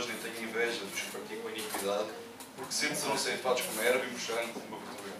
[0.00, 2.08] nem tenho inveja dos que praticam a iniquidade,
[2.56, 5.16] porque sempre serão ceifados como erva e mostrando como uma verdura.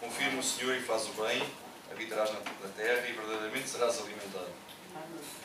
[0.00, 1.42] Confia no Senhor e faz o bem,
[1.90, 4.48] habitarás na terra e verdadeiramente serás alimentado.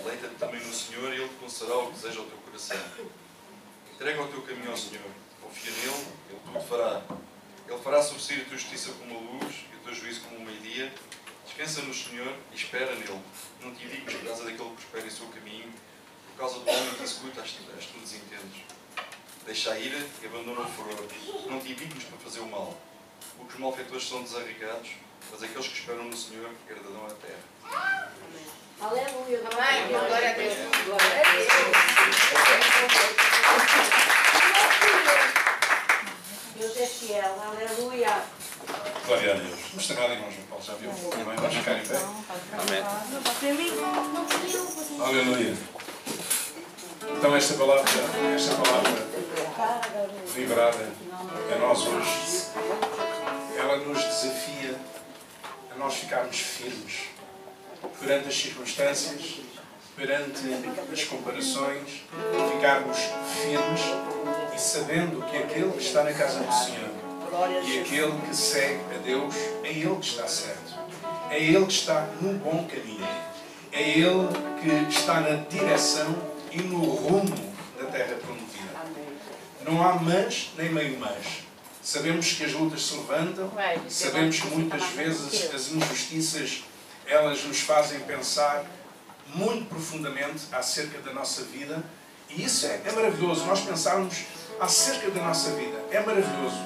[0.06, 2.78] Leita-te também no Senhor e Ele te concederá o que deseja o teu coração.
[3.94, 5.10] Entrega o teu caminho ao Senhor.
[5.42, 7.02] Confia nele, Ele tudo fará.
[7.68, 10.46] Ele fará subsistir a tua justiça como a luz e o teu juízo como o
[10.46, 10.94] meio-dia.
[11.46, 13.20] Descansa no Senhor e espera nele.
[13.62, 15.74] Não te por causa daquele que prospera em seu caminho,
[16.36, 18.60] por causa do homem que executa as, as tuas intentos.
[19.46, 21.08] Deixa a ira e abandona o furor.
[21.50, 22.76] Não te indignes para fazer o mal.
[23.38, 24.90] Porque os malfeitores são desarrigados,
[25.32, 27.40] mas aqueles que esperam no Senhor herdarão a terra.
[28.82, 29.42] Aleluia.
[29.50, 29.88] Amém.
[29.88, 30.54] Glória a Deus.
[36.58, 37.42] Deus é fiel.
[37.42, 38.24] Aleluia.
[39.06, 39.60] Glória a Deus.
[39.70, 40.90] Vamos chegar ali, irmão João Paulo, já viu?
[40.90, 41.36] Amém.
[41.36, 42.00] Vamos ficar em pé.
[45.00, 45.76] Aleluia.
[47.12, 47.84] Então esta palavra,
[48.36, 49.06] esta palavra
[50.36, 50.92] liberada
[51.54, 52.48] a nós hoje,
[53.58, 54.76] ela nos desafia
[55.74, 57.10] a nós ficarmos firmes
[58.00, 59.40] perante as circunstâncias,
[59.96, 60.42] perante
[60.92, 62.04] as comparações,
[62.54, 62.98] ficarmos
[63.42, 63.82] firmes
[64.56, 66.90] e sabendo que aquele que está na casa do Senhor
[67.66, 70.76] e aquele que segue a Deus, é Ele que está certo.
[71.30, 73.08] É Ele que está no bom caminho.
[73.72, 74.28] É Ele
[74.62, 76.16] que está na direção
[76.56, 77.36] e no rumo
[77.78, 78.72] da terra prometida.
[79.66, 81.44] Não há mas nem meio mas.
[81.84, 83.52] Sabemos que as lutas se levantam,
[83.90, 86.64] sabemos que muitas vezes as injustiças
[87.06, 88.66] elas nos fazem pensar
[89.36, 91.84] muito profundamente acerca da nossa vida
[92.30, 93.46] e isso é, é maravilhoso.
[93.46, 94.24] Nós pensarmos
[94.60, 96.58] acerca da nossa vida é maravilhoso.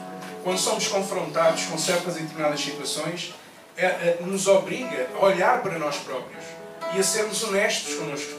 [0.44, 3.34] Quando somos confrontados com certas e determinadas situações,
[3.76, 6.44] é, é, nos obriga a olhar para nós próprios
[6.94, 8.39] e a sermos honestos connosco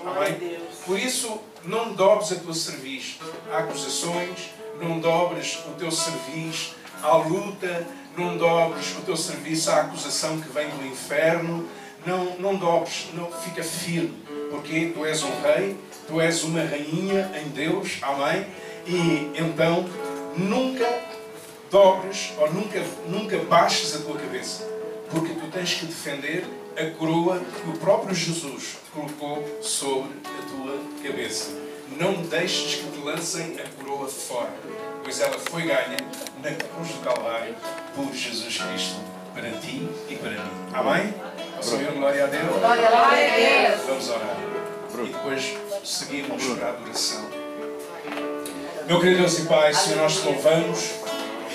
[0.00, 0.28] próprios.
[0.28, 0.60] Amém?
[0.84, 3.18] Por isso, não dobres a tua cerviz
[3.52, 4.50] a acusações,
[4.80, 7.86] não dobres o teu cerviz à luta,
[8.16, 11.68] não dobres o teu serviço à acusação que vem do inferno,
[12.06, 14.14] não, não dobres, não, fica firme,
[14.50, 15.76] porque tu és um rei,
[16.06, 18.46] tu és uma rainha em Deus, amém?
[18.86, 19.88] E então
[20.36, 20.88] nunca
[21.70, 24.64] dobres ou nunca, nunca baixes a tua cabeça,
[25.10, 26.44] porque tu tens que defender
[26.78, 31.50] a coroa que o próprio Jesus colocou sobre a tua cabeça.
[31.98, 34.54] Não deixes que te lancem a coroa fora,
[35.02, 35.96] pois ela foi ganha
[36.40, 37.56] na cruz do Calvário
[37.96, 39.00] por Jesus Cristo
[39.34, 40.50] para ti e para mim.
[40.72, 41.14] Amém?
[41.56, 42.46] Ao Senhor, glória a Deus.
[42.46, 43.80] Glória a Deus.
[43.86, 44.36] Vamos orar.
[44.94, 47.28] E depois seguimos para a adoração.
[48.86, 51.07] Meu querido Deus e Pai, Senhor, nós te louvamos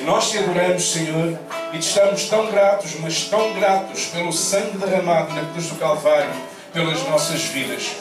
[0.05, 1.37] nós te adoramos, Senhor,
[1.71, 6.31] e te estamos tão gratos, mas tão gratos pelo sangue derramado na cruz do Calvário
[6.73, 7.91] pelas nossas vidas.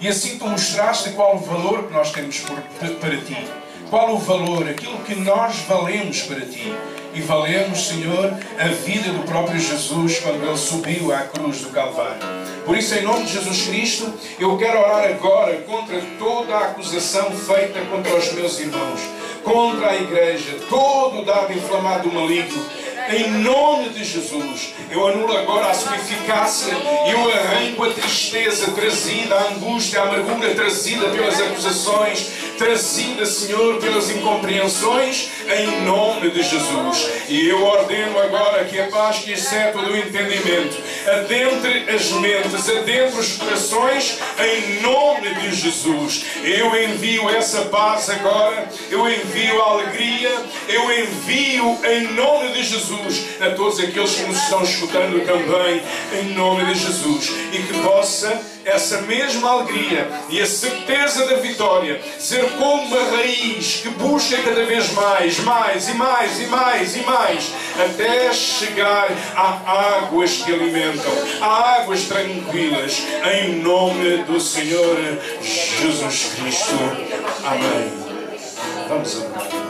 [0.00, 2.60] E assim tu mostraste qual o valor que nós temos por,
[3.00, 3.36] para ti.
[3.88, 6.72] Qual o valor, aquilo que nós valemos para ti.
[7.12, 12.39] E valemos, Senhor, a vida do próprio Jesus quando ele subiu à cruz do Calvário.
[12.64, 17.30] Por isso, em nome de Jesus Cristo, eu quero orar agora contra toda a acusação
[17.32, 19.00] feita contra os meus irmãos,
[19.42, 22.62] contra a igreja, todo o dado inflamado do maligno.
[23.12, 26.72] Em nome de Jesus, eu anulo agora a sua eficácia
[27.08, 33.80] e eu arranco a tristeza trazida, a angústia, a amargura trazida pelas acusações, trazida, Senhor,
[33.80, 37.10] pelas incompreensões, em nome de Jesus.
[37.28, 42.68] E eu ordeno agora que a paz que excede todo o entendimento adentre as mentes,
[42.68, 46.26] adentre os corações, em nome de Jesus.
[46.44, 50.32] Eu envio essa paz agora, eu envio a alegria,
[50.68, 55.82] eu envio em nome de Jesus Jesus, a todos aqueles que nos estão escutando também,
[56.20, 62.00] em nome de Jesus, e que possa essa mesma alegria e a certeza da vitória
[62.18, 67.00] ser como uma raiz que busca cada vez mais, mais e mais e mais e
[67.00, 73.02] mais, até chegar a águas que alimentam, a águas tranquilas,
[73.34, 74.96] em nome do Senhor
[75.40, 76.74] Jesus Cristo.
[77.44, 77.92] Amém.
[78.88, 79.69] Vamos orar.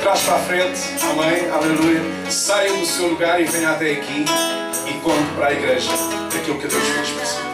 [0.00, 2.00] trás para a frente, amém, aleluia.
[2.30, 4.24] Saiam do seu lugar e venham até aqui
[4.86, 5.90] e conte para a igreja
[6.36, 7.49] aquilo que Deus fez para.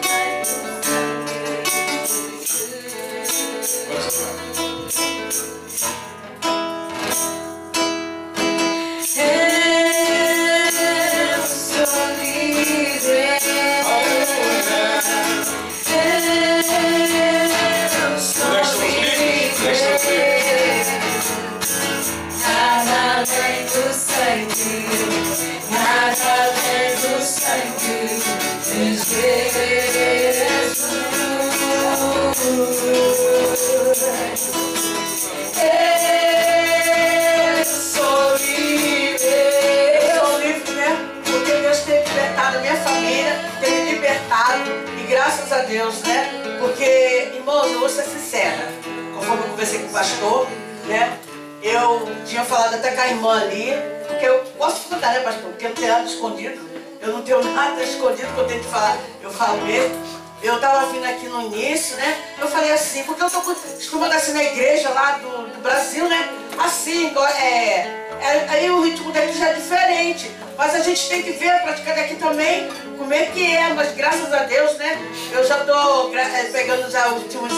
[45.67, 46.57] Deus, né?
[46.59, 48.71] Porque, irmãos, eu vou ser sincera.
[49.13, 50.47] Conforme eu conversei com o pastor,
[50.85, 51.19] né?
[51.61, 53.73] Eu tinha falado até com a irmã ali,
[54.07, 55.51] porque eu de contar, né, pastor?
[55.51, 56.69] Porque eu não tenho nada escondido.
[57.01, 58.97] Eu não tenho nada escondido que eu tenho que falar.
[59.21, 60.17] Eu falo mesmo.
[60.41, 62.17] Eu tava vindo aqui no início, né?
[62.39, 66.29] Eu falei assim, porque eu tô acostumada assim na igreja lá do, do Brasil, né?
[66.59, 70.31] Assim, é, é, aí o ritmo daqui já é diferente.
[70.57, 72.67] Mas a gente tem que ver, praticar daqui também,
[72.97, 73.69] como é que é.
[73.73, 74.97] Mas graças a Deus, né?
[75.31, 77.53] Eu já gra- é, pegando já os ritmos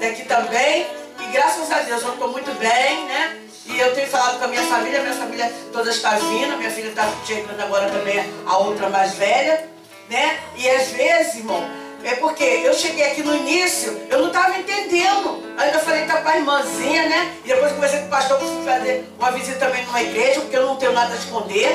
[0.00, 0.86] daqui também.
[1.20, 3.36] E graças a Deus eu tô muito bem, né?
[3.66, 6.88] E eu tenho falado com a minha família, minha família toda está vindo, minha filha
[6.88, 9.68] está chegando agora também, a outra mais velha,
[10.08, 10.40] né?
[10.56, 11.62] E às vezes, irmão,
[12.02, 15.40] é porque eu cheguei aqui no início, eu não estava entendendo.
[15.56, 17.32] Ainda falei tá com a irmãzinha, né?
[17.44, 20.66] E depois conversei com o pastor, fui fazer uma visita também numa igreja, porque eu
[20.66, 21.70] não tenho nada a esconder.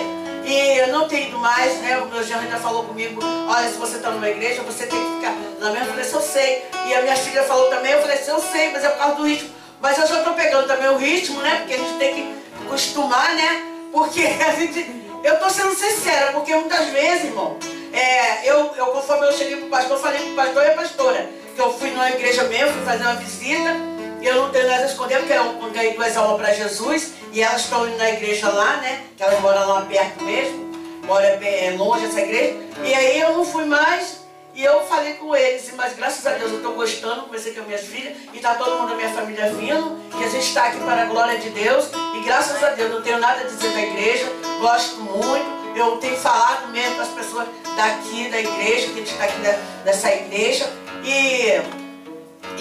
[0.45, 1.97] E eu não tenho ido mais, né?
[1.97, 5.15] O meu genro ainda falou comigo, olha, se você está numa igreja, você tem que
[5.15, 5.87] ficar na mesma.
[5.87, 6.63] Eu falei, eu sei.
[6.87, 9.25] E a minha filha falou também, eu falei, eu sei, mas é por causa do
[9.25, 9.49] ritmo.
[9.81, 11.57] Mas eu já estou pegando também o ritmo, né?
[11.57, 13.63] Porque a gente tem que acostumar, né?
[13.91, 15.03] Porque a gente.
[15.23, 17.57] Eu estou sendo sincera, porque muitas vezes, irmão,
[17.91, 21.59] é, eu, eu, conforme eu cheguei pro pastor, falei pro pastor e a pastora, que
[21.59, 23.75] eu fui numa igreja mesmo, fui fazer uma visita,
[24.21, 27.43] e eu não tenho nada a esconder, porque eu ganhei duas almas para Jesus, e
[27.43, 29.03] elas estão indo na igreja lá, né?
[29.17, 30.71] Que elas moram lá perto mesmo,
[31.05, 32.55] mora é longe essa igreja.
[32.81, 34.21] E aí eu não fui mais,
[34.53, 37.67] e eu falei com eles, mas graças a Deus eu estou gostando, conversei com as
[37.67, 40.79] minhas filhas, e está todo mundo da minha família vindo, e a gente está aqui
[40.79, 43.81] para a glória de Deus, e graças a Deus não tenho nada a dizer da
[43.81, 49.03] igreja, gosto muito, eu tenho falado mesmo com as pessoas daqui da igreja, que a
[49.03, 49.41] gente está aqui
[49.83, 50.71] dessa igreja,
[51.03, 51.49] e,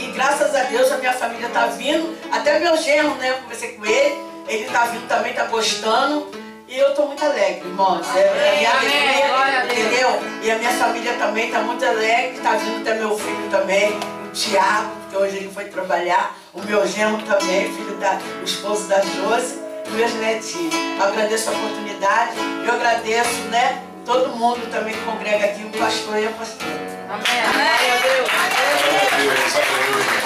[0.02, 3.74] e graças a Deus a minha família está vindo, até meu genro, né, eu conversei
[3.74, 6.30] com ele, ele está vindo também, está gostando,
[6.68, 8.06] e eu estou muito alegre, irmãos.
[8.16, 9.78] É, a minha Amém, alegria, glória a Deus.
[9.78, 10.22] entendeu?
[10.42, 14.30] E a minha família também está muito alegre, está vindo até meu filho também, o
[14.32, 19.00] Tiago, que hoje ele foi trabalhar, o meu genro também, filho da, o esposo da
[19.00, 20.74] Josi, e meus netinhos.
[20.98, 22.32] Eu agradeço a oportunidade,
[22.66, 26.94] eu agradeço, né, todo mundo também que congrega aqui, o pastor e a pastora.
[27.08, 27.24] Amém.
[27.52, 28.28] Glória a Deus.
[28.30, 30.04] Glória a Deus, aleluia.
[30.04, 30.20] Do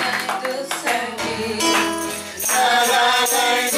[0.00, 0.09] sangue.
[2.80, 3.70] Nada além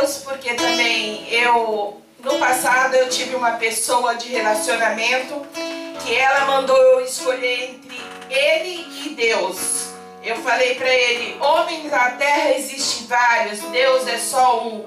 [0.00, 5.46] Deus porque também eu no passado eu tive uma pessoa de relacionamento
[6.02, 9.90] que ela mandou eu escolher entre ele e Deus.
[10.22, 14.84] Eu falei para ele, homens na terra existem vários, Deus é só um.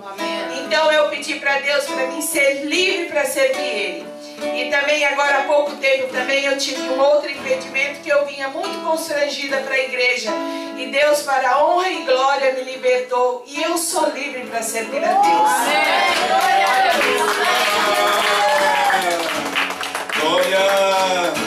[0.64, 4.14] Então eu pedi para Deus para mim ser livre para servir ele.
[4.56, 8.48] E também agora há pouco tempo também eu tive um outro impedimento que eu vinha
[8.50, 10.32] muito constrangida para a igreja.
[10.78, 13.44] E Deus, para a honra e glória, me libertou.
[13.48, 15.50] E eu sou livre para servir a Deus.
[20.20, 21.34] Glória!
[21.36, 21.43] E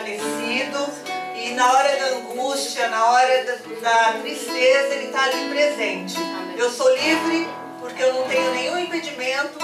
[0.00, 0.88] fortalecido.
[1.34, 6.14] E na hora da angústia, na hora da, da tristeza, Ele está ali presente.
[6.56, 7.48] Eu sou livre
[7.80, 9.58] porque eu não tenho nenhum impedimento,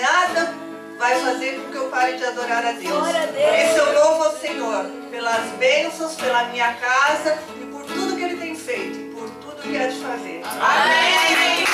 [0.00, 0.52] nada
[0.98, 2.90] vai fazer com que eu pare de adorar a Deus.
[2.90, 3.44] Glória a Deus.
[3.44, 8.22] Por isso eu louvo ao Senhor pelas bênçãos, pela minha casa e por tudo que
[8.22, 10.42] Ele tem feito e por tudo que há de fazer.
[10.44, 11.64] Amém.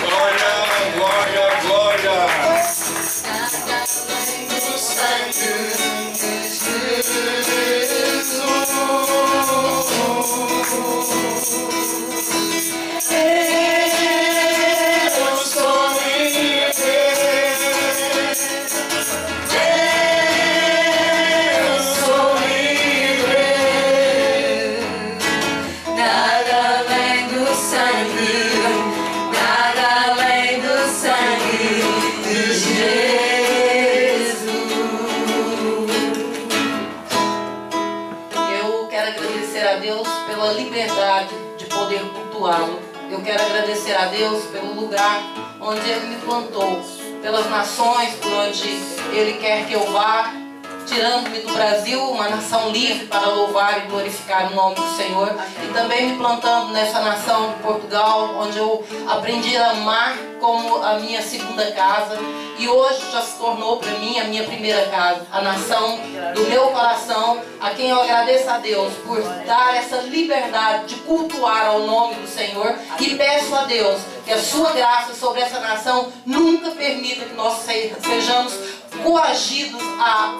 [0.00, 0.46] Glória,
[0.96, 2.16] glória, glória!
[4.96, 5.75] Nada
[11.48, 12.15] Jesus.
[43.36, 45.22] Quero agradecer a Deus pelo lugar
[45.60, 46.82] onde Ele me plantou,
[47.20, 48.66] pelas nações por onde
[49.12, 50.32] Ele quer que eu vá,
[50.86, 55.72] tirando-me do Brasil, uma nação livre para louvar e glorificar o nome do Senhor, e
[55.72, 61.20] também me plantando nessa nação de Portugal, onde eu aprendi a amar como a minha
[61.22, 62.18] segunda casa,
[62.58, 65.98] e hoje já se tornou para mim a minha primeira casa, a nação
[66.34, 71.66] do meu coração, a quem eu agradeço a Deus por dar essa liberdade de cultuar
[71.66, 72.74] ao nome do Senhor.
[73.00, 77.58] E peço a Deus que a sua graça sobre essa nação nunca permita que nós
[77.58, 78.54] se- sejamos
[79.02, 80.34] coagidos a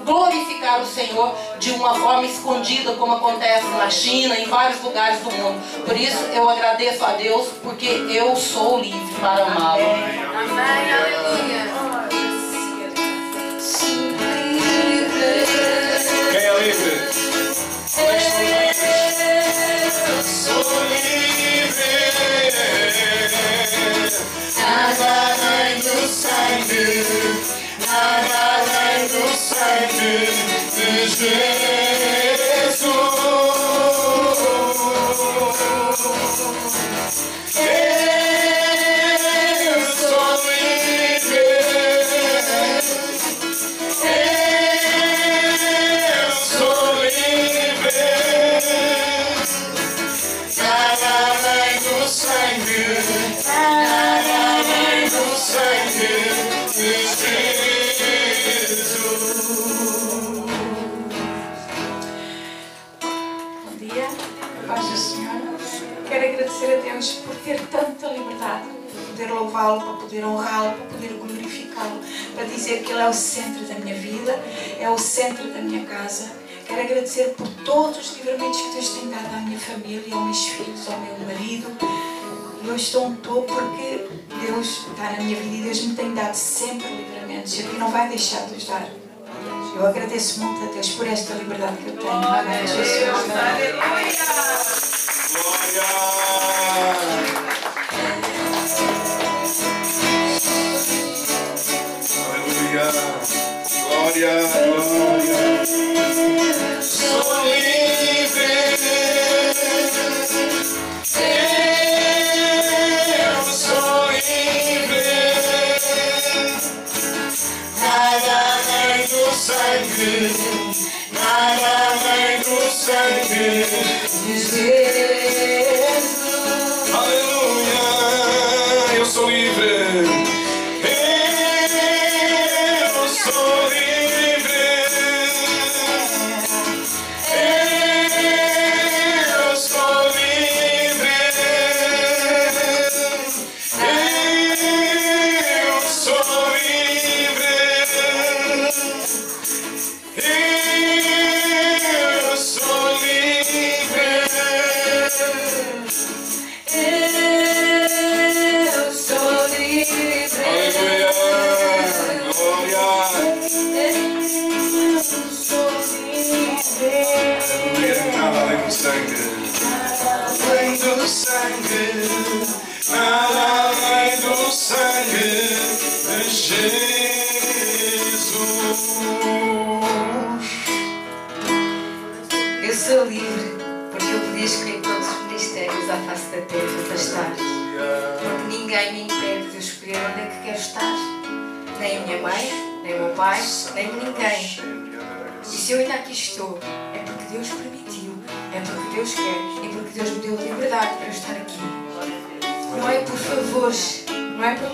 [0.00, 5.30] glorificar o Senhor de uma forma escondida, como acontece na China, em vários lugares do
[5.30, 5.60] mundo.
[5.84, 9.82] Por isso eu agradeço a Deus, porque eu sou livre para amá-lo.
[9.82, 11.64] Amém, aleluia.
[16.32, 17.14] Quem é livre?
[20.48, 21.24] Eu sou livre.
[25.74, 27.33] Do sangue,
[31.24, 31.73] Jesus.
[69.24, 72.00] Poder louvá-lo, para poder honrá-lo, para poder glorificá-lo,
[72.34, 74.38] para dizer que Ele é o centro da minha vida,
[74.78, 76.32] é o centro da minha casa.
[76.66, 80.46] Quero agradecer por todos os livramentos que Deus tem dado à minha família, aos meus
[80.46, 81.66] filhos, ao meu marido.
[82.62, 84.06] E eu estou onde estou porque
[84.46, 88.08] Deus está na minha vida e Deus me tem dado sempre livramentos e não vai
[88.08, 88.88] deixar de os dar.
[89.76, 92.12] Eu agradeço muito a Deus por esta liberdade que eu tenho.
[92.12, 92.66] Amém.
[92.66, 93.30] Jesus.
[93.30, 94.24] Aleluia!
[95.32, 96.63] Glória!
[104.14, 105.53] Glória, glória.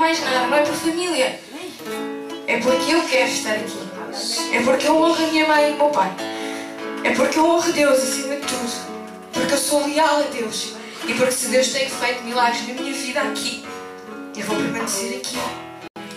[0.00, 1.40] Mais nada, não é por família.
[2.46, 3.78] É porque eu quero estar aqui.
[4.52, 6.10] É porque eu honro a minha mãe e o meu pai.
[7.04, 8.90] É porque eu honro Deus acima de tudo.
[9.30, 10.72] Porque eu sou leal a Deus.
[11.06, 13.62] E porque se Deus tem feito milagres na minha vida aqui,
[14.36, 15.38] eu vou permanecer aqui.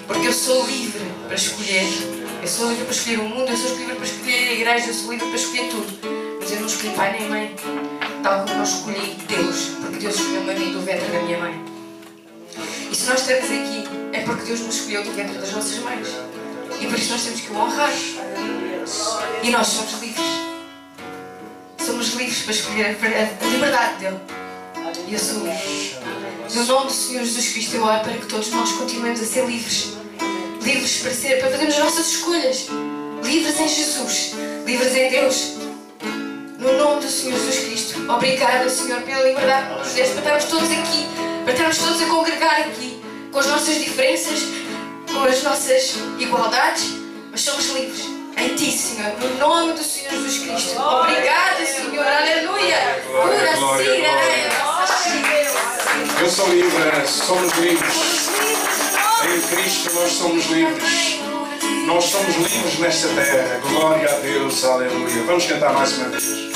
[0.07, 1.87] Porque eu sou livre para escolher.
[2.41, 4.93] Eu sou livre para escolher o mundo, eu sou livre para escolher a igreja, eu
[4.93, 6.39] sou livre para escolher tudo.
[6.39, 7.55] Mas eu não escolhi pai nem mãe.
[8.23, 9.71] Tal como eu escolhi Deus.
[9.81, 11.72] Porque Deus escolheu-me a mim do ventre da minha mãe.
[12.91, 16.07] E se nós estamos aqui, é porque Deus nos escolheu do ventre das nossas mães.
[16.79, 17.93] E por isso nós temos que o honrar.
[19.41, 20.27] E nós somos livres.
[21.83, 24.19] Somos livres para escolher a liberdade dele.
[25.07, 25.95] Livre.
[26.53, 29.45] No nome do Senhor Jesus Cristo, eu oro para que todos nós continuemos a ser
[29.45, 29.93] livres.
[30.61, 32.67] Livres para, ser, para fazermos as nossas escolhas.
[33.23, 34.33] Livres em Jesus.
[34.65, 35.62] Livres em Deus.
[36.63, 38.09] No nome do Senhor Jesus Cristo.
[38.09, 41.07] Obrigada, Senhor, pela liberdade que nos deste para estarmos todos aqui.
[41.43, 43.03] Para estarmos todos a congregar aqui.
[43.33, 44.39] Com as nossas diferenças,
[45.11, 46.85] com as nossas igualdades.
[47.31, 48.05] Mas somos livres.
[48.37, 49.11] Em Ti, Senhor.
[49.19, 50.81] No nome do Senhor Jesus Cristo.
[50.81, 52.07] Obrigada, Senhor.
[52.07, 53.03] Aleluia.
[53.07, 54.09] Pura cira,
[56.21, 58.29] Eu sou livre, somos livres.
[59.25, 61.19] Em Cristo nós somos livres.
[61.85, 63.59] Nós somos livres nesta terra.
[63.67, 65.23] Glória a Deus, aleluia.
[65.25, 66.52] Vamos cantar mais uma vez.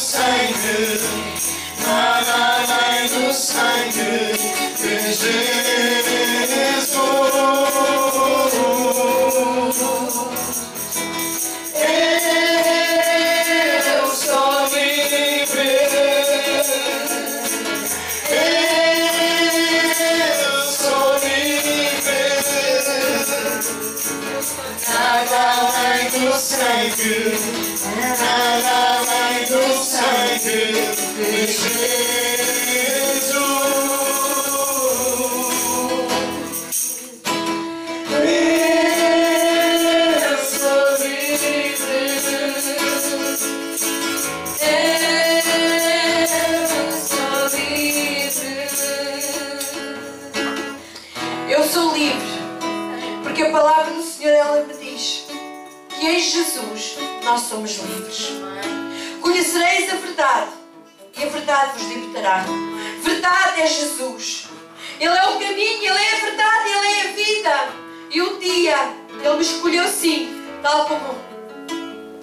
[0.00, 1.00] Sangue.
[1.86, 4.32] Nada além do sangue
[4.76, 5.59] de Jesus.
[62.20, 64.48] Verdade é Jesus.
[64.98, 67.68] Ele é o caminho, Ele é a verdade, Ele é a vida.
[68.10, 68.76] E um dia
[69.22, 70.28] Ele me escolheu sim,
[70.62, 71.18] tal como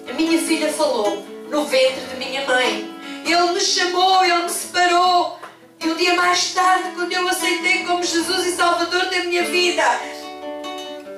[0.08, 2.94] a minha filha falou, no ventre de minha mãe.
[3.24, 5.38] Ele me chamou, Ele me separou.
[5.80, 9.84] E um dia mais tarde, quando eu aceitei como Jesus e Salvador da minha vida,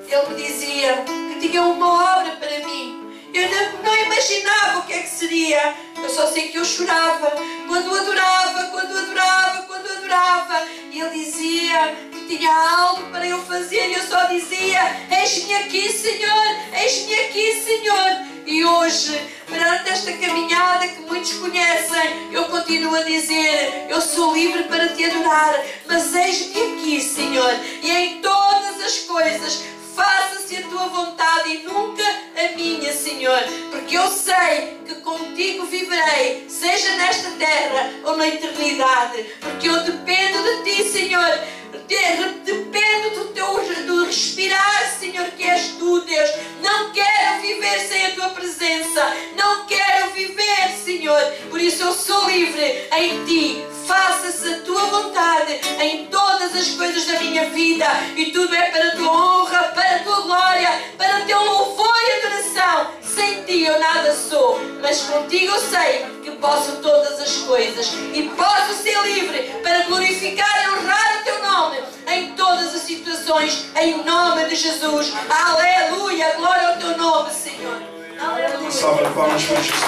[0.07, 3.00] Ele me dizia que tinha uma obra para mim.
[3.33, 5.75] Eu não, não imaginava o que é que seria.
[6.03, 7.33] Eu só sei que eu chorava
[7.69, 10.67] quando adorava, quando adorava, quando adorava.
[10.91, 15.93] E ele dizia que tinha algo para eu fazer e eu só dizia: Eis-me aqui,
[15.93, 18.31] Senhor, eis-me aqui, Senhor.
[18.47, 24.65] E hoje, perante esta caminhada que muitos conhecem, eu continuo a dizer: Eu sou livre
[24.65, 25.55] para te adorar,
[25.87, 29.63] mas eis-me aqui, Senhor, e em todas as coisas
[30.01, 33.39] faça-se a tua vontade e nunca a minha, Senhor,
[33.71, 40.43] porque eu sei que contigo viverei, seja nesta terra ou na eternidade, porque eu dependo
[40.43, 41.60] de ti, Senhor.
[41.91, 43.51] De- Dependo do teu
[43.87, 46.31] do respirar, Senhor, que és tu, Deus.
[46.63, 49.05] Não quero viver sem a tua presença.
[49.37, 51.21] Não quero viver, Senhor.
[51.51, 53.65] Por isso eu sou livre em ti.
[53.89, 57.87] Faça-se a tua vontade em todas as coisas da minha vida.
[58.17, 61.93] E tudo é para a tua honra, para a tua glória, para o teu louvor
[62.07, 62.91] e adoração.
[63.03, 68.23] Sem ti eu nada sou, mas contigo eu sei que posso todas as coisas e
[68.37, 71.79] posso ser livre para glorificar e honrar o teu nome
[72.09, 75.13] em todas as situações, em nome de Jesus.
[75.29, 77.83] Aleluia, glória ao teu nome, Senhor.
[78.21, 78.71] Aleluia.
[78.71, 79.81] de palmas para Jesus.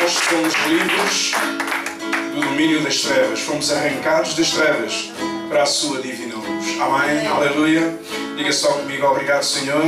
[0.00, 1.32] Nós somos livres
[2.34, 3.40] do domínio das trevas.
[3.40, 5.10] Fomos arrancados das trevas
[5.48, 6.80] para a sua divina luz.
[6.80, 7.26] Amém.
[7.26, 7.98] Aleluia.
[8.36, 9.82] Diga só comigo, obrigado, Senhor,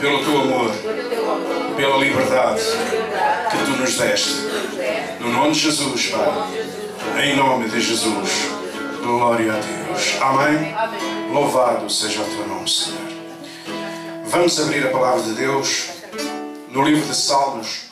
[0.00, 0.70] pelo teu amor,
[1.78, 2.60] pela liberdade
[3.50, 4.30] que tu nos deste.
[5.20, 7.24] No nome de Jesus, Pai.
[7.24, 8.48] Em nome de Jesus.
[9.00, 10.18] Glória a Deus.
[10.20, 10.74] Amém.
[11.32, 12.98] Louvado seja o teu nome, Senhor.
[14.24, 15.90] Vamos abrir a palavra de Deus
[16.68, 17.82] no livro de Salmos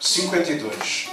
[0.00, 1.10] 52.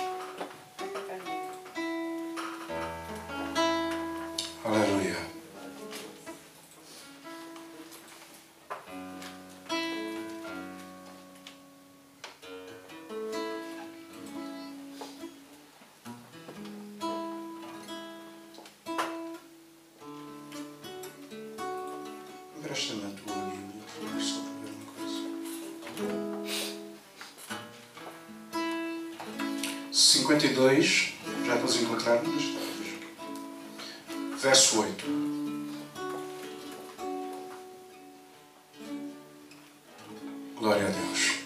[4.65, 4.98] Aleluia.
[22.69, 25.21] Empresta-me a tua Bíblia, por favor, só para ver uma coisa.
[29.91, 31.13] 52,
[31.47, 32.43] já a encontrar palavras.
[34.39, 35.05] Verso 8.
[40.59, 41.39] Glória a Deus.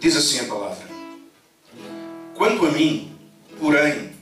[0.00, 0.88] Diz assim a palavra:
[2.34, 3.16] Quanto a mim,
[3.60, 4.12] porém,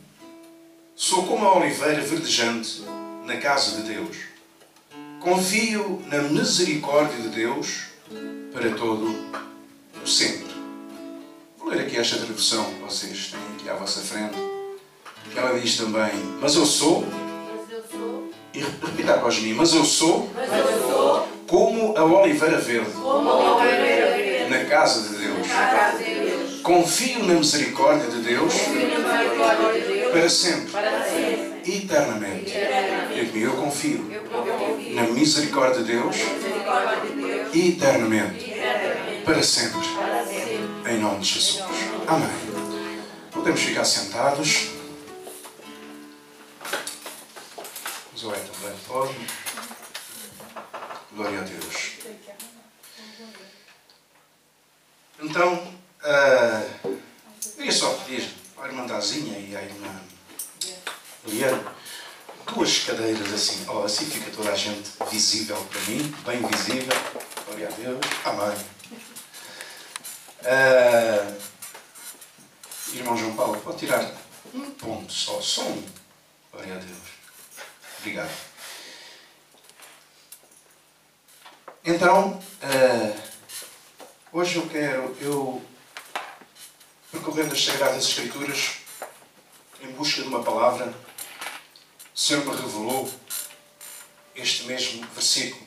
[0.94, 2.84] sou como a oliveira verdejante
[3.27, 4.16] na casa de Deus.
[5.20, 7.87] Confio na misericórdia de Deus
[8.53, 9.14] para todo
[10.03, 10.47] o sempre.
[11.59, 14.37] Vou ler aqui esta tradução que vocês têm aqui à vossa frente.
[15.33, 19.74] Que ela diz também: Mas eu sou, Mas eu sou, e repita após mim: Mas
[19.74, 25.09] eu sou mas eu sou como a oliveira verde como a oliveira verde na casa
[25.09, 25.49] de Deus.
[25.49, 26.61] na casa de Deus.
[26.62, 31.05] Confio na misericórdia de Deus Confio na misericórdia de Deus para sempre, para sempre.
[31.87, 32.51] Eternamente.
[32.51, 33.39] Eternamente.
[33.39, 39.24] Eu confio Eu confio na misericórdia de Deus misericórdia de Deus eternamente, eternamente.
[39.24, 39.89] para sempre.
[39.95, 40.93] Para sempre.
[40.93, 41.62] Em nome de Jesus.
[42.07, 42.28] Amém.
[43.32, 44.70] Podemos ficar sentados.
[48.16, 49.14] Zoé também pode.
[51.12, 51.93] Glória a Deus.
[55.18, 55.72] Então,
[56.03, 56.62] ah,
[57.57, 58.28] queria só pedir
[58.59, 60.01] à irmã Dazinha e à irmã
[61.26, 61.76] Liane
[62.57, 66.97] duas cadeiras assim, oh, assim fica toda a gente visível para mim, bem visível.
[67.45, 68.01] Glória a Deus.
[68.24, 68.57] Amém.
[70.45, 71.37] Ah,
[72.95, 74.11] irmão João Paulo, pode tirar
[74.55, 75.84] um ponto só, só um.
[76.53, 76.99] Glória a Deus.
[77.99, 78.32] Obrigado.
[81.84, 83.22] Então, ah,
[84.32, 85.62] hoje eu quero, eu,
[87.12, 88.78] percorrendo as Sagradas Escrituras,
[89.82, 90.95] em busca de uma palavra,
[92.16, 93.12] o Senhor me revelou
[94.34, 95.66] este mesmo versículo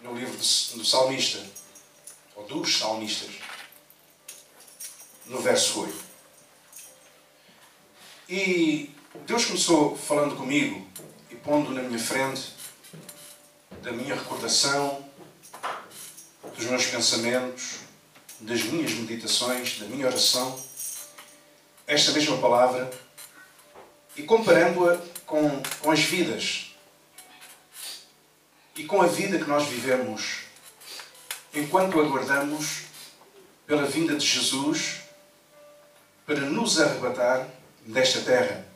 [0.00, 1.40] no livro do salmista,
[2.34, 3.30] ou dos salmistas,
[5.26, 6.04] no verso 8.
[8.28, 8.90] E
[9.26, 10.84] Deus começou falando comigo
[11.30, 12.52] e pondo na minha frente
[13.82, 15.08] da minha recordação,
[16.56, 17.76] dos meus pensamentos,
[18.40, 20.60] das minhas meditações, da minha oração,
[21.86, 22.90] esta mesma palavra
[24.16, 26.74] e comparando-a com, com as vidas
[28.74, 30.40] e com a vida que nós vivemos
[31.54, 32.82] enquanto aguardamos
[33.66, 35.02] pela vinda de Jesus
[36.26, 37.48] para nos arrebatar
[37.86, 38.66] desta terra.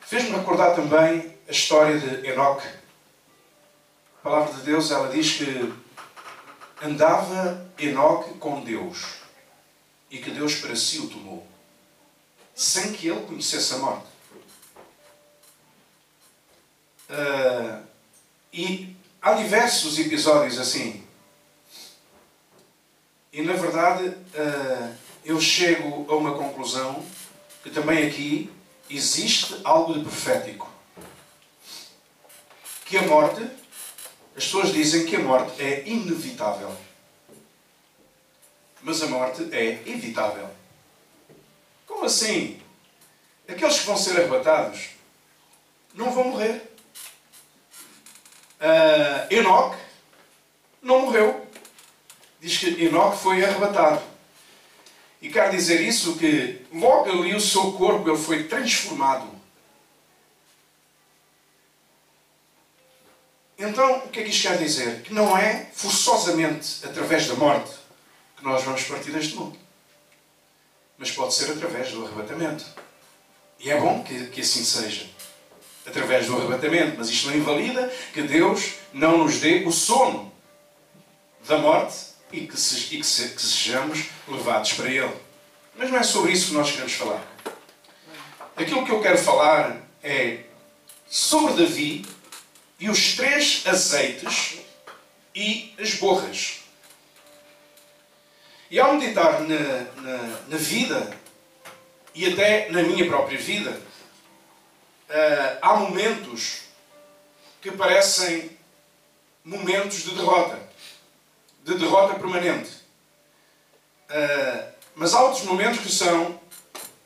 [0.00, 2.66] Fez-me recordar também a história de Enoque.
[4.18, 5.72] A palavra de Deus ela diz que
[6.82, 9.20] andava Enoque com Deus
[10.10, 11.46] e que Deus para si o tomou,
[12.54, 14.09] sem que ele conhecesse a morte.
[17.10, 17.82] Ah,
[18.52, 21.04] e há diversos episódios assim.
[23.32, 24.92] E na verdade ah,
[25.24, 27.04] eu chego a uma conclusão
[27.62, 28.50] que também aqui
[28.88, 30.70] existe algo de profético.
[32.84, 33.42] Que a morte,
[34.36, 36.74] as pessoas dizem que a morte é inevitável.
[38.82, 40.48] Mas a morte é evitável.
[41.86, 42.60] Como assim?
[43.48, 44.90] Aqueles que vão ser arrebatados
[45.94, 46.69] não vão morrer.
[49.30, 49.78] Enoque
[50.82, 51.46] não morreu.
[52.40, 54.02] Diz que Enoque foi arrebatado.
[55.20, 59.28] E quer dizer isso que logo ali o seu corpo ele foi transformado.
[63.58, 65.02] Então, o que é que isto quer dizer?
[65.02, 67.70] Que não é forçosamente através da morte
[68.38, 69.58] que nós vamos partir deste mundo.
[70.96, 72.64] Mas pode ser através do arrebatamento.
[73.58, 75.06] E é bom que, que assim seja.
[75.90, 76.94] Através do arrebatamento.
[76.96, 80.32] Mas isto não invalida que Deus não nos dê o sono
[81.46, 81.96] da morte
[82.32, 85.12] e que, se, e que, se, que sejamos levados para Ele.
[85.76, 87.22] Mas não é sobre isso que nós queremos falar.
[88.56, 90.44] Aquilo que eu quero falar é
[91.08, 92.06] sobre Davi
[92.78, 94.58] e os três azeites
[95.34, 96.60] e as borras.
[98.70, 99.58] E ao meditar na,
[100.02, 101.10] na, na vida
[102.14, 103.80] e até na minha própria vida,
[105.10, 106.60] ah, há momentos
[107.60, 108.56] que parecem
[109.44, 110.58] momentos de derrota,
[111.64, 112.70] de derrota permanente.
[114.08, 116.40] Ah, mas há outros momentos que são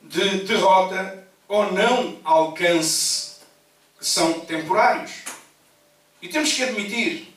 [0.03, 3.37] de derrota ou não alcance,
[3.99, 5.13] que são temporários.
[6.21, 7.35] E temos que admitir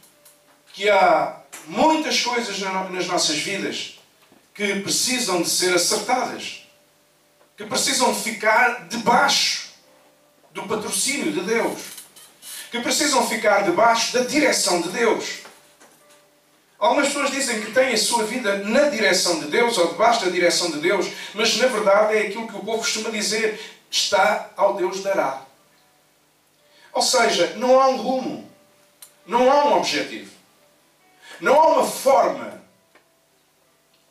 [0.73, 3.99] que há muitas coisas nas nossas vidas
[4.53, 6.63] que precisam de ser acertadas,
[7.55, 9.56] que precisam de ficar debaixo
[10.57, 11.79] do patrocínio de Deus,
[12.71, 15.43] que precisam ficar debaixo da direção de Deus.
[16.79, 20.31] Algumas pessoas dizem que têm a sua vida na direção de Deus ou debaixo da
[20.31, 24.75] direção de Deus, mas na verdade é aquilo que o povo costuma dizer: está ao
[24.75, 25.43] Deus dará.
[26.91, 28.51] Ou seja, não há um rumo,
[29.25, 30.31] não há um objetivo,
[31.39, 32.61] não há uma forma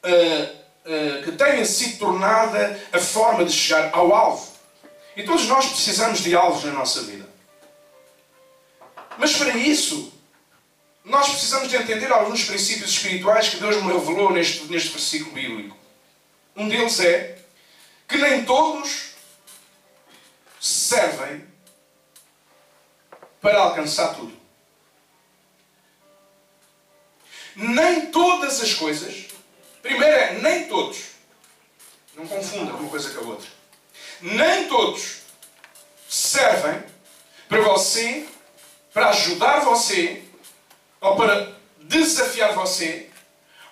[0.04, 4.55] uh, uh, que tenha sido tornada a forma de chegar ao alvo.
[5.16, 7.26] E todos nós precisamos de alvos na nossa vida.
[9.18, 10.12] Mas para isso,
[11.02, 15.76] nós precisamos de entender alguns princípios espirituais que Deus me revelou neste, neste versículo bíblico.
[16.54, 17.38] Um deles é
[18.06, 19.14] que nem todos
[20.60, 21.46] servem
[23.40, 24.36] para alcançar tudo.
[27.54, 29.26] Nem todas as coisas,
[29.80, 30.98] primeiro é nem todos,
[32.14, 33.48] não confunda uma coisa com a outra,
[34.20, 35.18] nem todos
[36.08, 36.82] servem
[37.48, 38.26] para você,
[38.92, 40.22] para ajudar você
[41.00, 41.52] ou para
[41.82, 43.08] desafiar você,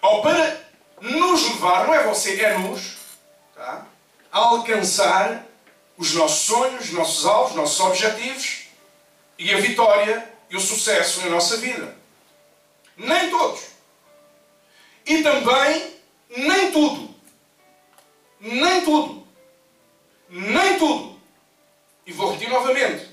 [0.00, 0.60] ou para
[1.00, 2.96] nos levar, não é você, é nos,
[3.54, 3.86] tá?
[4.30, 5.46] a alcançar
[5.96, 8.64] os nossos sonhos, os nossos alvos, os nossos objetivos
[9.38, 11.96] e a vitória e o sucesso na nossa vida.
[12.96, 13.62] Nem todos.
[15.06, 15.94] E também
[16.36, 17.14] nem tudo.
[18.40, 19.23] Nem tudo.
[20.34, 21.16] Nem tudo.
[22.04, 23.08] E vou repetir novamente.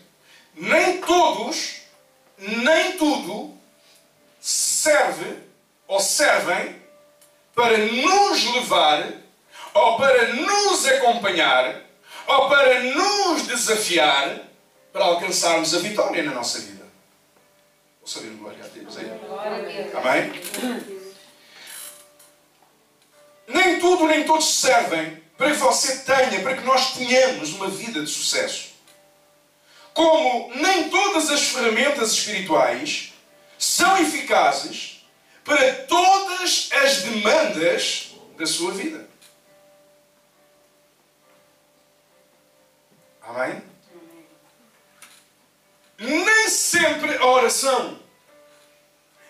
[0.55, 1.81] Nem todos,
[2.39, 3.55] nem tudo
[4.39, 5.37] serve
[5.87, 6.81] ou servem
[7.53, 9.13] para nos levar
[9.71, 11.81] ou para nos acompanhar
[12.25, 14.41] ou para nos desafiar
[14.91, 16.85] para alcançarmos a vitória na nossa vida.
[17.99, 19.11] Vou saber glória a Deus aí.
[19.93, 20.91] Amém?
[23.47, 27.99] Nem tudo nem todos servem para que você tenha, para que nós tenhamos uma vida
[27.99, 28.73] de sucesso.
[29.91, 33.11] Como nem todas as ferramentas espirituais
[33.57, 35.03] são eficazes
[35.43, 39.09] para todas as demandas da sua vida.
[43.23, 43.63] Amém?
[45.97, 47.99] Nem sempre a oração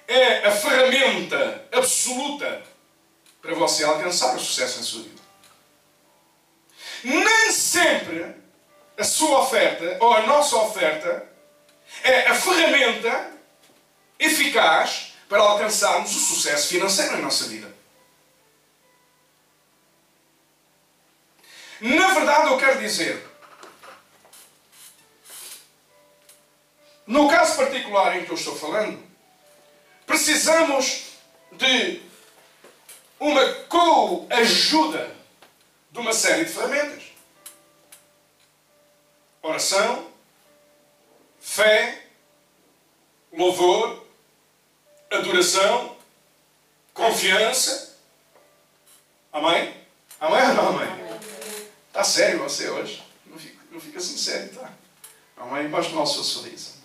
[0.10, 2.64] é a ferramenta absoluta
[3.42, 5.21] para você alcançar o sucesso na sua vida.
[7.04, 8.36] Nem sempre
[8.98, 11.28] a sua oferta ou a nossa oferta
[12.04, 13.32] é a ferramenta
[14.20, 17.74] eficaz para alcançarmos o sucesso financeiro na nossa vida.
[21.80, 23.28] Na verdade, eu quero dizer,
[27.08, 29.02] no caso particular em que eu estou falando,
[30.06, 31.06] precisamos
[31.54, 32.04] de
[33.20, 35.21] uma co-ajuda
[35.92, 37.04] de uma série de ferramentas.
[39.42, 40.10] Oração,
[41.40, 42.06] fé,
[43.34, 44.06] louvor,
[45.12, 45.98] adoração,
[46.94, 47.98] confiança.
[49.34, 49.76] Amém?
[50.20, 51.20] Amém ou não amém?
[51.88, 53.04] Está sério você hoje?
[53.26, 54.72] Não fica, não fica assim sério, tá?
[55.36, 55.68] Amém?
[55.68, 56.76] Mostre lá o seu sorriso.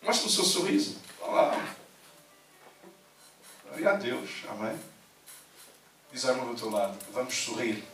[0.00, 0.96] Mostre o seu sorriso.
[1.20, 1.76] Olá.
[3.64, 4.30] Glória a Deus.
[4.48, 4.78] Amém?
[6.12, 6.96] Diz a irmã do teu lado.
[7.12, 7.84] Vamos sorrir.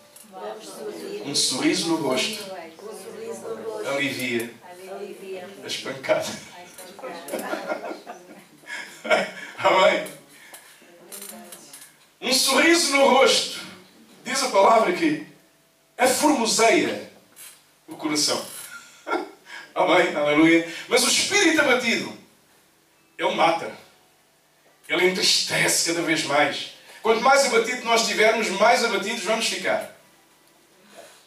[1.24, 2.44] Um sorriso no rosto
[3.86, 4.54] alivia
[5.64, 6.28] as pancadas.
[9.58, 10.06] Amém?
[12.20, 13.60] Um sorriso no rosto.
[14.24, 15.26] Diz a palavra que
[15.98, 17.10] aformoseia
[17.86, 18.44] o coração.
[19.74, 20.14] Amém?
[20.14, 20.72] Aleluia.
[20.88, 22.16] Mas o espírito abatido,
[23.18, 23.76] ele mata.
[24.88, 26.72] Ele entristece cada vez mais.
[27.04, 29.94] Quanto mais abatido nós estivermos, mais abatidos vamos ficar.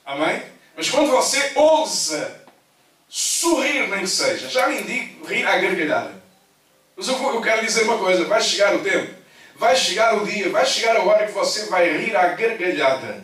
[0.03, 0.41] Amém?
[0.75, 2.41] Mas quando você ousa
[3.07, 6.15] sorrir, nem que seja, já nem digo rir à gargalhada.
[6.95, 9.13] Mas eu, vou- eu quero dizer uma coisa: vai chegar o tempo,
[9.55, 13.23] vai chegar o dia, vai chegar a hora que você vai rir à gargalhada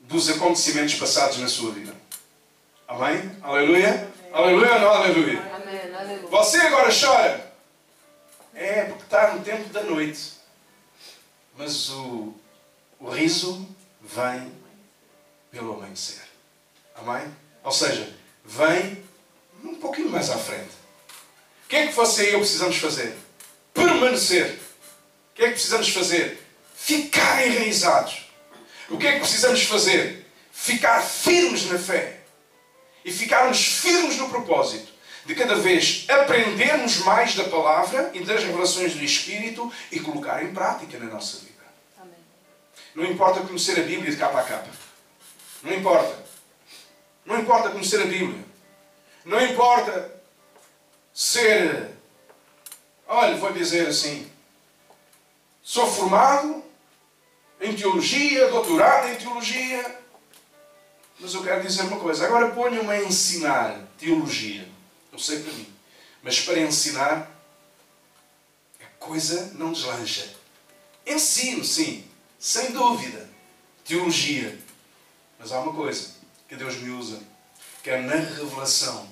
[0.00, 1.94] dos acontecimentos passados na sua vida.
[2.88, 3.30] Amém?
[3.42, 4.08] Aleluia?
[4.32, 5.38] Aleluia ou não aleluia?
[5.54, 5.94] Amém.
[5.94, 6.28] Aleluia.
[6.28, 7.52] Você agora chora.
[8.56, 10.41] É porque está no tempo da noite.
[11.62, 12.34] Mas o,
[12.98, 13.68] o riso
[14.00, 14.50] vem
[15.52, 16.20] pelo amanhecer.
[16.96, 17.32] Amém?
[17.62, 18.12] Ou seja,
[18.44, 19.00] vem
[19.62, 20.72] um pouquinho mais à frente.
[21.64, 23.16] O que é que você e eu precisamos fazer?
[23.72, 24.58] Permanecer.
[25.30, 26.44] O que é que precisamos fazer?
[26.74, 28.26] Ficar enraizados.
[28.90, 30.26] O que é que precisamos fazer?
[30.50, 32.22] Ficar firmes na fé.
[33.04, 34.90] E ficarmos firmes no propósito
[35.24, 40.52] de cada vez aprendermos mais da palavra e das revelações do Espírito e colocar em
[40.52, 41.51] prática na nossa vida.
[42.94, 44.68] Não importa conhecer a Bíblia de capa a capa.
[45.62, 46.22] Não importa.
[47.24, 48.44] Não importa conhecer a Bíblia.
[49.24, 50.12] Não importa
[51.14, 51.90] ser.
[53.06, 54.30] Olha, vou dizer assim.
[55.62, 56.62] Sou formado
[57.60, 60.00] em teologia, doutorado em teologia.
[61.20, 62.26] Mas eu quero dizer uma coisa.
[62.26, 64.68] Agora ponham-me a ensinar teologia.
[65.12, 65.72] Eu sei para mim.
[66.22, 67.30] Mas para ensinar,
[68.80, 70.34] a coisa não deslancha.
[71.06, 72.11] Ensino, sim.
[72.42, 73.30] Sem dúvida.
[73.84, 74.58] Teologia.
[75.38, 76.16] Mas há uma coisa
[76.48, 77.20] que Deus me usa.
[77.84, 79.08] Que é na revelação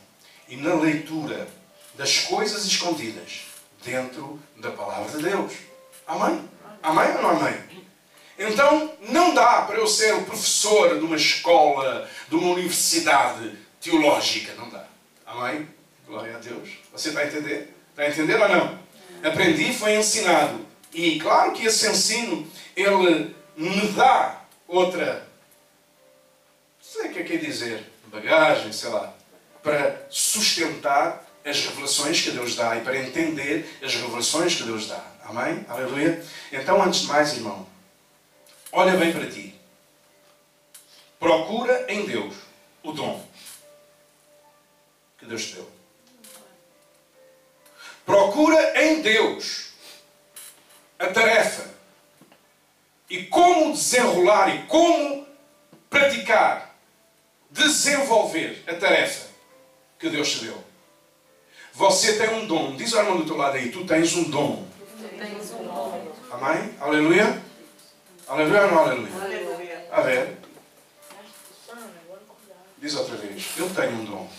[0.49, 1.47] e na leitura
[1.95, 3.43] das coisas escondidas
[3.85, 5.53] dentro da palavra de Deus.
[6.09, 6.45] Amém?
[6.83, 7.55] Amém ou não amém?
[8.37, 14.55] Então, não dá para eu ser o professor de uma escola, de uma universidade teológica.
[14.55, 14.85] Não dá.
[15.25, 15.69] Amém?
[16.05, 16.71] Glória a Deus.
[16.91, 17.77] Você está a entender?
[17.91, 18.79] Está a entender ou não?
[19.23, 20.67] Aprendi, foi ensinado.
[20.93, 22.45] E claro que esse ensino,
[22.81, 25.27] ele me dá outra,
[26.81, 29.13] sei o que é que é dizer, bagagem, sei lá,
[29.63, 35.03] para sustentar as revelações que Deus dá e para entender as revelações que Deus dá.
[35.25, 35.65] Amém?
[35.69, 36.25] Aleluia?
[36.53, 37.67] Então, antes de mais, irmão,
[38.73, 39.55] olha bem para ti.
[41.19, 42.35] Procura em Deus
[42.83, 43.25] o dom
[45.19, 45.71] que Deus te deu.
[48.07, 49.73] Procura em Deus
[50.99, 51.80] a tarefa
[53.11, 55.27] e como desenrolar e como
[55.91, 56.77] praticar,
[57.51, 59.29] desenvolver a tarefa
[59.99, 60.65] que Deus te deu.
[61.75, 62.77] Você tem um dom.
[62.77, 64.65] Diz ao irmão do teu lado aí, tu tens um dom.
[66.31, 66.75] Amém?
[66.81, 67.43] Aleluia?
[68.29, 69.89] Aleluia ou não aleluia?
[69.91, 70.37] A ver.
[72.79, 73.45] Diz outra vez.
[73.57, 74.31] Eu tenho um dom.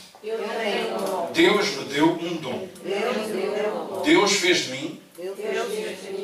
[1.33, 2.69] Deus me deu um dom.
[4.03, 5.01] Deus fez de mim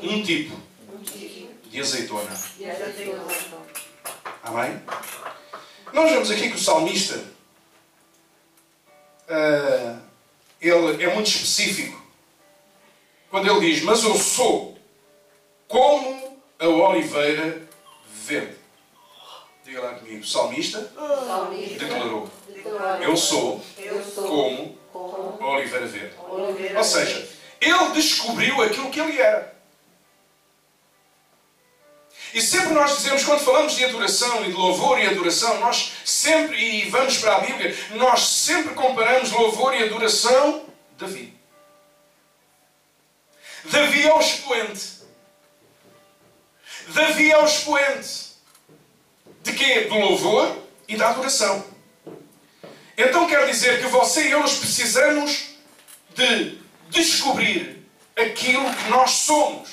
[0.04, 0.67] um tipo
[1.88, 2.30] azeitona.
[4.44, 4.82] Amém?
[5.94, 7.24] Nós vemos aqui que o salmista
[9.30, 10.00] ah,
[10.62, 12.02] ele é muito específico
[13.30, 14.78] quando ele diz: Mas eu sou
[15.68, 17.68] como a oliveira
[18.08, 18.56] verde.
[19.66, 20.92] Diga lá comigo, o salmista
[21.78, 22.30] declarou:
[23.02, 23.62] Eu sou
[24.16, 24.78] como
[25.40, 26.16] a oliveira verde.
[26.78, 27.30] Ou seja,
[27.60, 29.57] ele descobriu aquilo que ele era.
[32.38, 36.56] E sempre nós dizemos, quando falamos de adoração e de louvor e adoração, nós sempre,
[36.56, 40.64] e vamos para a Bíblia, nós sempre comparamos louvor e adoração
[41.00, 41.34] Davi.
[43.64, 44.88] Davi é o expoente.
[46.90, 48.34] Davi é o expoente.
[49.42, 49.86] De quê?
[49.86, 50.56] Do louvor
[50.88, 51.66] e da adoração.
[52.96, 55.56] Então quer dizer que você e eu precisamos
[56.14, 56.62] de
[56.92, 57.84] descobrir
[58.16, 59.72] aquilo que nós somos.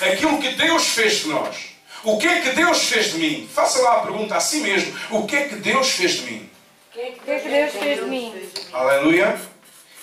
[0.00, 1.75] Aquilo que Deus fez de nós.
[2.04, 3.48] O que é que Deus fez de mim?
[3.52, 4.96] Faça lá a pergunta a si mesmo.
[5.10, 6.50] O que é que Deus fez de mim?
[6.88, 8.50] O que é que Deus fez de mim?
[8.72, 9.40] Aleluia.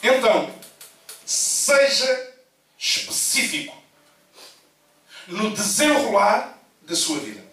[0.02, 0.54] Então,
[1.26, 2.34] seja
[2.78, 3.76] específico
[5.28, 7.44] no desenrolar da sua vida.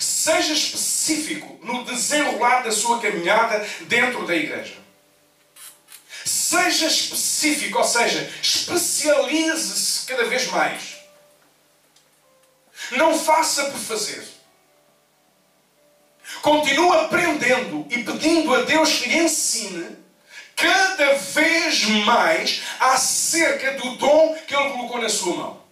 [0.00, 4.74] Seja específico no desenrolar da sua caminhada dentro da igreja.
[6.24, 10.93] Seja específico, ou seja, especialize-se cada vez mais.
[12.92, 14.26] Não faça por fazer.
[16.42, 19.96] Continue aprendendo e pedindo a Deus que lhe ensine
[20.56, 25.64] cada vez mais acerca do dom que Ele colocou na sua mão.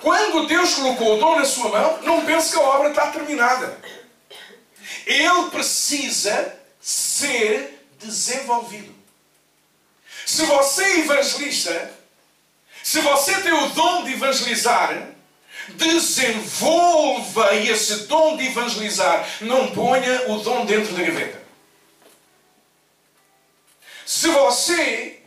[0.00, 3.78] Quando Deus colocou o dom na sua mão, não pense que a obra está terminada.
[5.06, 8.94] Ele precisa ser desenvolvido.
[10.26, 11.90] Se você é evangelista,
[12.84, 15.08] se você tem o dom de evangelizar,
[15.70, 19.26] desenvolva esse dom de evangelizar.
[19.40, 21.42] Não ponha o dom dentro da gaveta.
[24.04, 25.22] Se você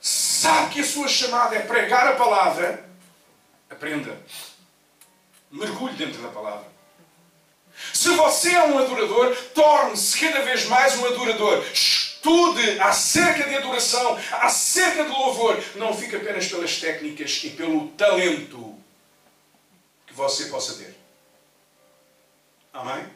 [0.00, 2.84] sabe que a sua chamada é pregar a palavra,
[3.70, 4.20] aprenda.
[5.48, 6.66] Mergulhe dentro da palavra.
[7.94, 11.64] Se você é um adorador, torne-se cada vez mais um adorador.
[12.28, 15.58] Estude acerca de adoração, acerca de louvor.
[15.76, 18.76] Não fique apenas pelas técnicas e pelo talento
[20.06, 20.94] que você possa ter.
[22.74, 23.06] Amém?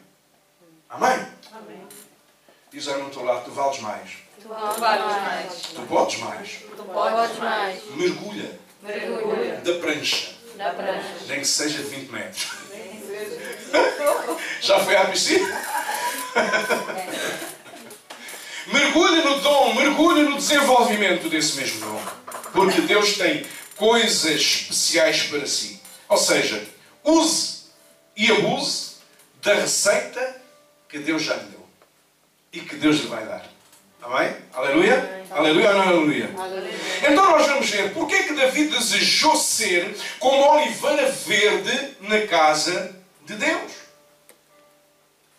[0.89, 1.27] Amém?
[1.51, 1.87] Amém.
[2.71, 4.09] Diz ao teu lado, tu vales mais.
[4.41, 5.61] Tu vales mais.
[5.61, 6.49] Tu podes mais.
[6.75, 7.85] Tu podes mais.
[7.91, 11.25] Mergulha Mergulha da prancha, da prancha.
[11.27, 12.51] nem que seja de 20 metros.
[14.59, 15.61] Já foi à piscina?
[18.67, 22.01] Mergulhe no dom, mergulhe no desenvolvimento desse mesmo dom.
[22.51, 23.45] Porque Deus tem
[23.75, 25.81] coisas especiais para si.
[26.07, 26.63] Ou seja,
[27.03, 27.63] use
[28.15, 28.93] e abuse
[29.41, 30.41] da receita
[30.87, 31.65] que Deus já lhe deu.
[32.53, 33.43] E que Deus lhe vai dar.
[34.01, 34.35] Amém?
[34.53, 35.23] Aleluia?
[35.31, 36.29] Aleluia ou não aleluia?
[36.99, 42.95] Então nós vamos ver porque é que Davi desejou ser como oliveira verde na casa
[43.25, 43.71] de Deus.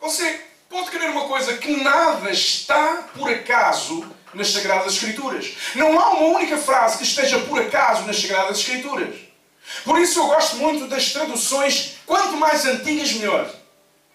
[0.01, 0.41] Você
[0.75, 4.05] pode querer uma coisa que nada está por acaso
[4.35, 5.53] nas Sagradas Escrituras.
[5.77, 9.14] Não há uma única frase que esteja por acaso nas Sagradas Escrituras.
[9.85, 13.49] Por isso eu gosto muito das traduções, quanto mais antigas, melhor.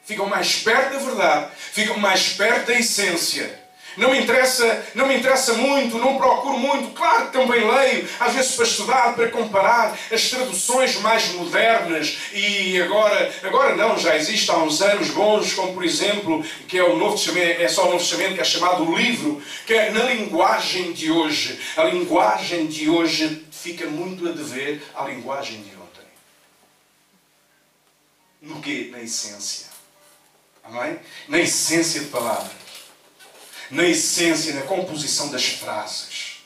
[0.03, 3.57] Ficam mais perto da verdade, ficam mais perto da essência.
[3.99, 6.93] Não me interessa, não me interessa muito, não procuro muito.
[6.93, 12.81] Claro que também leio, às vezes para estudar, para comparar as traduções mais modernas e
[12.81, 16.95] agora, agora não, já existe há uns anos bons, como por exemplo, que é o
[16.95, 20.03] Novo Testamento, é só o Novo Testamento que é chamado o livro, que é na
[20.05, 21.59] linguagem de hoje.
[21.75, 26.07] A linguagem de hoje fica muito a dever à linguagem de ontem.
[28.41, 28.87] No quê?
[28.93, 29.67] Na essência.
[30.63, 30.97] Amém?
[31.27, 32.68] Na essência de palavras
[33.71, 36.43] na essência, na composição das frases.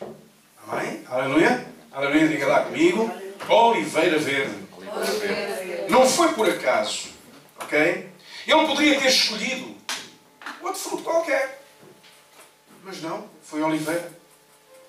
[0.67, 1.03] Amém?
[1.07, 1.65] Aleluia?
[1.91, 3.11] Aleluia, diga lá comigo.
[3.47, 4.55] Oliveira verde.
[5.89, 7.09] Não foi por acaso.
[7.59, 8.09] Ok?
[8.45, 9.75] Ele poderia ter escolhido
[10.61, 11.61] outro fruto qualquer.
[12.83, 14.11] Mas não, foi oliveira.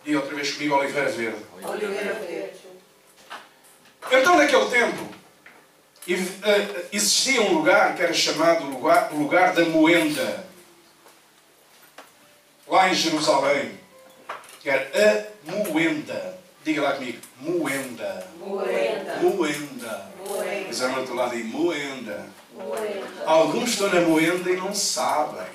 [0.04, 1.38] E outra vez comigo, oliveira verde.
[1.62, 2.58] Oliveira verde.
[4.10, 5.08] Então, naquele tempo,
[6.92, 10.43] existia um lugar que era chamado lugar, lugar da moenda
[12.66, 13.78] lá em Jerusalém,
[14.60, 16.38] que era a moenda.
[16.64, 18.26] Diga lá comigo, moenda.
[18.38, 19.16] Moenda.
[19.16, 20.10] Moenda.
[20.26, 20.68] Moenda.
[20.68, 22.26] Diz ao outro lado aí, moenda.
[22.54, 23.24] Moenda.
[23.26, 25.46] Alguns estão na moenda e não sabem.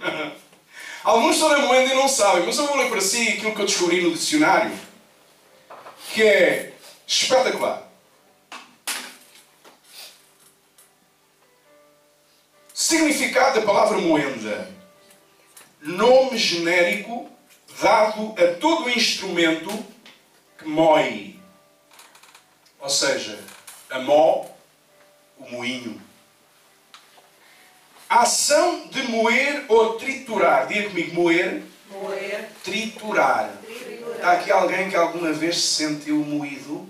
[1.04, 3.60] Alguns estão na moenda e não sabem, mas eu vou ler para si aquilo que
[3.60, 4.72] eu descobri no dicionário,
[6.12, 6.72] que é
[7.06, 7.86] espetacular.
[12.72, 14.77] Significado da palavra moenda
[15.80, 17.30] nome genérico
[17.80, 19.70] dado a todo instrumento
[20.58, 21.38] que moe.
[22.80, 23.38] Ou seja,
[23.90, 24.46] a mó,
[25.38, 26.00] o moinho.
[28.08, 30.66] A ação de moer ou triturar.
[30.66, 32.48] Diga comigo, moer, Moer.
[32.64, 33.50] triturar.
[34.14, 36.88] Está aqui alguém que alguma vez se sentiu moído?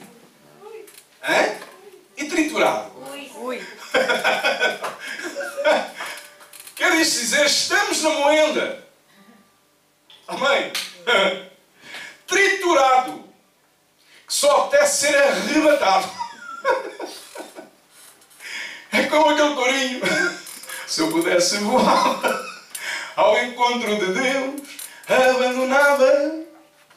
[1.22, 1.56] Hã?
[2.16, 2.92] E triturado?
[3.40, 3.62] Ui.
[6.78, 8.84] Quer isto dizer, estamos na moenda.
[10.28, 10.72] Amém?
[12.24, 13.24] Triturado.
[14.24, 16.08] Que só apetece ser arrebatado.
[18.90, 20.00] É como aquele corinho.
[20.88, 22.20] Se eu pudesse voar
[23.16, 24.62] ao encontro de Deus,
[25.06, 26.46] abandonava.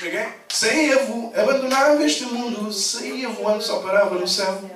[0.01, 0.33] Ninguém?
[0.47, 1.33] Saía vo...
[1.35, 4.71] abandonava este mundo, saía voando, só parava no céu.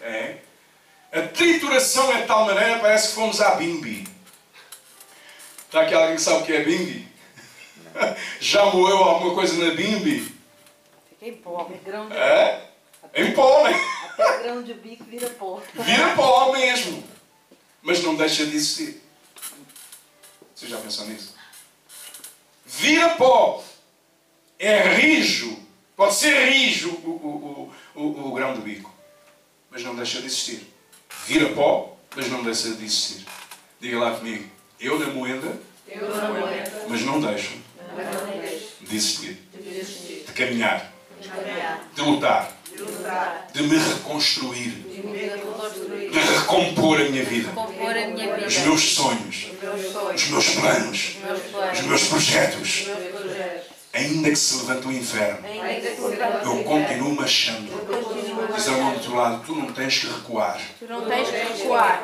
[0.00, 0.38] É.
[1.12, 4.13] A trituração é de tal maneira, parece que fomos à bimbi.
[5.74, 7.08] Está aqui alguém que sabe o que é bimbi?
[8.38, 10.32] Já moeu alguma coisa na bimbi?
[11.08, 11.80] Fiquei pobre.
[11.84, 12.70] Grão de, É?
[13.12, 13.74] Em pó, né?
[14.08, 15.60] até grão de bico vira pó.
[15.74, 17.02] Vira pó mesmo.
[17.82, 19.02] Mas não deixa de existir.
[20.54, 21.34] Você já pensou nisso?
[22.64, 23.60] Vira pó.
[24.60, 25.58] É rijo.
[25.96, 28.94] Pode ser rijo o, o, o, o, o grão de bico.
[29.72, 30.72] Mas não deixa de existir.
[31.26, 33.26] Vira pó, mas não deixa de existir.
[33.80, 34.53] Diga lá comigo.
[34.84, 35.52] Eu na moenda,
[35.88, 36.88] Eu não aguento.
[36.88, 37.52] mas não deixo
[37.88, 39.38] Não deixo de existir.
[40.26, 40.92] de caminhar.
[41.20, 41.88] De caminhar.
[41.94, 42.52] De lutar.
[42.70, 43.48] De lutar.
[43.54, 44.70] De me reconstruir.
[44.70, 46.10] De me reconstruir.
[46.10, 47.50] De recompor a minha vida.
[47.52, 48.46] Compor a minha vida.
[48.46, 49.46] Os meus sonhos.
[49.52, 50.22] Os meus sonhos.
[50.22, 51.16] Os meus planos.
[51.16, 51.80] Os meus Os planos.
[51.82, 52.86] meus projetos.
[53.94, 57.70] Ainda que se levante o inferno, eu continuo marchando.
[57.86, 60.60] Continuo Diz ao do outro lado, tu não tens que recuar.
[60.80, 62.02] Tu não tens que recuar.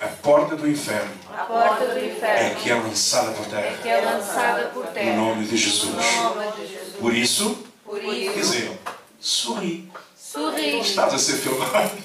[0.00, 3.78] A porta do inferno A porta do é que é lançada por terra.
[3.80, 5.16] que é lançada por No terra.
[5.16, 5.94] nome de Jesus.
[5.94, 6.96] No nome de Jesus.
[7.00, 8.78] Por isso, Por isso, dizer,
[9.18, 9.90] sorri.
[10.14, 10.80] sorri.
[10.80, 11.92] Estás a ser filmado.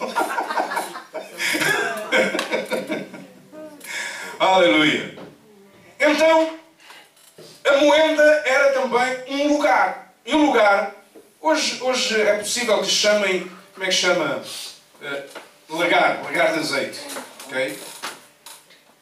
[4.39, 5.17] Aleluia.
[5.99, 6.49] Então,
[7.67, 10.13] a moenda era também um lugar.
[10.25, 10.93] E um lugar,
[11.41, 14.43] hoje, hoje é possível que chamem, como é que chama?
[15.01, 15.23] Eh,
[15.69, 16.99] lagar, lagar de azeite.
[17.45, 17.79] ok?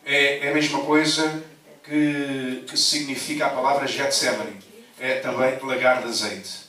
[0.05, 1.43] É, é a mesma coisa
[1.83, 4.63] que, que significa a palavra Getsemane.
[4.99, 6.65] É também lagar de azeite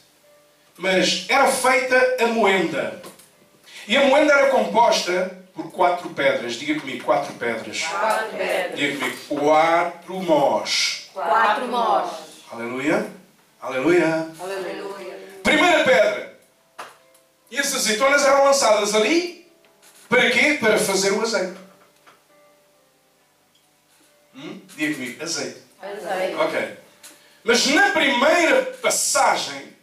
[0.78, 3.00] mas era feita a moenda.
[3.88, 6.54] E a moenda era composta por quatro pedras.
[6.54, 7.82] Diga comigo, quatro pedras.
[7.82, 8.78] Quatro pedras.
[8.78, 11.05] Diga comigo, quatro mós.
[11.16, 12.10] Quatro mós.
[12.52, 13.10] Aleluia.
[13.58, 14.30] Aleluia.
[14.38, 15.18] Aleluia.
[15.42, 16.38] Primeira pedra.
[17.50, 19.50] E as azeitonas eram lançadas ali.
[20.10, 20.58] Para quê?
[20.60, 21.58] Para fazer o azeite.
[24.34, 24.60] Hum?
[24.76, 25.62] Diga comigo, azeite.
[25.80, 26.34] Azeite.
[26.36, 26.76] Ok.
[27.44, 29.74] Mas na primeira passagem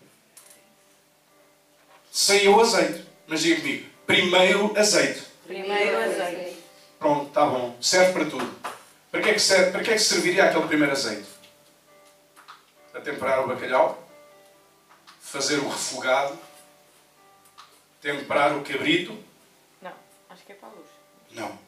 [2.12, 3.08] saiu o azeite.
[3.26, 5.24] Mas diga comigo, primeiro azeite.
[5.48, 6.58] Primeiro azeite.
[7.00, 7.76] Pronto, está bom.
[7.82, 8.73] Serve para tudo.
[9.14, 11.28] Para que, é que serve, para que é que serviria aquele primeiro azeite?
[12.96, 14.10] A temperar o bacalhau,
[15.22, 16.36] fazer o refogado,
[18.02, 19.16] temperar o cabrito.
[19.84, 19.92] Não,
[20.32, 20.88] acho que é para a luz.
[21.30, 21.60] Não.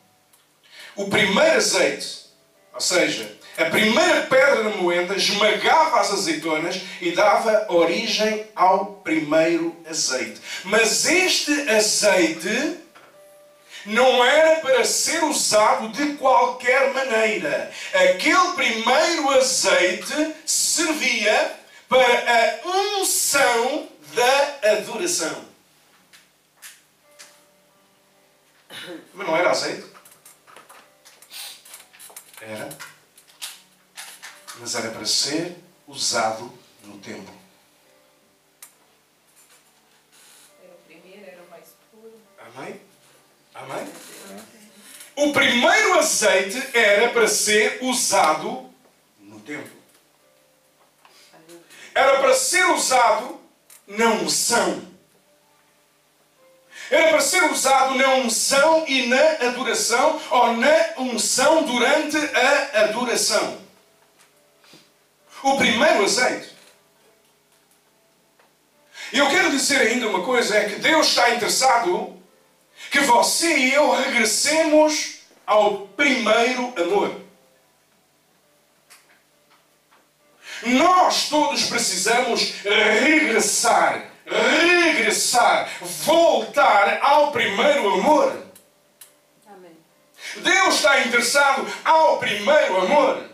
[0.96, 2.32] O primeiro azeite,
[2.74, 9.76] ou seja, a primeira pedra na moenda esmagava as azeitonas e dava origem ao primeiro
[9.88, 10.42] azeite.
[10.64, 12.85] Mas este azeite
[13.86, 17.72] não era para ser usado de qualquer maneira.
[17.94, 22.68] Aquele primeiro azeite servia para a
[23.00, 25.46] unção da adoração.
[29.14, 29.86] Mas não era azeite?
[32.42, 32.70] Era.
[34.58, 35.56] Mas era para ser
[35.88, 36.52] usado
[36.84, 37.34] no templo.
[40.64, 42.22] Era o primeiro, era o mais puro.
[42.38, 42.85] Amém?
[43.56, 43.88] Amém?
[45.16, 48.70] O primeiro azeite era para ser usado
[49.18, 49.72] no templo.
[51.94, 53.40] Era para ser usado
[53.88, 54.86] na unção.
[56.92, 63.62] Era para ser usado na unção e na adoração, ou na unção durante a adoração.
[65.42, 66.54] O primeiro azeite.
[69.14, 72.22] E eu quero dizer ainda uma coisa: é que Deus está interessado
[72.96, 77.14] que você e eu regressemos ao primeiro amor.
[80.64, 88.46] Nós todos precisamos regressar, regressar, voltar ao primeiro amor.
[89.46, 89.78] Amém.
[90.38, 93.30] Deus está interessado ao primeiro amor.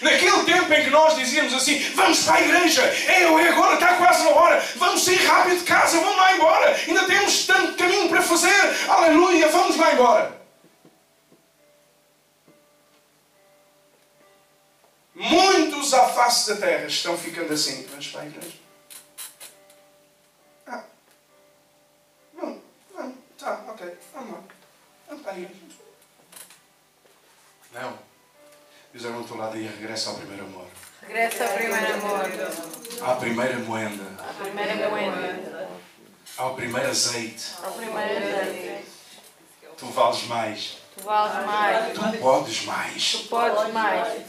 [0.00, 3.96] Naquele tempo em que nós dizíamos assim, vamos para a igreja, é, é agora, está
[3.96, 8.08] quase na hora, vamos sair rápido de casa, vamos lá embora, ainda temos tanto caminho
[8.08, 10.36] para fazer, aleluia, vamos lá embora.
[15.14, 18.56] Muitos à face da terra estão ficando assim, vamos para a igreja.
[20.66, 20.84] Ah,
[22.34, 22.60] vamos,
[22.94, 24.42] vamos, tá, ok, vamos lá,
[25.08, 25.60] vamos para a igreja.
[27.72, 28.05] Não.
[28.96, 30.66] Diz ao outro lado e regressa ao primeiro amor.
[31.02, 32.20] Regressa ao primeiro amor.
[33.02, 34.04] À primeira moenda.
[34.18, 35.68] A primeira moeda.
[36.38, 37.44] Ao primeiro azeite.
[37.62, 38.86] Ao primeiro azeite.
[39.76, 40.78] Tu vales mais.
[40.96, 41.92] Tu vales mais.
[41.92, 43.12] Tu podes mais.
[43.12, 44.22] Tu podes mais.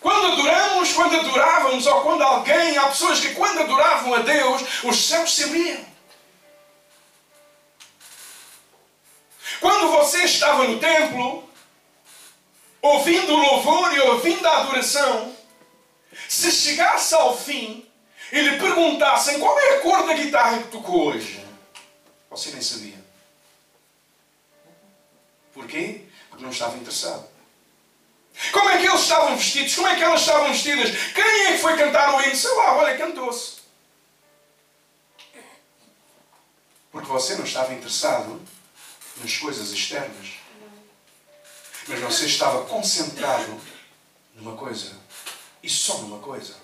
[0.00, 5.08] Quando adoramos, quando adorávamos, ou quando alguém, há pessoas que quando adoravam a Deus, os
[5.08, 5.84] céus se abriam.
[9.60, 11.45] Quando você estava no templo,
[12.86, 15.36] ouvindo o louvor e ouvindo a adoração,
[16.28, 17.86] se chegasse ao fim
[18.32, 21.44] e lhe perguntassem qual é a cor da guitarra que tocou hoje,
[22.30, 23.04] você nem sabia.
[25.52, 26.02] Porquê?
[26.28, 27.26] Porque não estava interessado.
[28.52, 29.74] Como é que eles estavam vestidos?
[29.74, 30.90] Como é que elas estavam vestidas?
[31.14, 32.36] Quem é que foi cantar o hino?
[32.36, 33.56] Sei lá, olha, cantou-se.
[36.92, 38.40] Porque você não estava interessado
[39.22, 40.35] nas coisas externas.
[41.88, 43.60] Mas você estava concentrado
[44.34, 44.92] numa coisa.
[45.62, 46.54] E só numa coisa.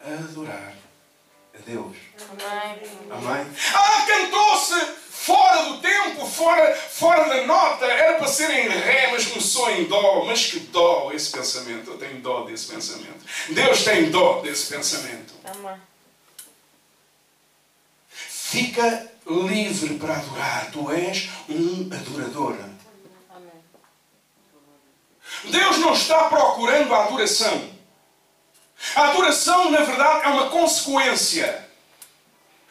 [0.00, 0.74] Adorar
[1.54, 1.96] a Deus.
[3.10, 3.46] Amém.
[3.72, 4.74] Ah, cantou-se
[5.10, 7.86] fora do tempo, fora, fora da nota.
[7.86, 10.24] Era para ser em ré, mas começou em dó.
[10.26, 11.90] Mas que dó esse pensamento.
[11.90, 13.24] Eu tenho dó desse pensamento.
[13.50, 15.34] Deus tem dó desse pensamento.
[15.44, 15.80] Amém.
[18.08, 20.70] Fica livre para adorar.
[20.70, 22.73] Tu és um adorador.
[25.50, 27.70] Deus não está procurando a adoração.
[28.94, 31.66] A adoração, na verdade, é uma consequência.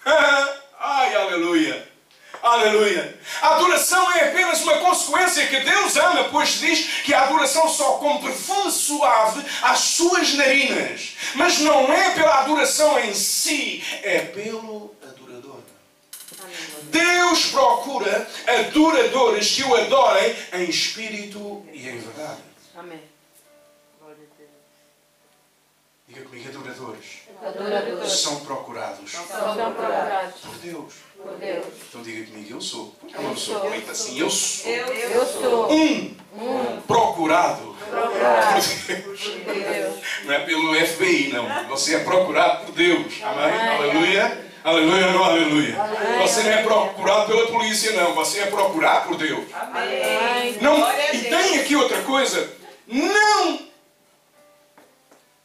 [0.80, 1.93] Ai, aleluia.
[2.43, 3.17] Aleluia.
[3.41, 7.93] A adoração é apenas uma consequência que Deus ama, pois diz que a adoração só
[7.93, 11.15] como perfume suave às suas narinas.
[11.36, 15.61] Mas não é pela adoração em si, é pelo adorador.
[16.84, 22.53] Deus procura adoradores que o adorem em espírito e em verdade.
[22.76, 23.01] Amém.
[23.99, 24.49] Glória a Deus.
[26.07, 27.05] Diga comigo, adoradores
[27.41, 28.11] Adoradores.
[28.11, 30.93] são procurados São procurados por Deus.
[31.15, 31.65] por Deus.
[31.89, 32.88] Então diga comigo, eu sou.
[32.99, 33.69] Porque eu não sou.
[33.69, 34.69] Grita assim, eu sou.
[34.71, 36.15] Eu sou Um
[36.88, 39.24] procurado procurado por Deus.
[39.45, 39.95] por Deus.
[40.26, 41.67] Não é pelo FBI, não.
[41.69, 43.13] Você é procurado por Deus.
[43.24, 43.69] Amém?
[43.78, 44.43] Aleluia.
[44.63, 45.76] Aleluia, não aleluia.
[46.21, 48.13] Você não é procurado pela polícia, não.
[48.15, 49.45] Você é procurado por Deus.
[49.53, 50.57] Amém.
[50.61, 50.78] Não,
[51.13, 52.61] e tem aqui outra coisa.
[52.88, 53.67] Não,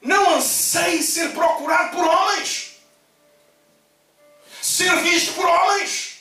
[0.01, 2.76] não anseie ser procurado por homens.
[4.61, 6.18] Ser visto por homens.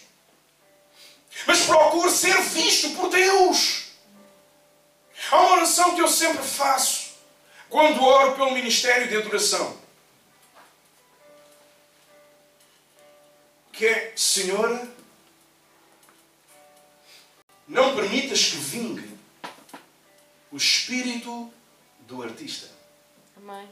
[1.46, 3.88] Mas procure ser visto por Deus.
[5.32, 7.16] Há uma oração que eu sempre faço
[7.70, 9.78] quando oro pelo ministério de adoração.
[13.72, 14.90] Que é, Senhora,
[17.68, 19.17] não permitas que vingue
[20.52, 21.52] o espírito
[22.02, 22.70] do artista.
[23.36, 23.68] Amém.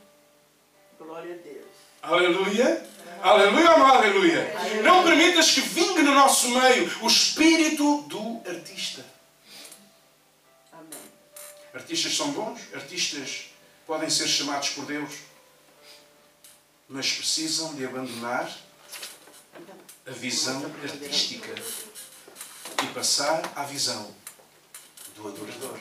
[0.98, 1.66] Glória a Deus.
[2.02, 2.90] Aleluia.
[3.22, 4.54] Aleluia ou não aleluia?
[4.84, 9.06] Não permitas que vingue no nosso meio o espírito do artista.
[10.72, 11.00] Amém.
[11.74, 13.50] Artistas são bons, artistas
[13.88, 15.14] podem ser chamados por Deus,
[16.88, 18.56] mas precisam de abandonar
[20.06, 21.54] a visão artística
[22.84, 24.14] e passar à visão
[25.16, 25.80] do adorador.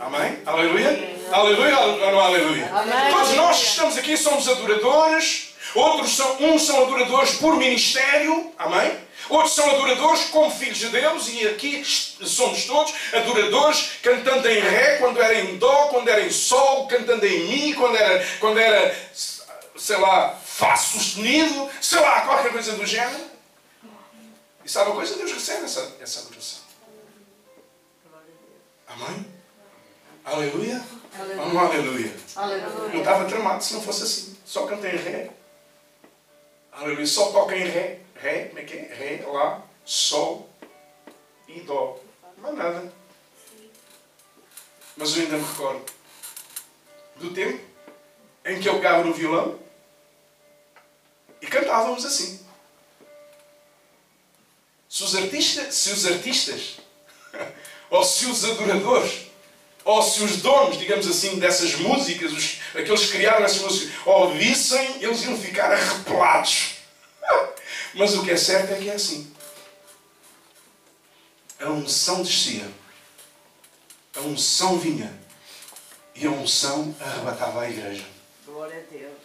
[0.00, 0.38] Amém?
[0.44, 1.16] Aleluia?
[1.32, 2.70] Aleluia ou não aleluia?
[2.72, 3.12] Amém.
[3.12, 9.04] Todos nós que estamos aqui somos adoradores, outros são, uns são adoradores por ministério, amém?
[9.28, 14.98] Outros são adoradores como filhos de Deus, e aqui somos todos adoradores, cantando em Ré,
[14.98, 18.94] quando era em Dó, quando era em Sol, cantando em Mi, quando era, quando era
[19.76, 23.24] sei lá, Fá sustenido, sei lá, qualquer coisa do género.
[24.64, 25.16] E sabe uma coisa?
[25.16, 26.63] Deus recebe essa, essa adoração.
[28.94, 29.26] Amém?
[30.24, 30.80] Aleluia?
[31.18, 32.14] Ou não aleluia?
[32.92, 34.38] Eu estava tramado se não fosse assim.
[34.44, 35.30] Só canta em Ré.
[36.70, 37.06] Aleluia.
[37.06, 38.00] Só toca em Ré.
[38.14, 38.94] Ré, como é que é?
[38.94, 40.48] Ré, Lá, Sol
[41.48, 41.98] e Dó.
[42.38, 42.92] Mais nada.
[44.96, 45.84] Mas eu ainda me recordo
[47.16, 47.64] do tempo
[48.44, 49.58] em que eu pegava no violão
[51.40, 52.46] e cantávamos assim.
[54.88, 56.76] Se os artistas, se os artistas
[57.94, 59.26] ou se os adoradores,
[59.84, 65.00] ou se os donos, digamos assim, dessas músicas, os, aqueles que criaram essas músicas, ouvissem,
[65.00, 66.78] eles iam ficar arrepelados.
[67.94, 69.32] Mas o que é certo é que é assim.
[71.60, 72.68] A unção descia,
[74.16, 75.16] a unção vinha,
[76.16, 78.04] e a unção arrebatava a igreja.
[78.44, 79.18] Glória a Deus.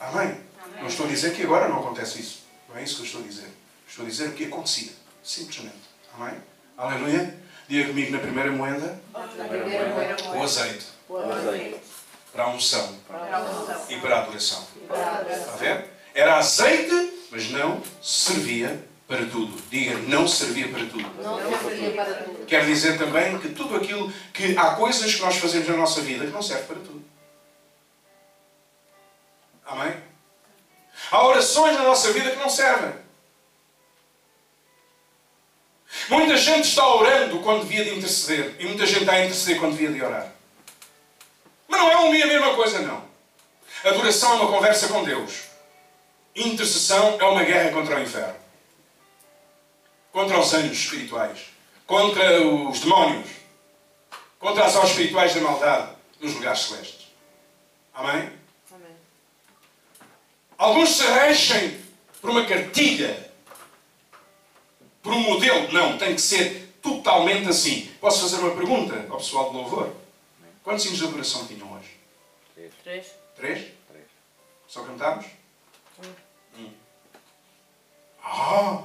[0.00, 0.40] Amém?
[0.80, 2.44] Não estou a dizer que agora não acontece isso.
[2.70, 3.48] Não é isso que eu estou a dizer.
[3.86, 4.92] Estou a dizer o que acontecia.
[5.22, 5.76] Simplesmente.
[6.14, 6.40] Amém?
[6.76, 7.43] Aleluia?
[7.68, 9.00] Diga comigo na primeira moeda
[10.34, 10.86] o azeite
[12.32, 12.98] para a unção
[13.88, 14.66] e para a adoração.
[14.82, 15.90] Está a ver?
[16.14, 19.56] Era azeite, mas não servia para tudo.
[19.70, 21.22] Diga, não servia para tudo.
[21.22, 22.46] Não servia para tudo.
[22.46, 26.26] Quer dizer também que tudo aquilo que há coisas que nós fazemos na nossa vida
[26.26, 27.04] que não serve para tudo.
[29.66, 29.94] Amém?
[31.10, 33.03] Há orações na nossa vida que não servem.
[36.08, 38.56] Muita gente está orando quando devia de interceder.
[38.58, 40.32] E muita gente está a interceder quando devia de orar.
[41.66, 43.04] Mas não é uma e a mesma coisa, não.
[43.84, 45.44] Adoração é uma conversa com Deus.
[46.34, 48.36] Intercessão é uma guerra contra o inferno.
[50.12, 51.38] Contra os anjos espirituais.
[51.86, 53.28] Contra os demónios.
[54.38, 57.08] Contra as obras espirituais da maldade nos lugares celestes.
[57.94, 58.32] Amém?
[58.72, 58.96] Amém.
[60.58, 61.80] Alguns se regem
[62.20, 63.30] por uma cartilha,
[65.04, 65.70] por um modelo.
[65.70, 67.88] Não, tem que ser totalmente assim.
[68.00, 69.94] Posso fazer uma pergunta ao pessoal de louvor?
[70.64, 71.90] Quantos hinos de adoração tinham hoje?
[72.82, 73.06] Três.
[73.36, 73.66] Três?
[74.66, 75.26] Só cantámos?
[76.58, 76.70] Um.
[78.24, 78.82] Ah!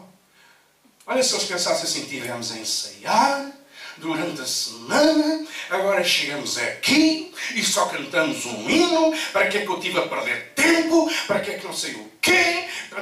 [1.07, 3.51] Olha se eles pensassem assim, tivemos a ensaiar
[3.97, 9.67] durante a semana, agora chegamos aqui e só cantamos um hino, para que é que
[9.67, 13.01] eu estive a perder tempo, para que é que não sei o quê, para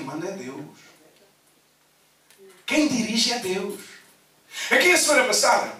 [0.00, 0.64] que é manda é Deus.
[2.66, 3.80] Quem dirige é Deus.
[4.70, 5.72] Aqui a semana passada,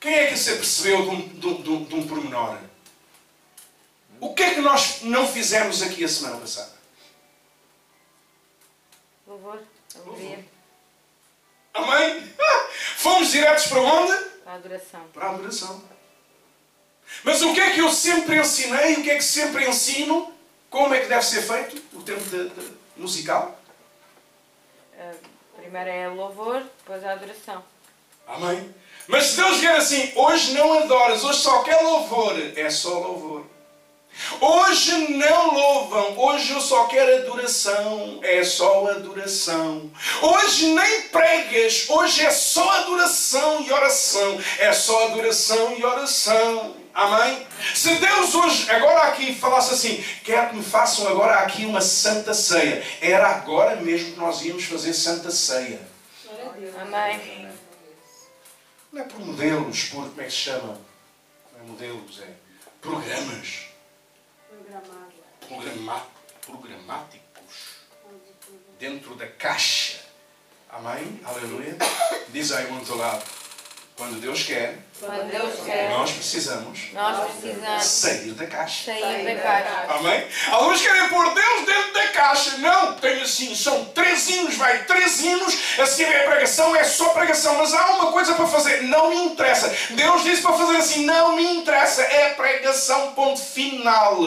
[0.00, 2.58] quem é que se apercebeu de um, de, um- de um- pormenor?
[4.20, 6.72] O que é que nós não fizemos aqui a semana passada?
[9.26, 9.60] Louvor.
[9.94, 10.44] Alegria.
[11.74, 12.32] Amém?
[12.96, 14.12] Fomos diretos para onde?
[14.46, 15.06] A adoração.
[15.12, 15.84] Para a adoração.
[17.24, 18.94] Mas o que é que eu sempre ensinei?
[18.94, 20.32] O que é que sempre ensino?
[20.70, 23.57] Como é que deve ser feito o tempo de- de- musical?
[25.56, 27.62] Primeiro é louvor, depois a adoração.
[28.26, 28.74] Amém?
[29.06, 33.46] Mas se Deus vier assim, hoje não adoras, hoje só quer louvor, é só louvor.
[34.40, 39.90] Hoje não louvam, hoje eu só quero adoração, é só adoração.
[40.20, 46.74] Hoje nem pregas, hoje é só adoração e oração, é só adoração e oração.
[46.98, 47.46] Amém?
[47.76, 52.34] Se Deus hoje, agora aqui, falasse assim, quero que me façam agora aqui uma santa
[52.34, 55.80] ceia, era agora mesmo que nós íamos fazer santa ceia.
[56.80, 57.48] Amém.
[58.92, 60.80] Não é por modelos, por como é que se chama?
[61.52, 62.32] Não é modelos, é
[62.80, 63.66] programas.
[65.46, 66.06] Programa-
[66.44, 67.54] programáticos.
[68.80, 70.00] Dentro da caixa.
[70.68, 71.20] Amém?
[71.24, 71.76] Aleluia.
[72.30, 73.24] Diz aí outro lado.
[73.96, 78.84] Quando Deus quer, Quando Deus quer, nós precisamos nós precisamos sair da caixa.
[78.92, 79.86] sair da caixa.
[79.90, 80.26] Amém?
[80.50, 82.56] Alguns querem pôr Deus dentro da caixa.
[82.58, 87.10] Não, tem assim, são três hinos, vai três hinos, a seguir é pregação, é só
[87.10, 87.56] pregação.
[87.58, 89.72] Mas há uma coisa para fazer, não me interessa.
[89.90, 94.26] Deus disse para fazer assim, não me interessa, é pregação, ponto final.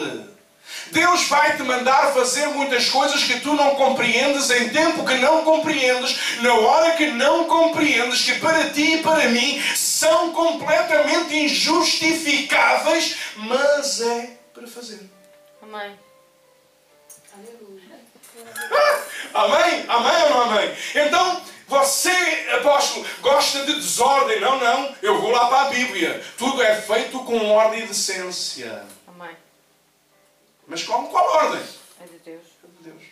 [0.92, 5.42] Deus vai te mandar fazer muitas coisas que tu não compreendes em tempo que não
[5.42, 13.16] compreendes, na hora que não compreendes, que para ti e para mim são completamente injustificáveis,
[13.36, 15.00] mas é para fazer.
[15.62, 15.98] Amém.
[19.34, 19.84] Amém?
[19.88, 20.76] Amém ou não amém?
[20.94, 22.10] Então, você,
[22.56, 24.40] apóstolo, gosta de desordem?
[24.40, 24.94] Não, não.
[25.00, 26.22] Eu vou lá para a Bíblia.
[26.36, 28.84] Tudo é feito com ordem e decência.
[30.72, 30.84] Amém.
[30.84, 31.62] Mas com qual ordem?
[32.00, 32.42] É de Deus.
[32.80, 33.02] de Deus.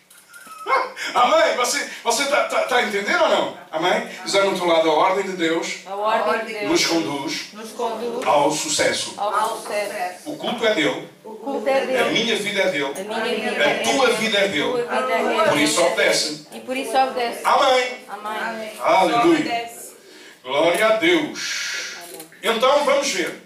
[1.15, 1.57] Amém?
[1.57, 3.59] Você está tá, tá a entender ou não?
[3.71, 4.09] Amém?
[4.25, 7.53] Diz aí no outro lado, a ordem de Deus A ordem de nos Deus conduz
[7.53, 9.15] nos conduz ao sucesso.
[9.19, 10.31] ao sucesso.
[10.31, 12.11] O culto é dele, O culto é a dele.
[12.11, 14.19] minha vida é dele, A minha vida é a tua dele.
[14.19, 14.87] vida é A tua dele.
[14.89, 15.49] vida é dele.
[15.51, 16.47] Por isso obedece.
[16.53, 17.41] E por isso obedece.
[17.45, 18.05] Amém.
[18.09, 18.73] Amém.
[18.81, 19.71] Aleluia.
[20.43, 21.95] Glória a Deus.
[22.43, 23.41] Então vamos ver.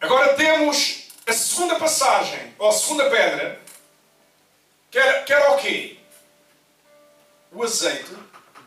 [0.00, 3.60] Agora temos a segunda passagem, ou a segunda pedra,
[4.90, 5.96] que era, que era o quê?
[7.52, 8.14] O azeite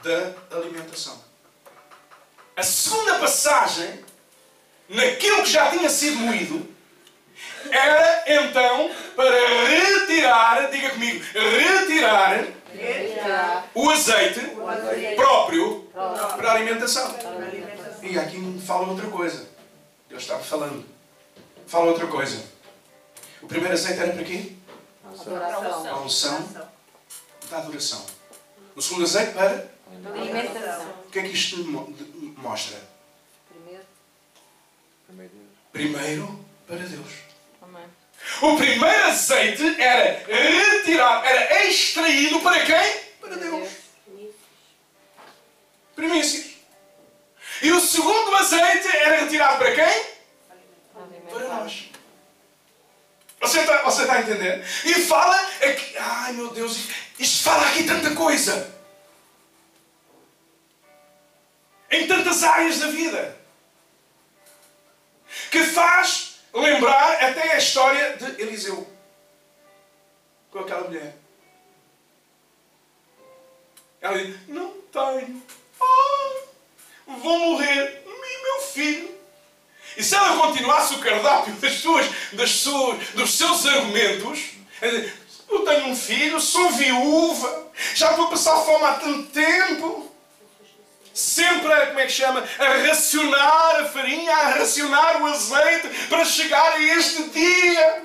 [0.04, 1.24] da alimentação.
[2.56, 4.04] A segunda passagem,
[4.90, 6.68] naquilo que já tinha sido moído,
[7.72, 9.36] era então para
[9.68, 12.46] retirar, diga comigo, retirar
[13.74, 14.42] o azeite
[15.16, 17.16] próprio para a alimentação.
[18.02, 19.48] E aqui me fala outra coisa.
[20.10, 20.99] Deus está falando.
[21.70, 22.44] Fala outra coisa.
[23.44, 24.54] O primeiro azeite era para quê?
[25.06, 26.42] A unção
[27.48, 28.04] da adoração.
[28.76, 29.72] O segundo azeite para?
[30.16, 30.90] Alimentação.
[31.06, 31.58] O que é que isto
[32.38, 32.82] mostra?
[35.08, 35.34] Primeiro.
[35.72, 37.12] Primeiro para Deus.
[37.62, 37.86] Amém.
[38.42, 43.00] O primeiro azeite era retirado, era extraído para quem?
[43.22, 43.70] Para Deus.
[45.96, 46.56] Primícias.
[47.62, 50.19] E o segundo azeite era retirado para quem?
[51.30, 51.90] Para nós.
[53.40, 54.66] Você está, você está a entender?
[54.86, 58.76] E fala aqui, ai meu Deus, isto fala aqui tanta coisa.
[61.90, 63.38] Em tantas áreas da vida.
[65.50, 68.88] Que faz lembrar até a história de Eliseu.
[70.52, 71.16] Com aquela mulher.
[74.02, 75.44] Ela diz, não tenho.
[75.80, 76.42] Ah,
[77.08, 78.04] vou morrer.
[78.06, 79.19] E meu filho?
[79.98, 84.40] E se ela continuasse o cardápio das suas, das suas, dos seus argumentos,
[84.82, 85.12] diz,
[85.50, 90.10] eu tenho um filho, sou viúva, já estou a passar fome há tanto tempo.
[91.14, 92.48] Sempre, a, como é que chama?
[92.60, 98.04] A racionar a farinha, a racionar o azeite para chegar a este dia.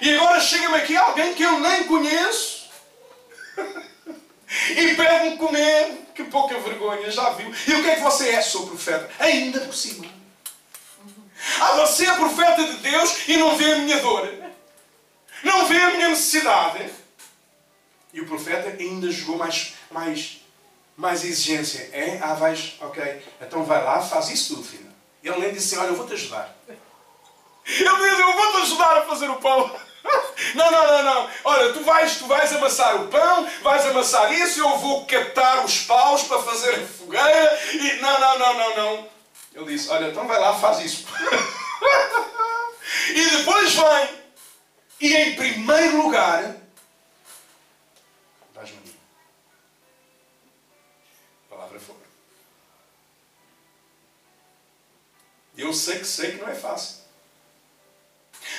[0.00, 2.70] E agora chega-me aqui alguém que eu nem conheço
[4.70, 6.02] e pede-me comer.
[6.14, 7.52] Que pouca vergonha, já viu?
[7.66, 8.42] E o que é que você é?
[8.42, 9.08] Sou profeta.
[9.18, 10.21] Ainda por cima.
[11.60, 14.28] Ah, você é profeta de Deus e não vê a minha dor.
[15.42, 16.90] Não vê a minha necessidade.
[18.12, 20.40] E o profeta ainda jogou mais, mais,
[20.96, 21.90] mais exigência.
[21.92, 22.18] É?
[22.22, 23.24] Ah, vais, ok.
[23.40, 24.92] Então vai lá, faz isso tudo, filho.
[25.22, 26.54] Ele nem disse, olha, eu vou-te ajudar.
[26.68, 26.76] Ele
[27.64, 29.70] disse, eu vou-te ajudar a fazer o pão.
[30.54, 31.30] Não, não, não, não.
[31.44, 35.82] Olha, tu vais, tu vais amassar o pão, vais amassar isso, eu vou captar os
[35.82, 38.00] paus para fazer a fogueira e.
[38.00, 39.08] Não, não, não, não, não.
[39.54, 41.06] Ele disse, olha, então vai lá, faz isso.
[43.14, 44.22] e depois vem.
[45.00, 46.56] E em primeiro lugar,
[48.54, 48.96] dás-me a mim.
[51.50, 51.98] Palavra fora.
[55.56, 57.02] Eu sei que sei que não é fácil.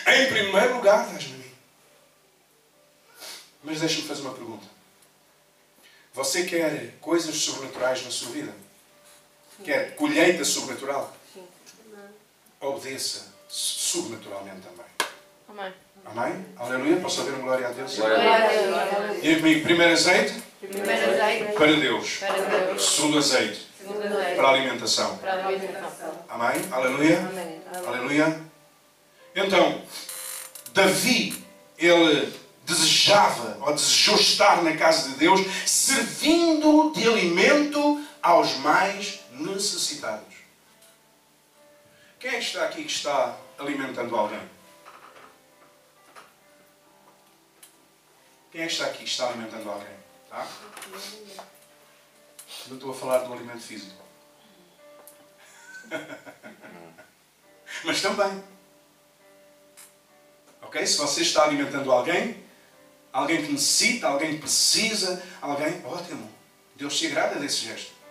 [0.05, 1.51] Em primeiro lugar, dás-me a mim.
[3.63, 4.67] Mas deixa-me fazer uma pergunta.
[6.13, 8.53] Você quer coisas sobrenaturais na sua vida?
[9.63, 11.15] Quer colheita sobrenatural?
[11.33, 11.43] Sim.
[12.59, 14.85] Obedeça sobrenaturalmente também.
[15.49, 15.73] Amém.
[16.05, 16.45] Amém?
[16.57, 16.97] Aleluia.
[16.97, 17.95] Posso ouvir uma glória a Deus?
[17.95, 19.21] Glória a Deus.
[19.21, 22.17] Diga comigo, primeiro azeite Primeiro azeite para Deus.
[22.17, 22.33] para
[22.65, 22.89] Deus.
[22.95, 25.17] Segundo azeite Segundo azeite para a alimentação.
[25.17, 26.25] para a alimentação.
[26.29, 26.61] Amém?
[26.71, 27.19] Aleluia.
[27.19, 27.61] Amém.
[27.85, 28.41] Aleluia.
[29.35, 29.81] Então,
[30.73, 31.43] Davi,
[31.77, 32.33] ele
[32.65, 40.35] desejava ou desejou estar na casa de Deus, servindo de alimento aos mais necessitados.
[42.19, 44.49] Quem é que está aqui que está alimentando alguém?
[48.51, 49.97] Quem é que está aqui que está alimentando alguém?
[50.29, 50.47] Tá?
[52.67, 54.01] Não estou a falar do alimento físico.
[57.83, 58.43] Mas também.
[60.61, 60.85] Ok?
[60.85, 62.43] Se você está alimentando alguém,
[63.11, 66.31] alguém que necessita, alguém que precisa, alguém, ótimo.
[66.75, 68.02] Deus se agrada desse gesto.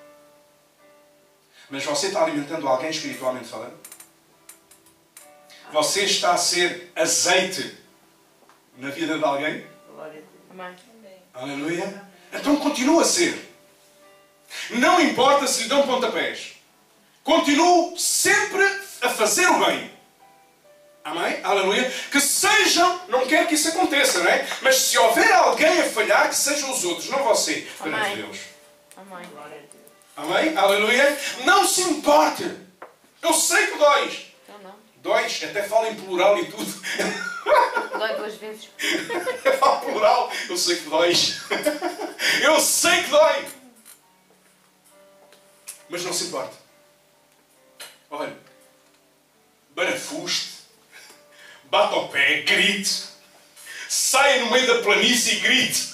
[1.71, 3.79] Mas você está alimentando alguém espiritualmente falando?
[5.73, 7.79] Você está a ser azeite
[8.77, 9.67] na vida de alguém?
[10.51, 10.77] Amém.
[11.33, 12.03] Aleluia.
[12.33, 13.51] Então continua a ser.
[14.71, 16.53] Não importa se lhe dão pontapés.
[17.25, 18.65] Continue sempre
[19.01, 19.91] a fazer o bem.
[21.05, 21.41] Amém?
[21.43, 21.91] Aleluia.
[22.11, 24.47] Que sejam, não quero que isso aconteça, não é?
[24.61, 28.17] Mas se houver alguém a falhar, que sejam os outros, não você, Amém.
[28.17, 28.39] Deus.
[28.97, 29.27] Amém.
[30.17, 30.57] Amém?
[30.57, 31.19] Aleluia.
[31.45, 32.45] Não se importe.
[33.23, 34.27] Eu sei que dóis.
[34.45, 34.75] Então não.
[34.97, 36.83] Dóis, até fala em plural e tudo.
[37.99, 38.69] Dói duas vezes.
[39.61, 41.41] Fala plural, eu sei que dóis.
[42.43, 43.47] Eu sei que dói.
[45.89, 46.57] Mas não se importa.
[48.11, 48.37] Olha,
[49.71, 50.61] barafuste,
[51.65, 53.05] bate ao pé, grite,
[53.89, 55.93] saia no meio da planície e grite.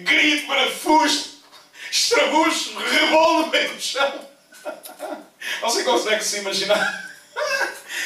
[0.00, 1.33] Grite, barafuste,
[1.94, 4.28] estrabucho, rebolo no meio do chão.
[5.60, 7.04] Você consegue se imaginar?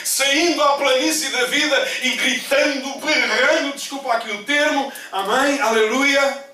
[0.04, 6.44] Saindo à planície da vida e gritando, berrando, desculpa aqui o termo, amém, aleluia,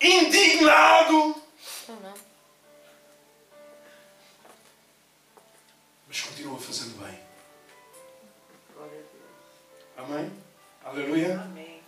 [0.00, 1.40] indignado.
[1.88, 2.14] Não.
[6.08, 7.20] mas continua fazendo bem.
[9.96, 10.32] Amém?
[10.84, 11.40] Aleluia?
[11.40, 11.80] Amém.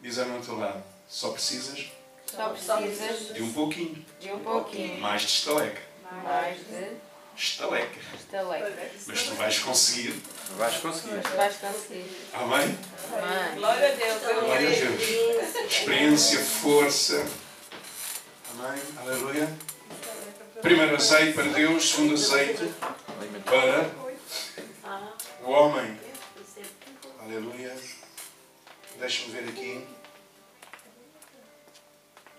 [0.00, 1.90] Diz ao teu lado, só precisas
[2.34, 5.80] Só precisas de um pouquinho, de um pouquinho mais de estaleca.
[6.22, 6.96] mais de
[7.36, 8.00] Estaleca.
[8.14, 8.90] estaleca.
[9.06, 10.22] Mas tu vais conseguir.
[10.56, 11.14] Vais conseguir.
[11.14, 12.10] Mas vais conseguir.
[12.34, 12.78] Amém?
[13.12, 13.54] Amém.
[13.56, 14.22] Glória a Deus.
[14.24, 15.72] Eu Glória a Deus.
[15.72, 17.26] Experiência, força.
[18.50, 18.82] Amém?
[18.98, 19.48] Aleluia.
[20.60, 22.72] Primeiro azeite para Deus, segundo azeite
[23.44, 23.90] para
[25.44, 25.98] o homem.
[27.20, 27.76] Aleluia.
[28.98, 29.97] Deixa-me ver aqui.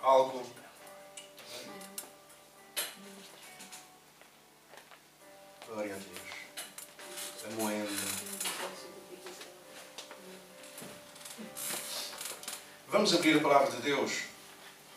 [0.10, 0.44] Algo.
[5.68, 7.46] Glória a Deus.
[7.46, 7.92] A moenda.
[12.88, 14.24] Vamos abrir a palavra de Deus.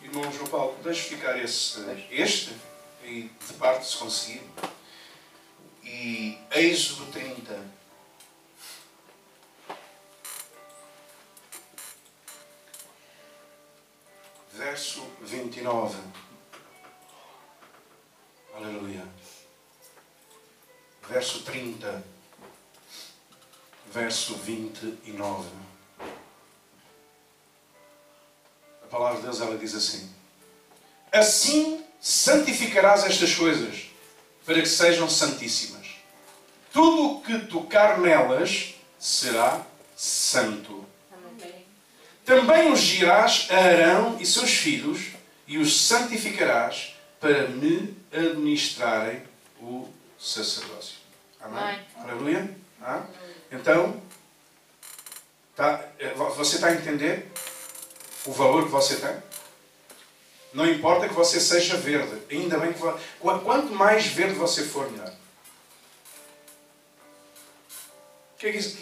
[0.00, 1.80] Irmão João Paulo, deixe ficar esse,
[2.10, 2.56] este,
[3.04, 4.42] e de parte se conseguir.
[5.84, 7.81] E Êxodo 30.
[14.62, 15.98] Verso 29.
[18.54, 19.04] Aleluia.
[21.08, 22.02] Verso 30.
[23.92, 25.48] Verso 29.
[28.82, 30.08] A palavra de Deus ela diz assim:
[31.10, 33.90] Assim santificarás estas coisas,
[34.46, 35.96] para que sejam santíssimas.
[36.72, 39.66] Tudo o que tocar nelas será
[39.96, 40.86] santo.
[42.24, 45.08] Também ungirás a Arão e seus filhos
[45.46, 49.22] e os santificarás para me administrarem
[49.60, 49.88] o
[50.18, 50.96] sacerdócio.
[51.40, 51.58] Amém?
[51.96, 52.56] Aleluia?
[52.80, 53.02] Ah?
[53.50, 54.00] Então,
[55.56, 57.30] tá, eh, vo- você está a entender
[58.24, 59.16] o valor que você tem?
[60.54, 62.80] Não importa que você seja verde, ainda bem que
[63.20, 65.12] quanto mais verde você for, melhor.
[68.42, 68.76] Que é isso-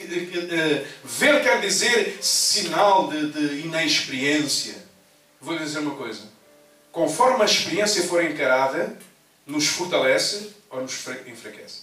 [1.05, 4.75] ver quer dizer sinal de, de inexperiência.
[5.39, 6.23] Vou lhe dizer uma coisa.
[6.91, 8.97] Conforme a experiência for encarada,
[9.47, 11.83] nos fortalece ou nos fra- enfraquece.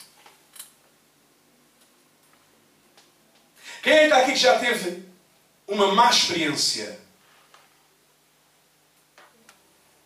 [3.84, 5.04] Quem é está aqui que já teve
[5.68, 7.00] uma má experiência?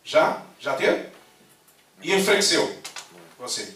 [0.04, 0.42] Já?
[0.60, 1.08] Já teve?
[2.02, 2.80] E enfraqueceu?
[3.38, 3.74] Você.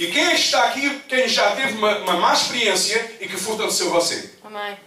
[0.00, 3.36] E quem é que está aqui, quem já teve uma, uma má experiência e que
[3.36, 4.34] fortaleceu você?
[4.42, 4.78] Amém.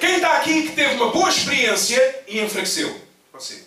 [0.00, 3.00] Quem está aqui que teve uma boa experiência e enfraqueceu?
[3.32, 3.64] Você.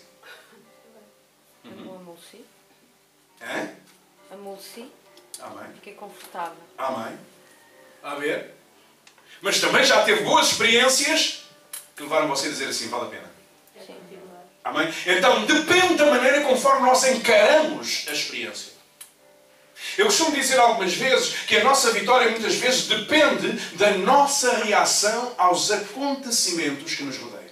[3.40, 3.70] Hã?
[4.30, 4.92] Amoleci.
[5.40, 5.72] Amém.
[5.76, 6.58] Fiquei confortável.
[6.76, 7.18] Amém.
[8.02, 8.54] A ver?
[9.40, 11.46] Mas também já teve boas experiências
[11.96, 13.30] que levaram você a dizer assim, vale a pena.
[13.86, 13.96] Sim.
[14.62, 14.92] Amém?
[15.06, 18.79] Então depende da maneira conforme nós encaramos a experiência.
[19.96, 25.34] Eu costumo dizer algumas vezes que a nossa vitória muitas vezes depende da nossa reação
[25.36, 27.50] aos acontecimentos que nos rodeiam.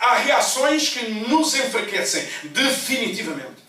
[0.00, 3.62] Há reações que nos enfraquecem, definitivamente.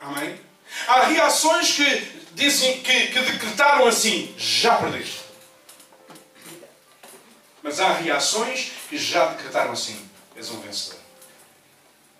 [0.00, 0.40] Amém?
[0.86, 5.22] Há reações que dizem que, que decretaram assim: já perdeste.
[7.62, 11.00] Mas há reações que já decretaram assim: és um vencedor.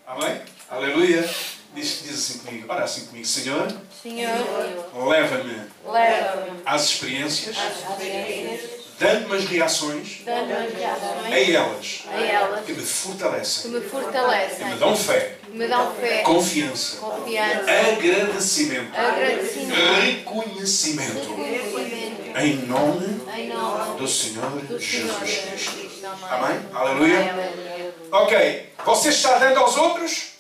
[0.06, 0.55] Amém?
[0.68, 1.28] Aleluia.
[1.74, 3.68] Diz, diz assim comigo: ora assim comigo, Senhor,
[4.02, 4.30] Senhor,
[5.08, 12.64] leva-me leva-me às experiências, às experiências, dando-me as reações dando-me a reações elas a elas
[12.64, 16.96] que me que fortalecem, me que fortalecem, me dão fé, que me dão fé, confiança,
[16.96, 25.68] confiança, agradecimento, agradecimento, reconhecimento, reconhecimento, em nome em nome do Senhor do Senhor Jesus.
[25.68, 26.06] Cristo.
[26.30, 26.58] Amém?
[26.72, 27.32] Aleluia.
[27.32, 27.94] Aleluia.
[28.12, 30.35] Ok, você está dando aos outros,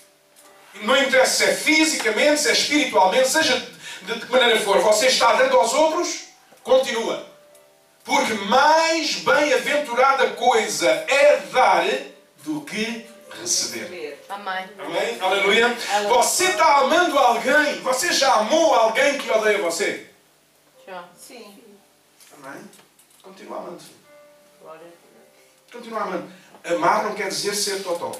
[0.82, 5.06] não interessa se é fisicamente, se é espiritualmente, seja de de que maneira for, você
[5.06, 6.28] está dando aos outros,
[6.62, 7.26] continua.
[8.04, 11.84] Porque mais bem-aventurada coisa é dar
[12.44, 13.04] do que
[13.40, 14.24] receber.
[14.28, 14.68] Amém.
[14.78, 15.20] Amém?
[15.20, 15.76] Aleluia.
[16.08, 20.08] Você está amando alguém, você já amou alguém que odeia você?
[20.86, 21.04] Já.
[21.18, 21.58] Sim.
[22.38, 22.62] Amém?
[23.22, 23.82] Continua amando.
[25.72, 26.32] Continua amando.
[26.64, 28.12] Amar não quer dizer ser totó.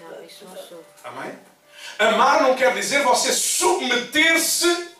[0.00, 0.84] Não, isso não sou.
[1.04, 1.38] Amém?
[1.98, 4.90] Amar não quer dizer você submeter-se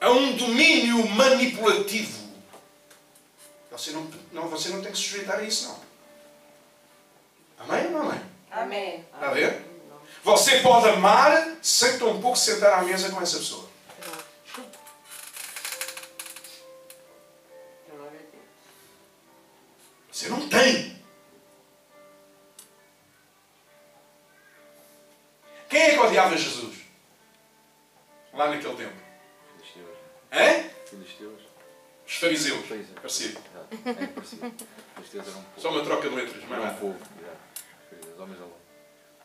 [0.00, 2.20] a um domínio manipulativo.
[3.70, 5.80] Você não, não, você não tem que se sujeitar a isso, não.
[7.60, 8.22] Amém ou não amém?
[8.50, 9.06] Amém.
[9.14, 9.66] Está a ver?
[10.22, 13.70] Você pode amar sem tão pouco sentar à mesa com essa pessoa.
[20.10, 20.99] Você não tem.
[25.70, 26.78] Quem é que odiava Jesus?
[28.34, 28.96] Lá naquele tempo.
[29.56, 29.96] Filisteus.
[30.32, 30.70] Hein?
[30.86, 31.42] Filisteus.
[32.04, 32.64] Os fariseus.
[32.70, 33.00] É.
[33.00, 33.40] Parecido.
[33.86, 34.52] É parecido.
[35.14, 35.60] Eram um povo.
[35.60, 36.98] Só uma troca de letras, mas Era um povo.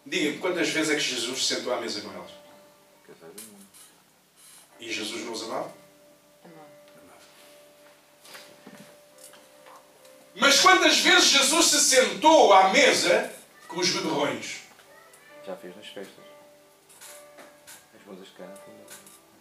[0.05, 2.31] Diga-me, quantas vezes é que Jesus se sentou à mesa com eles?
[4.80, 5.73] E Jesus não os amava?
[10.35, 13.34] Mas quantas vezes Jesus se sentou à mesa
[13.67, 14.65] com os beberrões?
[15.45, 16.24] já fez nas festas.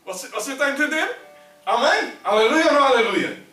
[0.05, 1.17] Você, você está a entender?
[1.65, 2.13] Amém?
[2.23, 3.45] Aleluia ou não aleluia?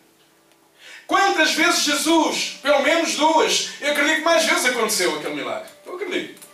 [1.06, 5.68] Quantas vezes Jesus, pelo menos duas, eu acredito que mais vezes aconteceu aquele milagre.
[5.84, 6.46] Eu acredito.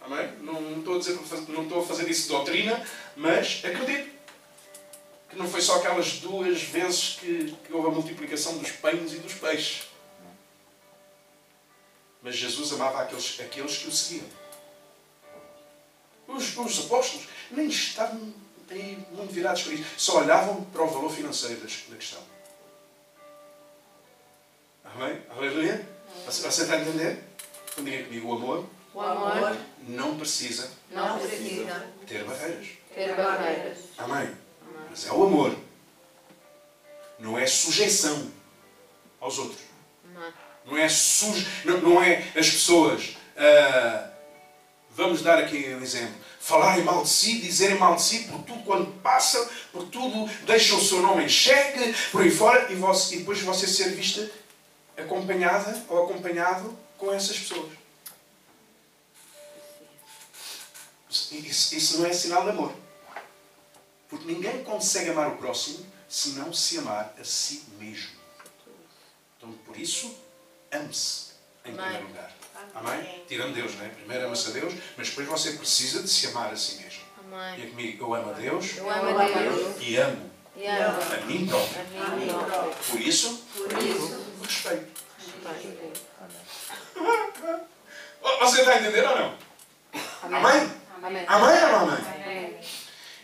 [0.00, 0.32] Amém?
[0.40, 1.18] Não, não estou a dizer,
[1.48, 2.84] não estou a fazer isso de doutrina,
[3.16, 4.18] mas acredito.
[5.28, 9.16] Que não foi só aquelas duas vezes que, que houve a multiplicação dos pães e
[9.16, 9.88] dos peixes.
[12.22, 14.26] Mas Jesus amava aqueles, aqueles que o seguiam.
[16.26, 18.32] Os, os apóstolos nem estavam
[19.12, 19.84] muito virados para isso.
[19.96, 22.20] Só olhavam para o valor financeiro da questão.
[24.84, 25.22] Amém?
[25.30, 25.86] Aleluia?
[26.26, 27.22] Você, você está a entender?
[27.72, 29.56] Então diga comigo, o amor O amor
[29.86, 32.68] não precisa não precisa ter barreiras.
[32.94, 33.78] ter barreiras.
[33.98, 34.34] Amém?
[34.90, 35.56] Mas é o amor.
[37.18, 38.30] Não é sujeição
[39.20, 39.60] aos outros.
[40.14, 40.32] Não.
[40.66, 43.16] Não é sujo, não, não é as pessoas.
[43.36, 44.10] ah,
[44.98, 46.16] vamos dar aqui um exemplo.
[46.40, 50.76] Falarem mal de si, dizerem mal de si por tudo quando passa, por tudo, deixam
[50.76, 54.28] o seu nome em xeque, por aí fora, e, você, e depois você ser vista
[54.96, 57.72] acompanhada ou acompanhado com essas pessoas.
[61.08, 62.72] Isso, isso não é sinal de amor.
[64.08, 68.18] Porque ninguém consegue amar o próximo se não se amar a si mesmo.
[69.36, 70.12] Então, por isso,
[70.72, 71.32] ame-se
[71.64, 72.37] em primeiro lugar.
[72.74, 73.24] Amém?
[73.26, 73.88] Tirando Deus, não é?
[73.88, 77.00] Primeiro ama-se a Deus, mas depois você precisa de se amar a si mesmo.
[77.18, 77.56] Amém.
[77.56, 81.26] Diga comigo, eu amo a Deus Eu amo a Deus e amo e amo a
[81.26, 82.74] mim próprio.
[82.90, 84.98] Por isso, Por isso, respeito.
[88.40, 89.34] Você está a entender ou não?
[90.22, 90.70] Amém?
[91.02, 91.24] Amém.
[91.26, 91.98] Amém ou não amém?
[92.24, 92.60] Amém.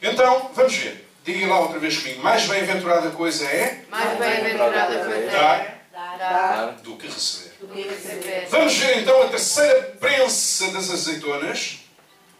[0.00, 1.08] Então, vamos ver.
[1.24, 2.22] Diga lá outra vez comigo.
[2.22, 7.53] Mais bem-aventurada coisa é Mais bem-aventurada coisa dar é dar do que receber.
[7.66, 8.46] Do que receber.
[8.48, 11.78] Vamos ver então a terceira prensa das azeitonas,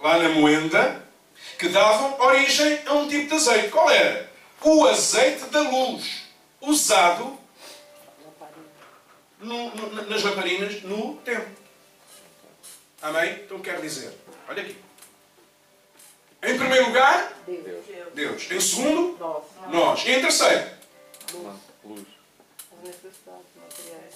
[0.00, 1.02] lá na moenda,
[1.58, 3.68] que davam origem a um tipo de azeite.
[3.68, 4.30] Qual era?
[4.62, 6.22] O azeite da luz,
[6.60, 7.38] usado
[9.38, 11.48] no- no- nas lamparinas no templo.
[13.02, 13.40] Amém?
[13.44, 14.10] Então quer dizer,
[14.48, 14.76] olha aqui.
[16.42, 17.84] Em primeiro lugar, Deus.
[18.14, 18.50] Deus.
[18.50, 19.18] Em segundo,
[19.70, 20.04] nós.
[20.06, 20.70] E em terceiro,
[21.84, 22.04] Luz.
[22.72, 24.13] As necessidades materiais.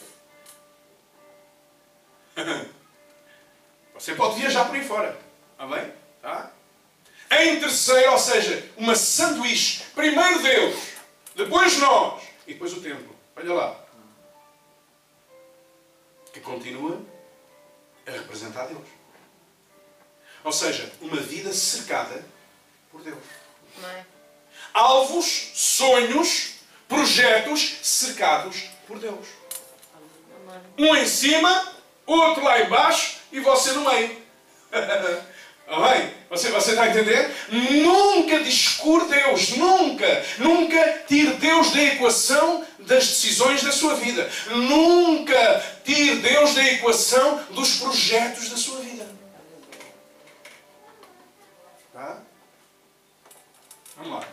[3.95, 5.19] Você pode viajar por aí fora.
[5.59, 5.93] Amém?
[6.23, 6.53] Tá?
[7.31, 9.85] Em terceiro, ou seja, uma sanduíche.
[9.95, 10.77] Primeiro Deus,
[11.35, 13.15] depois nós e depois o templo.
[13.37, 13.81] Olha lá.
[16.33, 17.01] Que continua
[18.07, 18.87] a representar Deus.
[20.45, 22.25] Ou seja, uma vida cercada
[22.91, 23.19] por Deus.
[23.77, 24.07] Amém.
[24.73, 26.55] Alvos, sonhos,
[26.87, 29.27] projetos cercados por Deus.
[30.79, 31.78] Um em cima,
[32.13, 34.17] outro lá embaixo e você no meio.
[35.69, 36.15] Amém?
[36.31, 37.31] Você, está a entender?
[37.51, 44.31] Nunca descure Deus, nunca, nunca tire Deus da equação das decisões da sua vida.
[44.51, 49.07] Nunca tire Deus da equação dos projetos da sua vida.
[51.93, 52.23] Tá?
[53.97, 54.29] Vamos lá.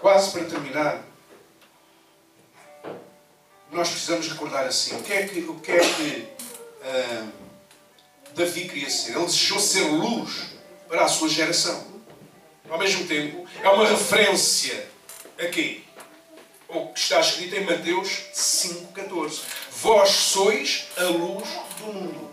[0.00, 1.04] Quase para terminar,
[3.72, 6.28] nós precisamos recordar assim: o que é que, o que, é que
[6.82, 7.26] ah,
[8.34, 9.12] Davi queria ser?
[9.16, 10.50] Ele desejou ser luz
[10.88, 11.88] para a sua geração.
[12.68, 14.88] Ao mesmo tempo, é uma referência
[15.38, 15.84] aqui.
[16.68, 19.40] O que está escrito em Mateus 5,14.
[19.72, 21.48] Vós sois a luz
[21.78, 22.30] do mundo.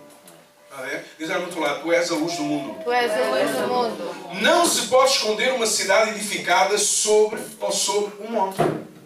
[0.72, 1.05] A ver?
[1.18, 2.84] Diz ao outro lado, tu és a luz do mundo.
[2.84, 4.41] Tu és a luz do mundo.
[4.41, 8.57] Não se pode esconder uma cidade edificada sobre ou sobre um monte.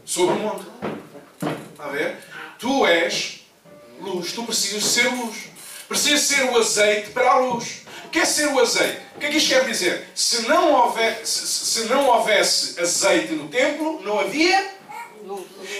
[0.03, 0.66] Sobre um monte.
[1.82, 2.16] Está a ver?
[2.60, 3.40] Tu és
[3.99, 4.34] luz.
[4.34, 5.36] Tu precisas ser luz.
[5.88, 7.82] Precisas ser o azeite para a luz.
[8.06, 9.02] O que é ser o azeite?
[9.16, 10.08] O que é que isto quer dizer?
[10.14, 14.76] Se não, houver, se, se não houvesse azeite no templo, não havia.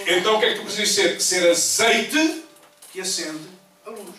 [0.08, 1.20] Então o que é que tu precisas ser?
[1.20, 2.44] Ser azeite
[2.92, 3.48] que acende
[3.86, 4.16] a luz.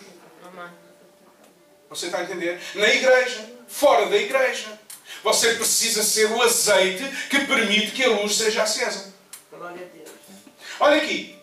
[1.90, 2.60] Você está a entender?
[2.76, 4.80] Na igreja, fora da igreja.
[5.22, 9.12] Você precisa ser o azeite que permite que a luz seja acesa.
[9.50, 10.10] Glória a Deus.
[10.80, 11.33] Olha aqui.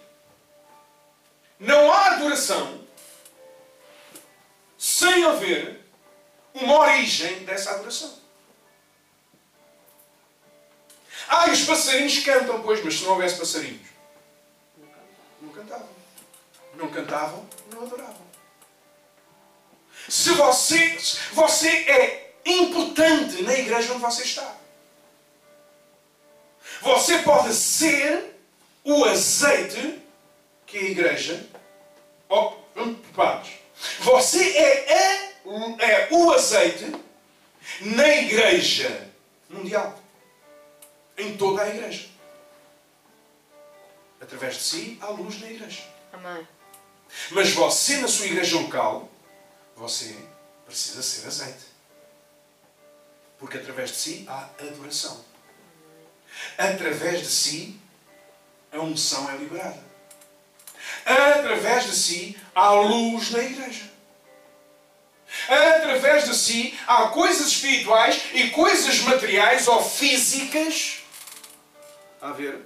[1.61, 2.81] Não há adoração
[4.79, 5.79] sem haver
[6.55, 8.19] uma origem dessa adoração.
[11.27, 13.87] Ah, os passarinhos cantam, pois, mas se não houvesse passarinhos,
[15.39, 15.89] não cantavam.
[16.73, 18.25] Não cantavam, não adoravam.
[20.09, 20.97] Se você,
[21.31, 24.57] você é importante na igreja onde você está.
[26.81, 28.35] Você pode ser
[28.83, 30.01] o azeite
[30.71, 31.45] que a igreja.
[32.29, 33.49] Oh, preparados.
[33.99, 36.95] Você é, a- é o azeite
[37.81, 39.09] na igreja
[39.49, 39.99] mundial.
[41.17, 42.07] Em toda a igreja.
[44.21, 45.83] Através de si, há luz na igreja.
[46.13, 46.47] Amém.
[47.31, 49.09] Mas você, na sua igreja local,
[49.75, 50.15] você
[50.65, 51.65] precisa ser azeite.
[53.37, 55.25] Porque através de si há adoração.
[56.57, 57.79] Através de si,
[58.71, 59.90] a unção é liberada.
[61.05, 63.91] Através de si, há luz na igreja.
[65.47, 71.01] Através de si, há coisas espirituais e coisas materiais ou físicas
[72.21, 72.59] a ver,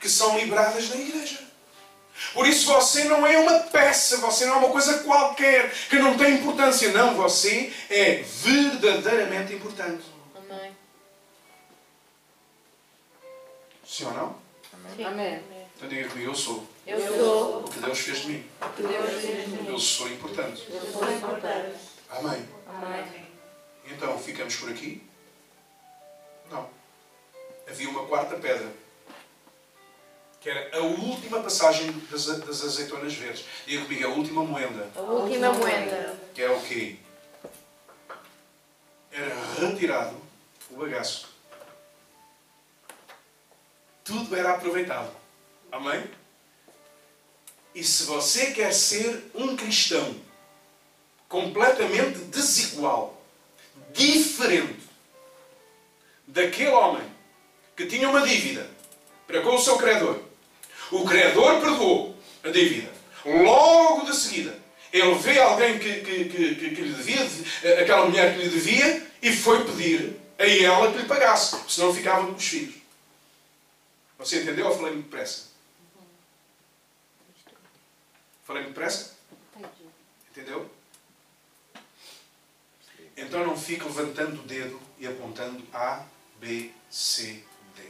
[0.00, 1.38] que são liberadas na igreja.
[2.32, 6.16] Por isso você não é uma peça, você não é uma coisa qualquer que não
[6.16, 6.90] tem importância.
[6.92, 10.04] Não, você é verdadeiramente importante.
[10.34, 10.76] Amém.
[13.86, 14.42] Sim ou não?
[15.06, 15.42] Amém.
[15.76, 18.50] Então diga comigo, eu sou Eu sou o que Deus fez de mim.
[19.66, 20.66] Eu sou importante.
[20.68, 21.76] Eu sou importante.
[22.10, 22.48] Amém.
[22.66, 23.26] Amém.
[23.86, 25.02] Então ficamos por aqui?
[26.50, 26.68] Não.
[27.68, 28.72] Havia uma quarta pedra.
[30.40, 33.44] Que era a última passagem das, das azeitonas verdes.
[33.64, 34.90] Diga comigo, a última moenda.
[34.96, 36.18] A última moeda.
[36.34, 36.96] Que é o quê?
[39.12, 40.16] Era retirado
[40.68, 41.28] o bagaço.
[44.02, 45.12] Tudo era aproveitado.
[45.70, 46.10] Amém?
[47.74, 50.14] E se você quer ser um cristão
[51.28, 53.22] completamente desigual,
[53.92, 54.80] diferente
[56.26, 57.04] daquele homem
[57.76, 58.68] que tinha uma dívida
[59.26, 60.18] para com o seu credor,
[60.90, 62.90] o credor perdoou a dívida.
[63.24, 64.58] Logo de seguida,
[64.92, 67.26] ele vê alguém que, que, que, que, lhe devia,
[67.80, 72.26] aquela mulher que lhe devia, e foi pedir a ela que lhe pagasse, senão ficava
[72.26, 72.74] com os filhos.
[74.18, 75.51] Você entendeu ou falei muito depressa?
[78.52, 79.16] Falei muito depressa?
[80.30, 80.70] Entendeu?
[83.16, 86.04] Então não fique levantando o dedo e apontando A,
[86.38, 87.42] B, C,
[87.74, 87.82] D.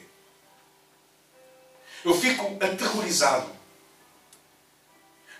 [2.05, 3.51] Eu fico aterrorizado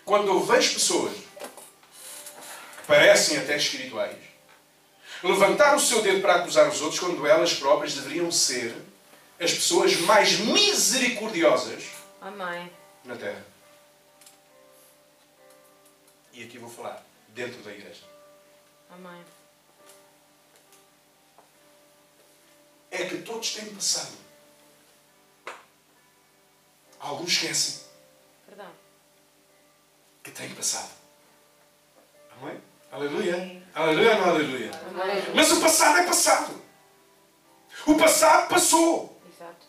[0.03, 4.17] quando eu vejo pessoas que parecem até espirituais
[5.23, 8.75] levantar o seu dedo para acusar os outros quando elas próprias deveriam ser
[9.39, 11.85] as pessoas mais misericordiosas
[12.19, 12.69] Amém.
[13.05, 13.52] na Terra.
[16.33, 18.03] E aqui vou falar dentro da igreja.
[18.89, 19.23] Amém.
[22.89, 24.17] É que todos têm passado.
[26.99, 27.83] Alguns esquecem
[28.47, 28.71] Perdão.
[30.23, 30.91] que têm passado.
[32.31, 32.61] Amém?
[32.91, 33.63] Aleluia.
[33.75, 34.71] Aleluia ou não aleluia?
[34.87, 35.35] Amém.
[35.35, 36.61] Mas o passado é passado.
[37.85, 39.21] O passado passou.
[39.27, 39.65] Exato.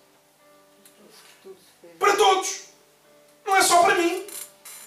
[1.98, 2.64] Para todos.
[3.44, 4.26] Não é só para mim.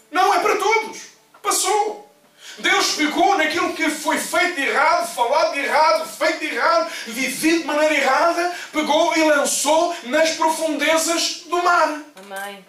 [0.10, 1.16] Não, é para todos.
[1.48, 2.11] Passou.
[2.60, 7.60] Deus pegou naquilo que foi feito de errado, falado de errado, feito de errado, vivido
[7.60, 12.02] de maneira errada, pegou e lançou nas profundezas do mar.
[12.18, 12.65] Amém.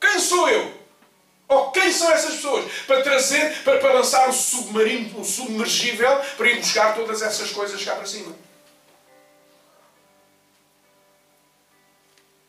[0.00, 0.72] Quem sou eu?
[1.48, 2.70] Ou quem são essas pessoas?
[2.86, 7.82] Para trazer, para, para lançar um submarino, um submergível, para ir buscar todas essas coisas
[7.84, 8.36] cá para cima.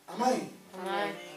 [0.07, 0.53] Amém.
[0.73, 1.28] Amém.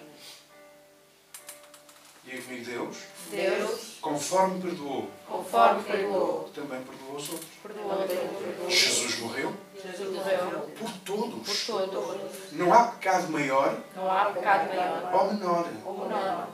[2.33, 2.97] Diga comigo, Deus,
[3.31, 7.51] Deus, conforme perdoou, conforme perdoou, também perdoou os outros.
[7.63, 8.71] perdoou.
[8.71, 11.67] Jesus morreu Jesus morreu por por todos.
[11.67, 12.53] todos.
[12.53, 15.15] Não há pecado maior Não há pecado maior.
[15.15, 15.69] ou menor.
[15.85, 16.49] Ou não.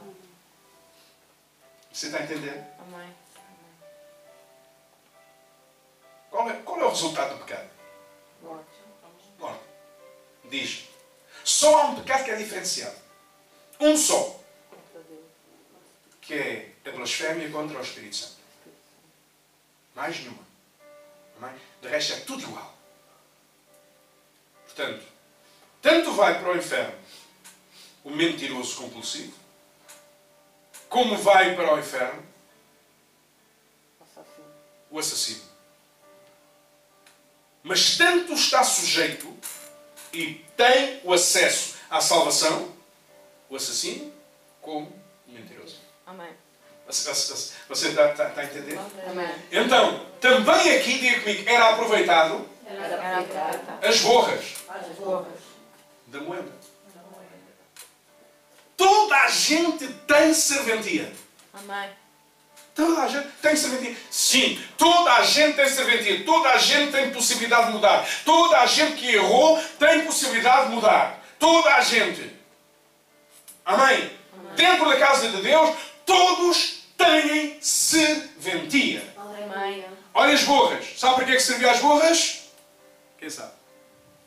[1.93, 2.65] Você está a entender?
[2.81, 3.15] Amém.
[6.29, 7.69] Qual é, qual é o resultado do pecado?
[8.43, 8.65] Morte.
[9.39, 9.61] Morte.
[10.51, 10.89] Diz.
[11.45, 12.97] Só há um pecado que é diferenciado.
[13.81, 14.38] Um só.
[16.29, 18.37] Que é a blasfémia contra o Espírito Santo.
[19.95, 20.47] Mais nenhuma.
[21.41, 21.59] Amém?
[21.81, 22.77] De resto é tudo igual.
[24.67, 25.07] Portanto,
[25.81, 26.99] tanto vai para o inferno
[28.05, 29.33] o mentiroso compulsivo,
[30.91, 32.23] como vai para o inferno
[34.91, 35.43] o assassino.
[37.63, 39.35] Mas tanto está sujeito
[40.13, 42.71] e tem o acesso à salvação,
[43.49, 44.13] o assassino,
[44.61, 44.93] como
[45.27, 45.88] o mentiroso.
[46.09, 46.31] Amém.
[46.87, 47.13] Você
[47.69, 48.81] você está, está, está a entender?
[49.11, 49.35] Amém.
[49.53, 53.85] Então, também aqui, diga comigo, era aproveitado Era aproveitado.
[53.85, 55.27] as borras As borras.
[56.07, 56.49] da moeda.
[58.75, 61.13] Toda a gente tem serventia.
[61.53, 61.91] Amém.
[62.75, 63.97] Toda a gente tem serventia.
[64.11, 66.25] Sim, toda a gente tem serventia.
[66.25, 68.09] Toda a gente tem possibilidade de mudar.
[68.25, 71.23] Toda a gente que errou tem possibilidade de mudar.
[71.39, 72.33] Toda a gente.
[73.67, 74.17] Amém?
[74.55, 75.77] Dentro da casa de Deus,
[76.09, 79.05] todos têm serventia.
[80.15, 80.99] Olha as borras.
[80.99, 82.51] Sabe para que é que servia as borras?
[83.19, 83.53] Quem sabe?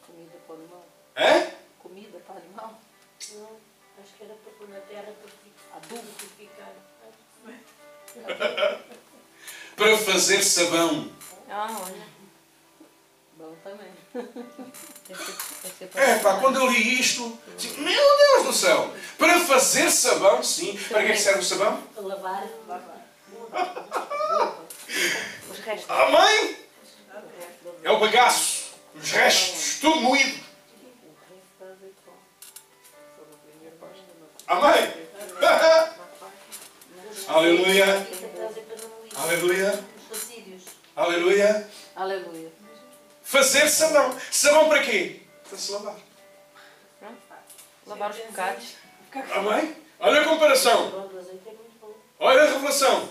[0.06, 0.86] Comida para o animal.
[1.16, 1.56] É?
[1.80, 2.80] Comida para o animal.
[3.34, 3.58] Não,
[4.02, 5.78] acho que era para pôr na terra para ficar.
[5.78, 6.08] Adubo.
[6.18, 6.72] Para ficar.
[9.76, 11.10] Para fazer sabão.
[11.49, 12.08] Ah, olha.
[13.38, 13.90] Bom também.
[15.96, 18.94] É pá, quando eu li isto, disse, meu Deus do céu!
[19.18, 20.78] Para fazer sabão, sim.
[20.90, 21.82] Para que é que serve o sabão?
[21.96, 22.48] Para lavar.
[25.50, 25.90] os restos.
[25.90, 26.58] Amém?
[27.84, 30.40] É o bagaço, os restos, tudo moído.
[34.48, 34.94] Amém?
[37.28, 37.86] Aleluia.
[37.86, 38.22] Ir.
[39.16, 39.84] Aleluia.
[39.96, 40.64] Os racídios.
[40.96, 41.70] Aleluia.
[41.96, 42.52] Aleluia.
[43.32, 44.20] Fazer sabão.
[44.30, 45.22] Sabão para quê?
[45.48, 45.98] Para se lavar.
[47.88, 48.76] Lavar os pecados.
[49.34, 49.74] Amém?
[50.02, 50.91] Olha a comparação.
[50.91, 51.95] Pronto, o azeite é muito bom.
[52.20, 53.10] Olha a revelação.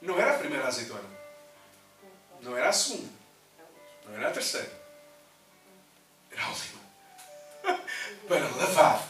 [0.00, 1.08] Não era a primeira azeitona.
[2.40, 3.08] Não era a segunda.
[4.04, 4.72] Não era a terceira.
[6.32, 6.80] Era a última.
[8.26, 9.08] Para lavar.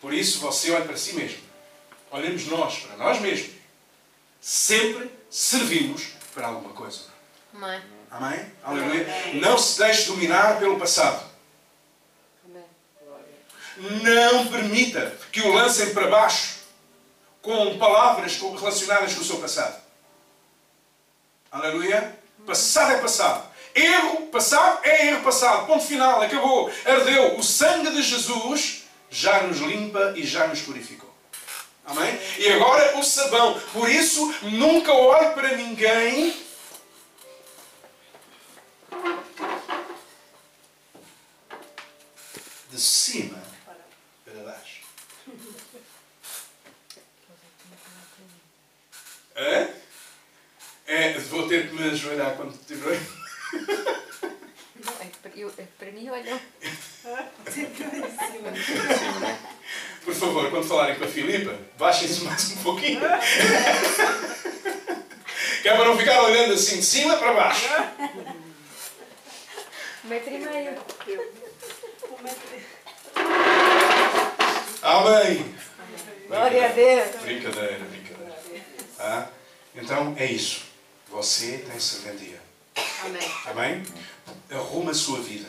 [0.00, 1.42] Por isso você olha para si mesmo.
[2.10, 3.54] Olhemos nós para nós mesmos.
[4.40, 7.15] Sempre servimos para alguma coisa.
[7.56, 7.82] Mãe.
[8.10, 8.52] Amém?
[8.62, 9.06] Aleluia.
[9.34, 11.24] Não se deixe dominar pelo passado.
[13.78, 16.56] Não permita que o lancem para baixo
[17.40, 19.82] com palavras relacionadas com o seu passado.
[21.50, 22.18] Aleluia.
[22.46, 23.48] Passado é passado.
[23.74, 25.66] Erro passado é erro passado.
[25.66, 26.20] Ponto final.
[26.20, 26.70] Acabou.
[26.84, 27.38] Ardeu.
[27.38, 31.14] O sangue de Jesus já nos limpa e já nos purificou.
[31.86, 32.18] Amém?
[32.38, 33.58] E agora o sabão.
[33.72, 36.45] Por isso, nunca olhe para ninguém
[42.76, 43.42] de cima
[44.24, 44.82] para baixo.
[49.36, 49.68] Hã?
[50.86, 53.00] É, vou ter que me ajoelhar quando tiver.
[54.84, 56.40] Não, é para- eu- é para mim, olha.
[60.04, 63.00] Por favor, quando falarem com a Filipa, baixem-se mais um pouquinho.
[65.62, 67.66] Que é para não ficar olhando assim de cima para baixo.
[70.04, 70.78] Um metro e meio.
[74.82, 75.54] Amém.
[76.28, 77.16] Glória a Deus.
[77.22, 78.36] Brincadeira, brincadeira.
[78.98, 79.26] Ah?
[79.74, 80.62] Então é isso.
[81.10, 82.40] Você tem serventia.
[83.04, 83.32] Amém.
[83.46, 83.82] Amém?
[84.50, 85.48] Arruma a sua vida.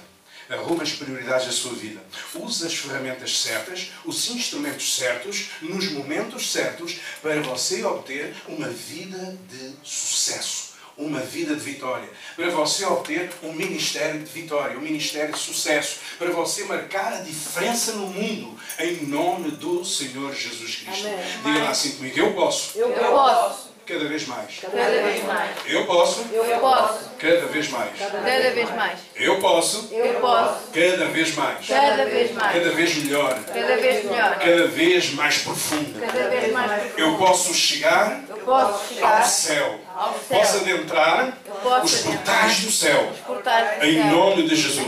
[0.50, 2.02] Arruma as prioridades da sua vida.
[2.36, 9.38] Use as ferramentas certas, os instrumentos certos, nos momentos certos, para você obter uma vida
[9.50, 10.67] de sucesso.
[10.98, 12.10] Uma vida de vitória.
[12.36, 16.00] Para você obter um ministério de vitória, um ministério de sucesso.
[16.18, 21.08] Para você marcar a diferença no mundo, em nome do Senhor Jesus Cristo.
[21.44, 22.78] Diga lá assim comigo: Eu posso.
[22.80, 23.68] Eu posso.
[23.88, 24.60] Cada vez mais.
[24.60, 25.52] Cada vez mais.
[25.66, 26.26] Eu posso.
[26.34, 27.10] Eu posso.
[27.18, 27.98] Cada vez mais.
[27.98, 28.20] Cada
[28.52, 29.00] vez mais.
[29.16, 29.88] Eu posso.
[29.94, 30.68] Eu posso.
[30.74, 31.68] Cada vez mais.
[31.68, 32.54] Cada vez mais.
[32.54, 33.44] Cada vez melhor.
[33.46, 34.40] Cada vez melhor.
[34.40, 36.06] Cada vez mais profunda.
[36.06, 36.98] Cada vez mais.
[36.98, 39.80] Eu posso chegar Eu posso chegar ao céu.
[39.96, 40.40] ao céu.
[40.40, 41.38] Posso adentrar
[41.84, 43.12] os portais do céu.
[43.26, 44.06] portais do Em céu.
[44.12, 44.88] nome de Jesus.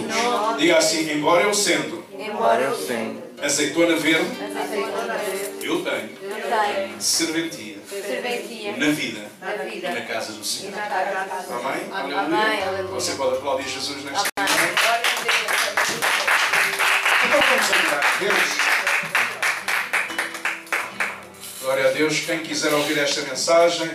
[0.57, 2.75] Diga assim: embora eu sendo Embora eu
[3.41, 10.01] azeitona verde, azeitona verde, eu tenho eu tenho serventia serventia na vida, na vida na
[10.01, 10.75] casa do Senhor.
[10.75, 11.65] na casa do Senhor.
[11.65, 11.81] Amém?
[11.91, 12.67] Amém, Aleluia.
[12.67, 12.93] aleluia.
[12.93, 14.13] Você pode aplaudir Jesus Amém.
[14.15, 15.29] A Deus.
[17.25, 18.17] Então vamos orar.
[18.19, 19.08] Deus.
[21.69, 22.21] Glória a Deus.
[22.21, 23.91] Quem quiser ouvir esta mensagem,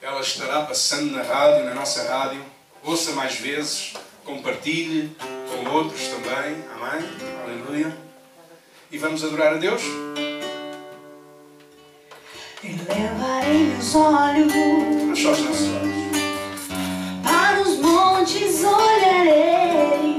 [0.00, 2.40] ela estará passando na rádio, na nossa rádio.
[2.84, 3.94] Ouça mais vezes,
[4.24, 6.64] compartilhe com outros também.
[6.72, 7.10] Amém?
[7.42, 7.96] Aleluia.
[8.92, 9.82] E vamos adorar a Deus?
[12.62, 14.52] Elevarei meus olhos
[15.18, 17.24] Fecha os nossos olhos.
[17.24, 20.13] para os montes olharei.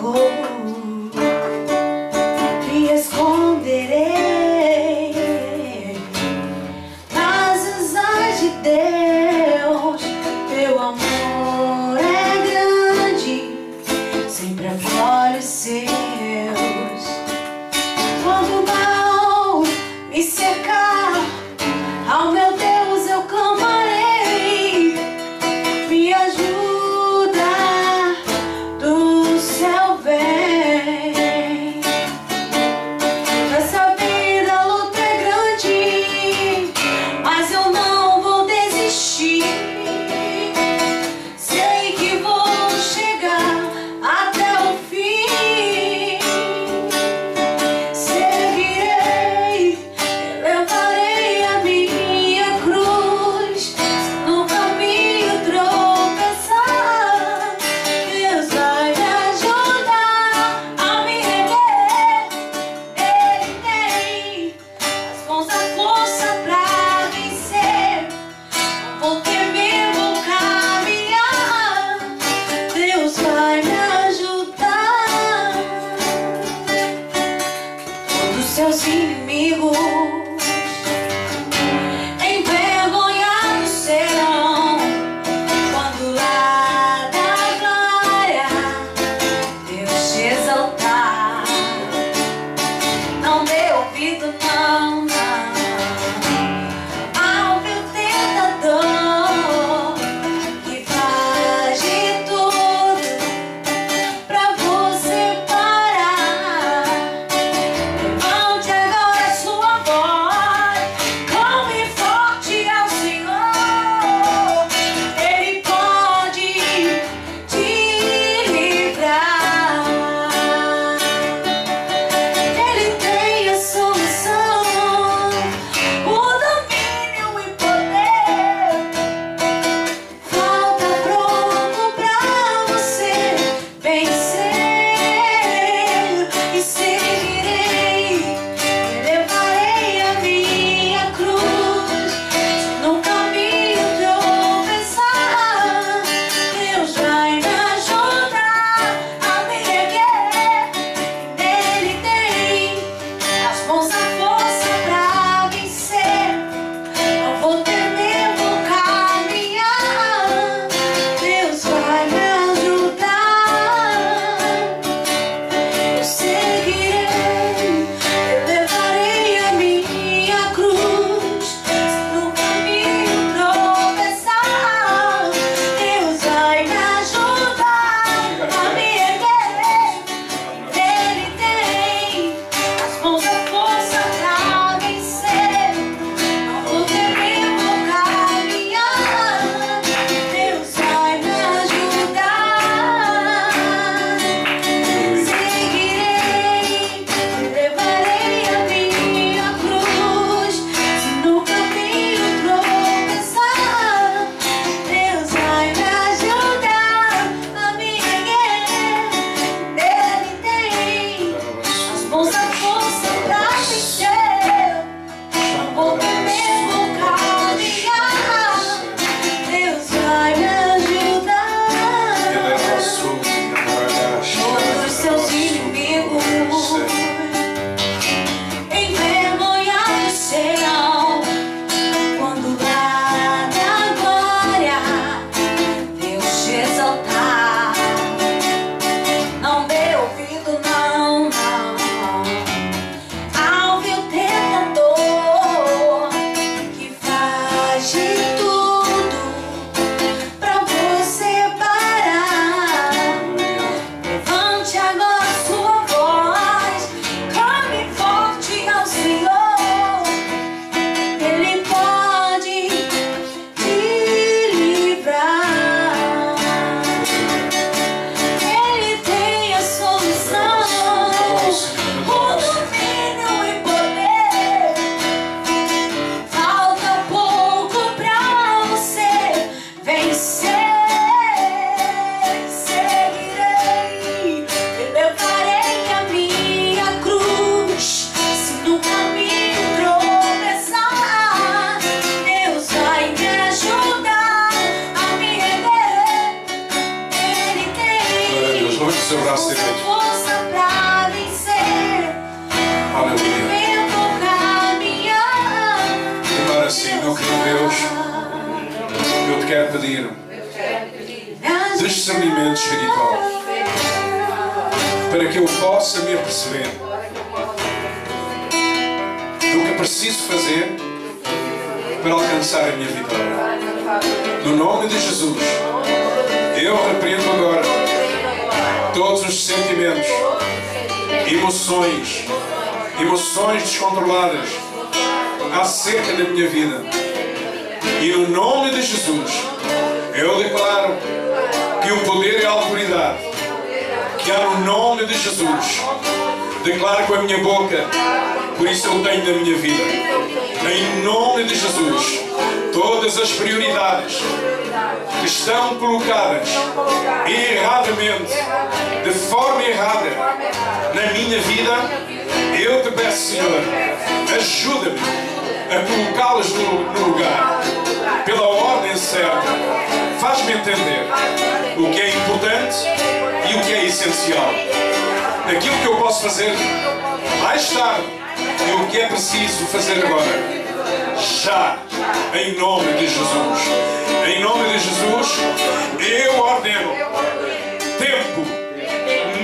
[0.00, 0.57] Meu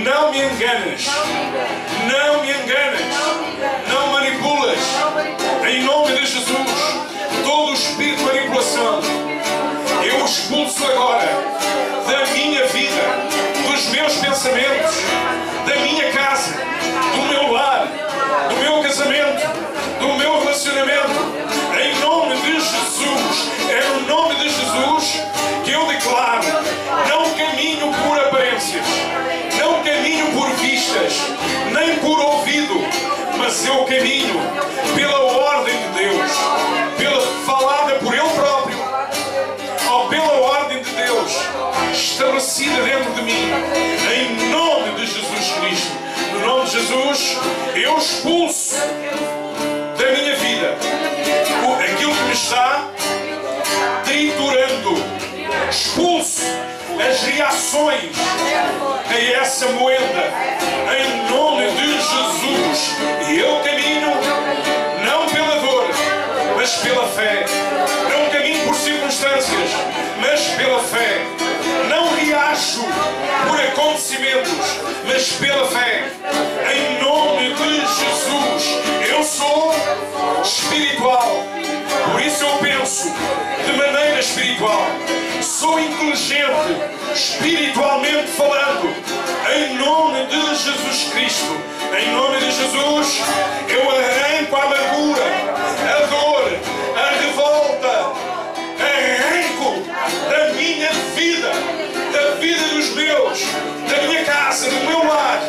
[0.02, 1.06] não me enganas.
[2.10, 3.00] Não me enganas.
[3.88, 4.78] Não manipulas.
[5.68, 6.68] Em nome de Jesus,
[7.44, 9.00] todo o espírito de manipulação,
[10.02, 11.28] eu expulso agora
[12.08, 13.02] da minha vida,
[13.70, 14.96] dos meus pensamentos,
[33.74, 34.40] mas eu caminho
[34.94, 36.30] pela ordem de Deus,
[36.96, 38.78] pela falada por Ele próprio,
[39.90, 41.32] ou pela ordem de Deus
[41.92, 43.50] estabelecida dentro de mim,
[44.12, 45.92] em nome de Jesus Cristo.
[46.32, 47.38] No nome de Jesus,
[47.74, 50.76] eu expulso da minha vida
[51.84, 52.88] aquilo que me está
[54.04, 55.04] triturando,
[55.68, 56.42] expulso
[57.00, 58.12] as reações
[59.10, 60.32] a essa moeda,
[60.96, 63.13] em nome de Jesus.
[75.24, 76.04] Mas pela fé.
[76.74, 78.78] Em nome de Jesus,
[79.08, 79.74] eu sou
[80.42, 81.46] espiritual.
[82.12, 83.10] Por isso eu penso
[83.64, 84.86] de maneira espiritual.
[85.40, 86.76] Sou inteligente,
[87.14, 88.94] espiritualmente falando.
[89.54, 91.56] Em nome de Jesus Cristo.
[91.98, 93.22] Em nome de Jesus,
[93.68, 94.33] eu arranco
[104.62, 105.40] do meu lar.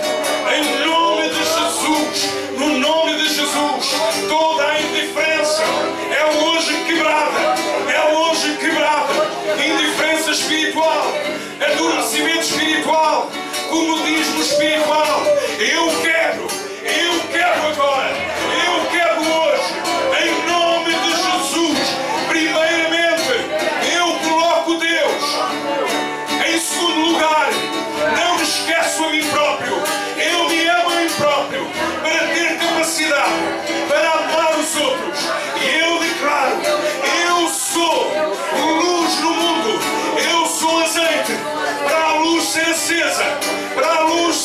[0.51, 3.93] Em nome de Jesus, no nome de Jesus,
[4.27, 5.61] toda a indiferença
[6.09, 7.39] é hoje quebrada,
[7.93, 9.13] é hoje quebrada.
[9.63, 11.13] Indiferença espiritual,
[11.61, 13.29] adormecimento espiritual,
[13.69, 15.21] como diz no espiritual,
[15.59, 16.24] eu quero,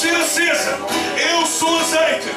[0.01, 0.79] ser acesa.
[1.31, 2.29] Eu sou azeite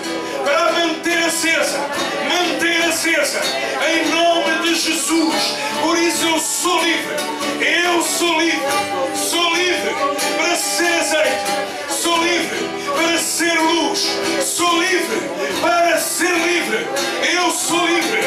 [0.44, 1.80] para manter acesa.
[2.28, 3.40] Manter acesa.
[3.88, 5.56] Em nome de Jesus.
[5.82, 7.16] Por isso eu sou livre.
[7.62, 8.68] Eu sou livre.
[9.16, 9.96] Sou livre
[10.36, 11.46] para ser azeite.
[11.88, 12.68] Sou livre
[12.98, 14.10] para ser luz.
[14.44, 15.22] Sou livre
[15.62, 16.86] para ser livre.
[17.34, 18.20] Eu sou livre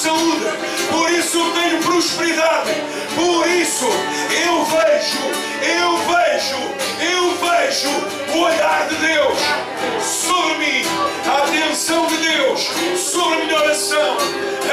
[0.00, 0.46] saúde,
[0.90, 2.70] por isso eu tenho prosperidade,
[3.14, 5.18] por isso eu vejo,
[5.60, 6.56] eu vejo,
[7.02, 7.90] eu vejo
[8.34, 9.38] o olhar de Deus
[10.02, 10.82] sobre mim,
[11.28, 14.16] a atenção de Deus sobre a minha oração,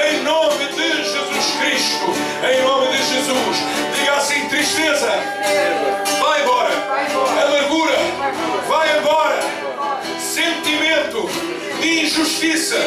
[0.09, 2.05] em nome de Jesus Cristo,
[2.49, 3.57] em nome de Jesus.
[3.99, 5.09] Diga assim: tristeza,
[6.21, 6.73] vai embora,
[7.43, 7.97] amargura,
[8.69, 9.39] vai embora,
[10.21, 11.29] sentimento
[11.81, 12.77] de injustiça,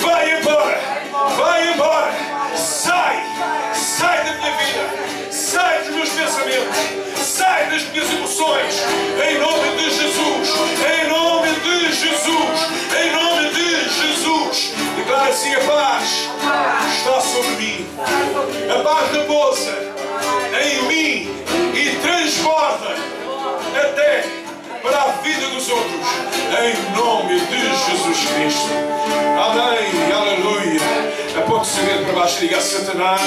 [0.00, 1.01] vai embora.
[1.28, 2.12] Vai embora.
[2.56, 3.22] Sai.
[3.74, 5.32] Sai da minha vida.
[5.32, 6.78] Sai dos meus pensamentos.
[7.24, 8.82] Sai das minhas emoções.
[9.28, 10.48] Em nome de Jesus.
[10.84, 12.60] Em nome de Jesus.
[13.00, 14.72] Em nome de Jesus.
[14.96, 16.28] Declara assim a paz.
[16.96, 17.86] Está sobre mim.
[18.70, 19.92] A paz repousa
[20.62, 21.44] em mim
[21.74, 22.96] e transborda
[23.74, 24.41] até
[24.82, 25.92] para a vida dos outros.
[26.60, 28.70] Em nome de Jesus Cristo.
[29.38, 30.12] Amém.
[30.12, 30.80] Aleluia.
[31.38, 33.22] Aponte o seu dedo para baixo e diga a Satanás,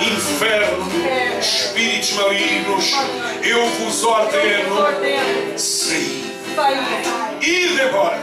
[0.00, 0.86] inferno,
[1.40, 2.92] espíritos malignos,
[3.42, 4.76] eu vos ordeno,
[5.56, 6.36] sair.
[7.40, 8.20] Ide embora.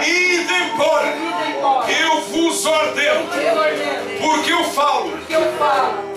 [0.00, 1.14] Ide embora.
[1.88, 3.28] Eu vos ordeno.
[4.20, 5.18] Porque eu falo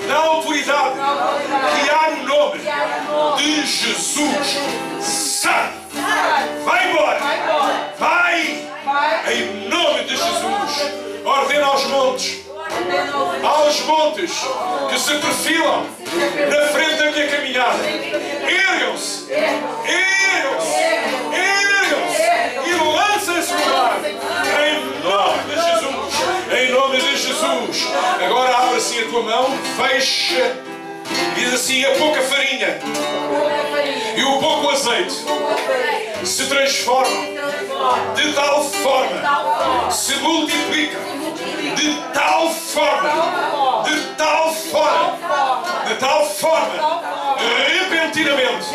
[0.07, 2.59] da autoridade que há no nome
[3.37, 5.22] de Jesus.
[5.43, 5.73] Sai.
[6.63, 7.19] Vai embora.
[7.99, 8.65] Vai.
[9.29, 10.93] Em nome de Jesus.
[11.25, 12.43] Ordena aos montes.
[13.43, 14.31] Aos montes
[14.89, 15.85] que se perfilam
[16.49, 17.83] na frente da minha caminhada.
[17.85, 19.33] Ergam-se.
[19.33, 20.79] Ergam-se.
[21.35, 22.21] Ergam-se.
[22.65, 23.99] E lancem-se no mar.
[24.63, 26.13] Em nome de Jesus.
[26.57, 27.91] Em nome de Jesus.
[28.25, 29.57] Agora abre assim a tua mão.
[29.75, 30.55] Fecha.
[31.35, 32.79] Diz assim: a pouca farinha
[34.15, 35.15] e o pouco azeite
[36.23, 37.33] se transformam
[38.15, 41.01] de tal forma, se multiplicam
[41.75, 45.17] de tal forma, de tal forma,
[45.87, 47.01] de tal forma,
[47.67, 48.67] repentinamente,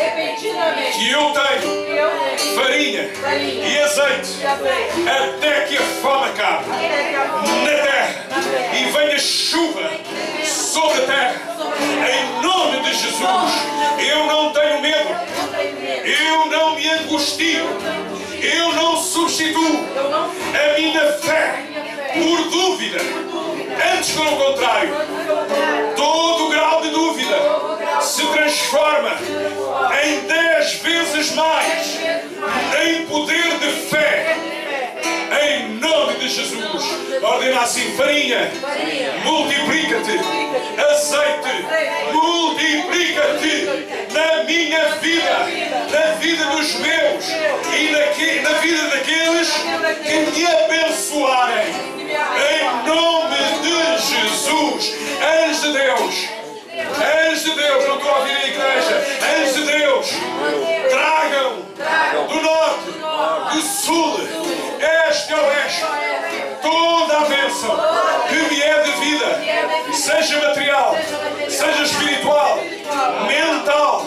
[0.93, 3.09] que eu tenho farinha
[3.67, 8.25] e azeite até que a fome acabe na terra
[8.73, 9.89] e venha chuva
[10.45, 11.41] sobre a terra.
[12.11, 13.51] Em nome de Jesus,
[13.99, 15.09] eu não tenho medo,
[16.05, 17.65] eu não me angustio,
[18.41, 19.85] eu não substituo
[20.55, 21.63] a minha fé
[22.13, 22.97] por dúvida.
[23.95, 24.95] Antes, pelo contrário,
[25.95, 27.37] todo grau de dúvida
[28.01, 29.11] se transforma
[30.03, 31.99] em dez vezes mais
[32.83, 34.58] em poder de fé.
[35.31, 36.63] Em nome de Jesus,
[37.21, 38.51] ordena assim: farinha,
[39.23, 40.19] multiplica-te,
[40.91, 41.65] azeite,
[42.13, 43.67] multiplica-te
[44.13, 45.47] na minha vida,
[45.91, 47.25] na vida dos meus
[47.77, 47.91] e
[48.41, 49.49] na vida daqueles
[50.03, 51.99] que me abençoarem.
[52.09, 56.38] Em nome de Jesus, anjos de Deus,
[56.79, 59.07] anjos de Deus, não estou a ouvir a igreja,
[59.37, 60.07] anjos de Deus,
[60.89, 61.65] tragam
[62.27, 64.19] do norte, do sul,
[65.09, 65.85] este e oeste,
[66.61, 67.79] toda a bênção
[68.27, 70.95] que me é devida, seja material,
[71.47, 72.59] seja espiritual,
[73.27, 74.05] mental,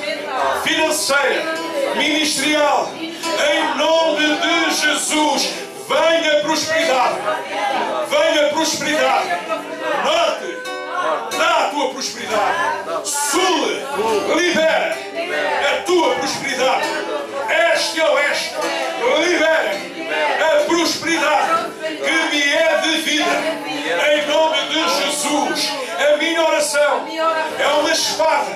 [0.64, 1.54] financeira,
[1.96, 5.50] ministerial, em nome de Jesus,
[5.88, 7.18] venha prosperidade,
[8.08, 9.28] venha prosperidade,
[10.04, 10.71] norte,
[11.36, 14.96] dá a tua prosperidade, sul, libera.
[15.72, 16.86] A tua prosperidade,
[17.74, 18.54] este e oeste,
[19.24, 19.72] libera.
[20.40, 23.62] A prosperidade que me é devida.
[24.12, 27.06] Em nome de Jesus, a minha oração
[27.58, 28.50] é uma espada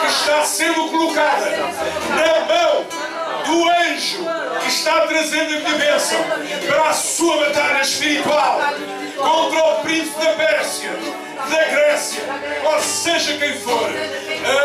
[0.00, 3.09] que está sendo colocada na mão
[3.44, 4.24] do anjo
[4.60, 6.18] que está trazendo a minha bênção
[6.66, 8.60] para a sua batalha espiritual
[9.16, 10.90] contra o príncipe da Pérsia,
[11.50, 12.22] da Grécia,
[12.64, 13.90] ou seja quem for,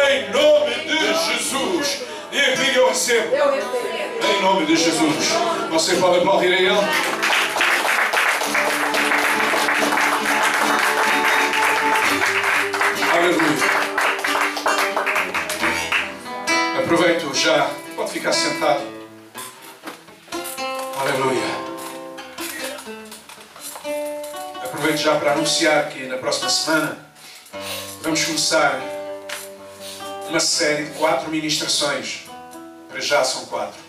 [0.10, 2.03] em nome de Jesus.
[2.31, 3.34] E aqui eu recebo.
[3.34, 5.30] Em nome de Jesus.
[5.69, 6.69] Você pode aplaudir a Ele.
[13.14, 13.76] Aleluia.
[16.77, 17.85] Aproveito já.
[17.96, 18.82] Pode ficar sentado.
[21.00, 21.46] Aleluia.
[24.64, 26.98] Aproveito já para anunciar que na próxima semana
[28.02, 28.82] vamos começar
[30.28, 32.26] uma série de quatro ministrações.
[32.90, 33.80] Para já são quatro.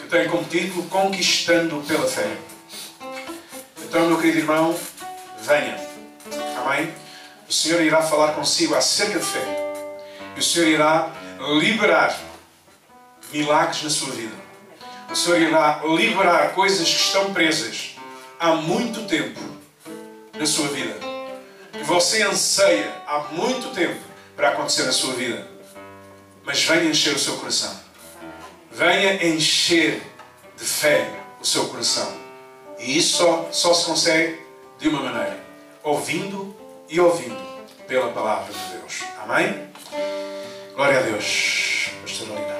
[0.00, 2.36] Que tem como título Conquistando pela Fé.
[3.84, 4.78] Então, meu querido irmão,
[5.40, 5.80] venha.
[6.58, 6.92] Amém?
[7.48, 9.84] O Senhor irá falar consigo acerca de fé.
[10.36, 11.10] E o Senhor irá
[11.58, 12.18] liberar
[13.32, 14.34] milagres na sua vida.
[15.10, 17.96] O Senhor irá liberar coisas que estão presas
[18.38, 19.40] há muito tempo
[20.38, 20.96] na sua vida.
[21.72, 24.00] Que você anseia há muito tempo
[24.34, 25.46] para acontecer na sua vida.
[26.44, 27.80] Mas venha encher o seu coração.
[28.70, 30.02] Venha encher
[30.56, 32.14] de fé o seu coração.
[32.78, 34.40] E isso só, só se consegue
[34.78, 35.38] de uma maneira:
[35.82, 36.54] ouvindo
[36.88, 37.40] e ouvindo
[37.86, 39.02] pela palavra de Deus.
[39.22, 39.68] Amém?
[40.74, 42.55] Glória a Deus, Pastor.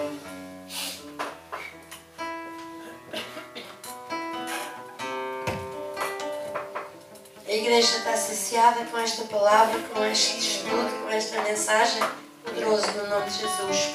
[7.66, 12.00] Igreja está saciada com esta palavra, com este estudo, com esta mensagem
[12.44, 13.90] poderosa no nome de Jesus.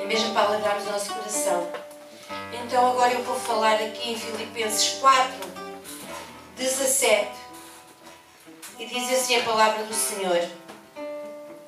[0.00, 1.70] É mesmo para alegrar o nosso coração.
[2.64, 5.32] Então agora eu vou falar aqui em Filipenses 4,
[6.56, 7.30] 17.
[8.78, 10.48] E diz assim a palavra do Senhor.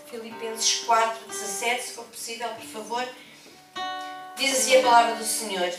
[0.06, 3.08] Filipenses 4, 17, se for possível, por favor.
[4.36, 5.70] Diz assim a palavra do Senhor.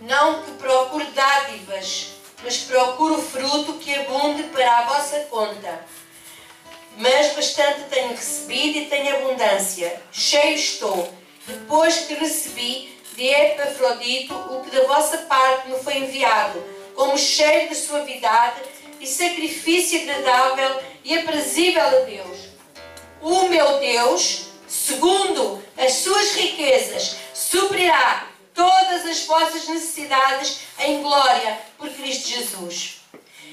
[0.00, 5.86] Não que procure dádivas, mas procure o fruto que abunde para a vossa conta.
[6.96, 10.00] Mas bastante tenho recebido e tenho abundância.
[10.12, 11.12] Cheio estou,
[11.46, 16.62] depois que recebi de Epafrodito o que da vossa parte me foi enviado,
[16.94, 18.60] como cheio de suavidade
[19.00, 22.38] e sacrifício agradável e aprazível a Deus.
[23.20, 31.90] O meu Deus, segundo as suas riquezas, suprirá todas as vossas necessidades em glória por
[31.90, 33.00] Cristo Jesus.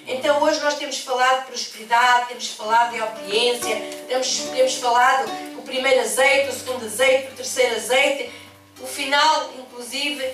[0.08, 3.76] Então hoje nós temos falado de prosperidade, temos falado de obediência,
[4.08, 8.32] temos, temos falado o primeiro azeite, o segundo azeite, o terceiro azeite,
[8.80, 10.34] o final, inclusive.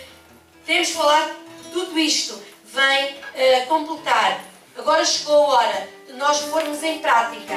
[0.65, 1.35] Temos falado
[1.71, 2.41] tudo isto
[2.77, 4.43] vem uh, completar.
[4.77, 7.53] Agora chegou a hora de nós pormos em prática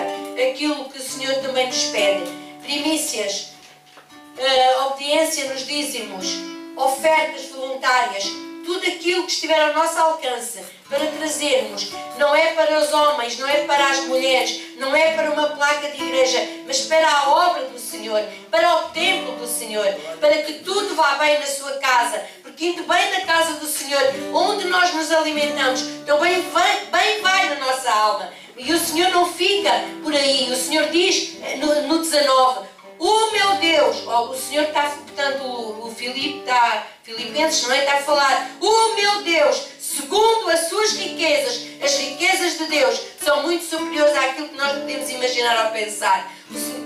[0.51, 2.25] aquilo que o Senhor também nos pede.
[2.63, 3.53] Primícias,
[4.37, 6.27] uh, obediência nos dízimos,
[6.81, 8.25] ofertas voluntárias,
[8.65, 13.49] tudo aquilo que estiver ao nosso alcance para trazermos, não é para os homens, não
[13.49, 17.65] é para as mulheres, não é para uma placa de igreja, mas para a obra
[17.65, 19.87] do Senhor, para o templo do Senhor,
[20.21, 24.03] para que tudo vá bem na sua casa, porque indo bem na casa do Senhor,
[24.33, 28.33] onde nós nos alimentamos, também bem, bem vai na nossa alma.
[28.57, 32.67] E o Senhor não fica por aí, o Senhor diz eh, no, no 19,
[33.01, 37.79] o meu Deus, oh, o Senhor está, portanto, o, Filipe está, Filipenses, não é?
[37.79, 43.43] Está a falar, o meu Deus, segundo as suas riquezas, as riquezas de Deus são
[43.43, 46.31] muito superiores àquilo que nós podemos imaginar ou pensar.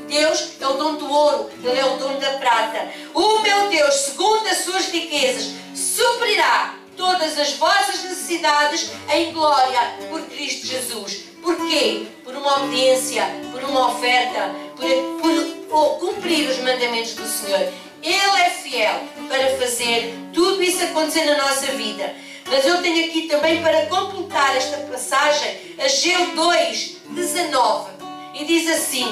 [0.07, 2.93] Deus é o dono do ouro, Ele é o dono da prata.
[3.13, 10.23] O meu Deus, segundo as suas riquezas, suprirá todas as vossas necessidades em glória por
[10.23, 11.25] Cristo Jesus.
[11.43, 12.07] Porquê?
[12.23, 15.64] Por uma obediência, por uma oferta, por, por
[15.99, 17.73] cumprir os mandamentos do Senhor.
[18.03, 22.15] Ele é fiel para fazer tudo isso acontecer na nossa vida.
[22.47, 27.91] Mas eu tenho aqui também para completar esta passagem, Ageu 2, 19.
[28.35, 29.07] E diz assim: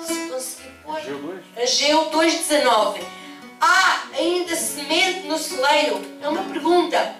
[0.00, 3.00] se conseguir pôr, Ageu 2, 19.
[3.60, 6.00] Há ainda semente no celeiro?
[6.20, 7.16] É uma pergunta.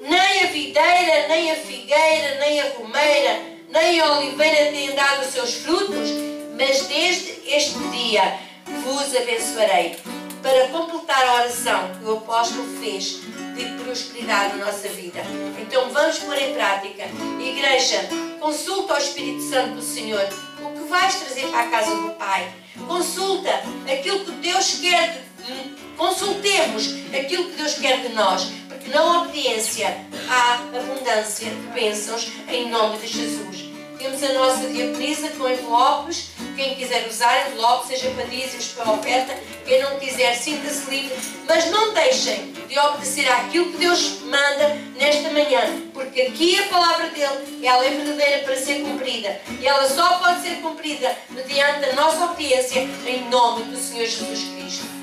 [0.00, 5.28] Nem a videira, nem a figueira, nem a romeira, nem a oliveira têm dado os
[5.28, 6.10] seus frutos,
[6.58, 8.38] mas desde este dia
[8.84, 9.96] vos abençoarei.
[10.42, 13.20] Para completar a oração que o apóstolo fez
[13.54, 15.20] de prosperidade na nossa vida.
[15.60, 17.04] Então vamos pôr em prática.
[17.40, 18.08] Igreja,
[18.40, 20.26] consulta ao Espírito Santo do Senhor
[20.60, 22.52] o que vais trazer para a casa do Pai.
[22.88, 23.50] Consulta
[23.90, 29.96] aquilo que Deus quer de, consultemos aquilo que Deus quer de nós, porque na obediência
[30.28, 33.61] há abundância de bênçãos em nome de Jesus.
[34.02, 36.30] Temos a nossa diaconisa com envelopes.
[36.56, 39.32] Quem quiser usar envelopes, seja para dízimos, para oferta.
[39.64, 41.16] Quem não quiser, sinta-se livre.
[41.46, 45.60] Mas não deixem de obedecer àquilo que Deus manda nesta manhã.
[45.94, 49.40] Porque aqui a palavra dele, ela é verdadeira para ser cumprida.
[49.60, 54.40] E ela só pode ser cumprida mediante a nossa obediência em nome do Senhor Jesus
[54.56, 55.01] Cristo.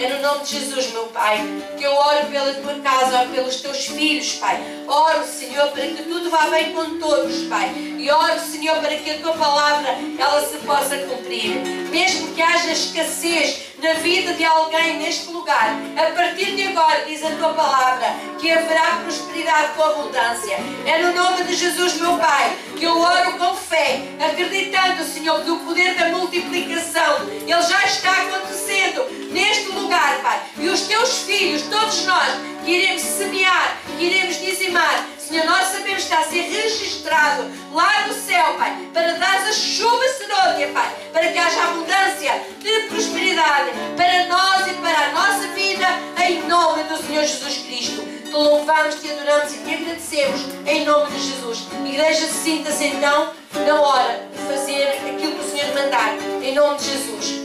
[0.00, 1.38] É no nome de Jesus, meu Pai,
[1.76, 4.58] que eu oro pela tua casa, oro pelos teus filhos, Pai.
[4.88, 7.70] Oro, Senhor, para que tudo vá bem com todos, Pai.
[7.98, 11.56] E oro, Senhor, para que a tua palavra ela se possa cumprir.
[11.90, 17.24] Mesmo que haja escassez na vida de alguém neste lugar, a partir de agora, diz
[17.24, 20.58] a tua palavra, que haverá prosperidade com abundância.
[20.84, 25.50] É no nome de Jesus, meu Pai, que eu oro com fé, acreditando, Senhor, que
[25.50, 30.40] o poder da multiplicação, ele já está acontecendo neste lugar, Pai.
[30.58, 32.34] E os teus filhos, todos nós,
[32.64, 38.08] que iremos semear, que iremos dizimar, Senhor, nós sabemos que está a ser registrado lá
[38.08, 43.70] no céu, Pai, para dar a chuva seródia, Pai, para que haja abundância de prosperidade
[43.96, 45.86] para nós e para a nossa vida,
[46.26, 48.02] em nome do Senhor Jesus Cristo.
[48.24, 51.68] Te louvamos, te adoramos e te agradecemos em nome de Jesus.
[51.86, 56.12] Igreja, sinta-se então na hora de fazer aquilo que o Senhor mandar,
[56.42, 57.40] em nome de Jesus.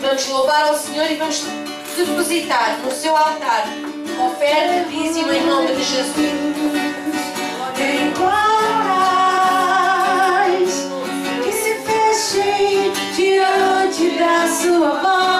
[0.00, 1.42] Vamos louvar ao Senhor e vamos
[1.96, 3.66] depositar no seu altar
[4.16, 6.85] oferta, dízimo em nome de Jesus
[7.86, 8.12] sem
[11.44, 15.35] que se fechem diante da sua voz.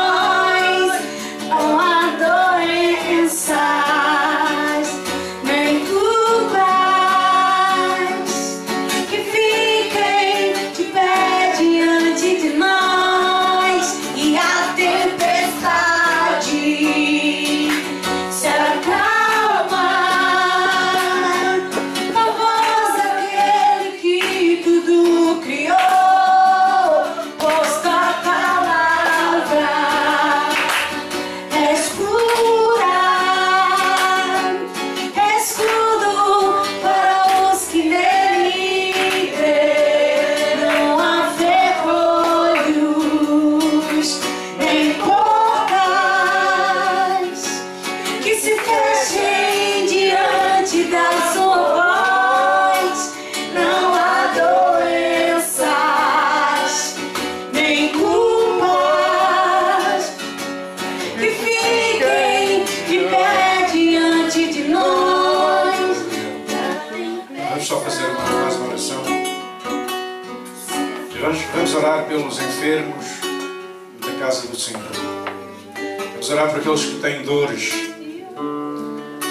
[76.36, 77.70] Orar por aqueles que têm dores.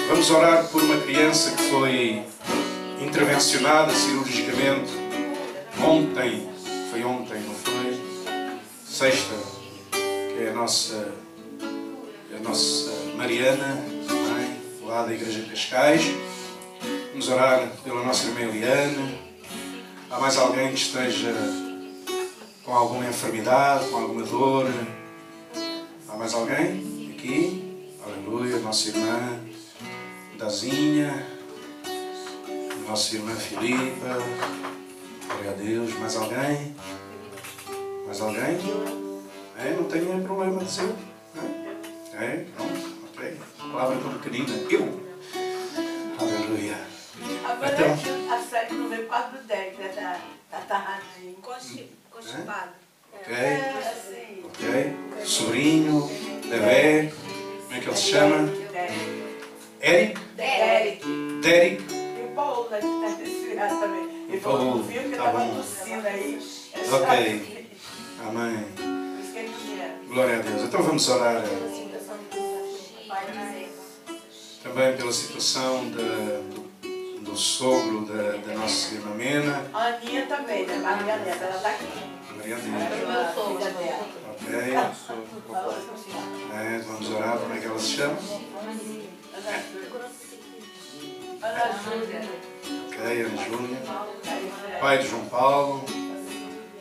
[0.08, 2.24] Vamos orar por uma criança que foi
[3.00, 4.90] intervencionada cirurgicamente
[5.80, 6.48] ontem.
[6.90, 8.00] Foi ontem, não foi?
[8.84, 9.36] Sexta,
[9.92, 11.12] que é a nossa,
[12.34, 16.02] a nossa Mariana, mãe, lá da Igreja de Cascais.
[17.10, 19.16] Vamos orar pela nossa irmã Eliane.
[20.10, 21.32] Há mais alguém que esteja
[22.64, 24.66] com alguma enfermidade, com alguma dor?
[26.08, 26.95] Há mais alguém
[27.26, 27.88] aqui?
[28.04, 29.40] Aleluia, nossa irmã
[30.38, 31.26] Dazinha,
[32.86, 34.18] nossa irmã Filipa.
[35.26, 35.92] Glória a Deus.
[35.98, 36.76] Mais alguém?
[38.06, 38.58] Mais alguém?
[39.58, 40.94] É, não tem nenhum problema de dizer.
[42.14, 42.24] É?
[42.24, 42.46] É?
[42.54, 43.36] Pronto, ok.
[43.72, 44.54] Palavra é tão pequenina.
[44.70, 45.00] Eu.
[46.20, 46.78] Aleluia.
[47.44, 49.88] Agora Então- a série não veio quase do 10, né?
[50.50, 51.34] Da, da Tarradinho.
[51.42, 52.70] Constipado.
[53.12, 53.34] Ok?
[53.34, 54.44] É, assim.
[54.44, 54.96] Ok?
[55.24, 56.08] Sobrinho,
[56.48, 57.12] bebê,
[57.64, 58.48] como é que ele se chama?
[59.82, 60.20] Eric?
[60.36, 61.04] Derek.
[61.42, 61.84] Derek?
[61.92, 62.78] E o Paulo, né?
[62.80, 64.26] Que tá desfilado também.
[64.28, 65.54] Ele O falou Paulo, que viu que tá tava bom.
[65.56, 66.40] tossindo aí.
[66.92, 67.66] Ok.
[68.26, 68.66] Amém.
[70.08, 70.62] Glória a Deus.
[70.62, 71.42] Então vamos orar
[74.62, 76.40] também pela situação da-
[77.20, 79.64] do, sogro da, da nossa irmã Mena.
[79.72, 80.76] A Aninha também, né?
[80.78, 82.15] Maria Neta, ela tá aqui.
[86.54, 87.38] É, vamos orar.
[87.38, 88.16] Como é que ela se chama?
[92.86, 93.78] Ok, Ana Júlia.
[94.80, 95.84] Pai de João Paulo.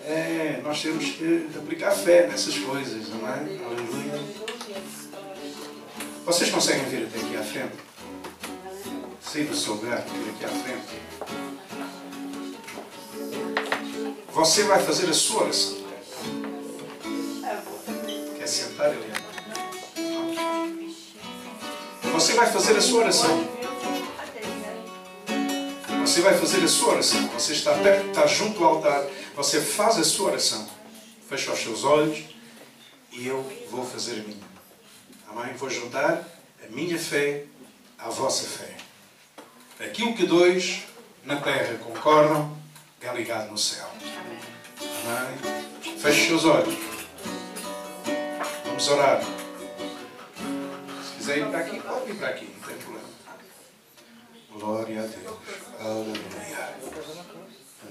[0.06, 3.40] É, nós temos que aplicar fé nessas coisas, não é?
[3.40, 4.22] Aleluia.
[6.26, 7.86] Vocês conseguem vir até aqui à frente?
[9.36, 11.55] Do seu lugar, vir aqui à frente.
[14.36, 15.78] Você vai fazer a sua oração.
[18.38, 19.16] Quer sentar, Helena?
[22.12, 23.48] Você vai fazer a sua oração.
[26.02, 27.28] Você vai fazer a sua oração.
[27.30, 29.08] Você está perto, está junto ao altar.
[29.38, 30.68] Você faz a sua oração.
[31.30, 32.26] Fecha os seus olhos
[33.14, 33.42] e eu
[33.72, 34.44] vou fazer a minha.
[35.30, 35.54] Amém?
[35.54, 36.28] Vou juntar
[36.62, 37.46] a minha fé
[37.98, 38.76] à vossa fé.
[39.80, 40.82] Aquilo que dois
[41.24, 42.54] na terra concordam
[43.02, 43.90] é ligado no céu.
[45.06, 45.98] Amém?
[46.00, 46.74] Feche os seus olhos.
[48.66, 49.22] Vamos orar.
[49.22, 53.10] Se quiser ir para aqui, pode ir para aqui, não tem problema.
[54.52, 55.38] Glória a Deus.
[55.80, 56.76] Aleluia.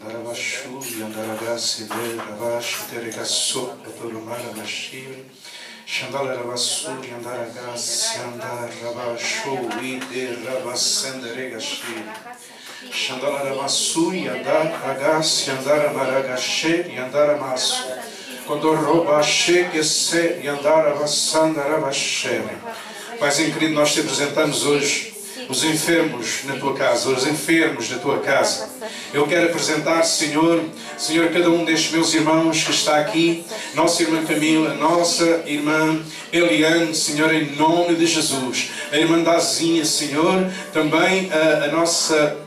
[0.02, 1.88] Andarabashu, Yandaragasi,
[2.18, 5.24] Ravash, Teregasso, Torumara Mashir.
[5.86, 10.36] Shandalarabasu, Yandaragasi, Andarabashu, Ide
[15.50, 17.84] Andaramaragashi, Yandaramasu.
[18.46, 18.68] Quando
[19.70, 20.42] que se
[23.52, 25.14] querido, nós te apresentamos hoje
[25.48, 28.68] os enfermos na tua casa, os enfermos da tua casa.
[29.12, 30.62] Eu quero apresentar, Senhor,
[30.96, 33.44] Senhor, cada um destes meus irmãos que está aqui,
[33.74, 36.00] nossa irmã Camila, nossa irmã
[36.32, 38.70] Eliane, Senhor, em nome de Jesus.
[38.92, 42.43] A irmã Dazinha, Senhor, também a, a nossa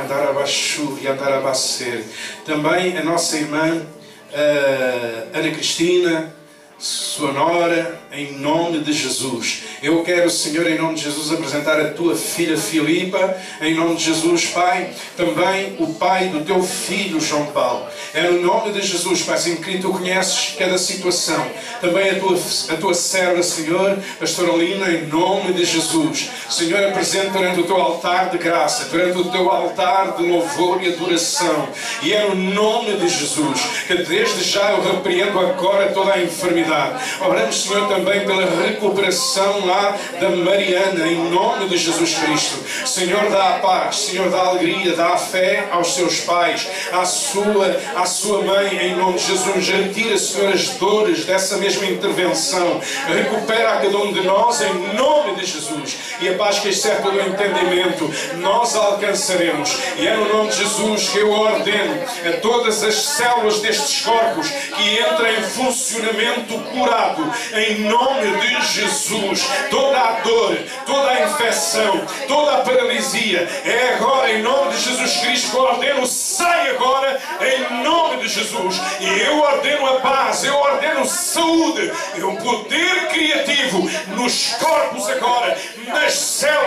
[0.00, 2.04] Yandarabashu, Yandarabaser.
[2.44, 3.86] Também a nossa irmã
[4.32, 6.32] eh, Ana Cristina,
[6.78, 9.62] sua nora, em nome de Jesus.
[9.80, 14.04] Eu quero, Senhor, em nome de Jesus, apresentar a tua filha Filipa, em nome de
[14.04, 17.86] Jesus, Pai, também o pai do teu filho João Paulo.
[18.12, 21.46] É no nome de Jesus, Pai, em que tu conheces cada situação.
[21.80, 22.36] Também a tua,
[22.70, 26.28] a tua serva, Senhor, Pastora Lina, em nome de Jesus.
[26.50, 30.92] Senhor, apresenta perante o teu altar de graça, perante o teu altar de louvor e
[30.92, 31.68] adoração.
[32.02, 37.02] E é no nome de Jesus que desde já eu repreendo agora toda a enfermidade.
[37.20, 42.58] Oramos, Senhor, também pela recuperação lá da Mariana, em nome de Jesus Cristo.
[42.86, 47.04] Senhor, dá a paz, Senhor, dá a alegria, dá a fé aos seus pais, à
[47.04, 49.68] sua, à sua mãe, em nome de Jesus.
[49.68, 52.80] Retira, Senhor, as dores dessa mesma intervenção.
[53.06, 55.96] Recupera a cada um de nós, em nome de Jesus.
[56.20, 59.76] E a paz que excede todo o entendimento, nós alcançaremos.
[59.96, 64.48] E é no nome de Jesus que eu ordeno a todas as células destes corpos
[64.48, 69.46] que entrem em funcionamento curado, em nome de Jesus.
[69.70, 70.56] Toda a dor,
[70.86, 75.62] toda a infecção, toda a paralisia, é agora em nome de Jesus Cristo que eu
[75.62, 78.80] ordeno, sai agora em nome de Jesus.
[79.00, 85.58] E eu ordeno a paz, eu ordeno saúde, e o poder criativo nos corpos agora,
[85.86, 86.59] nas células,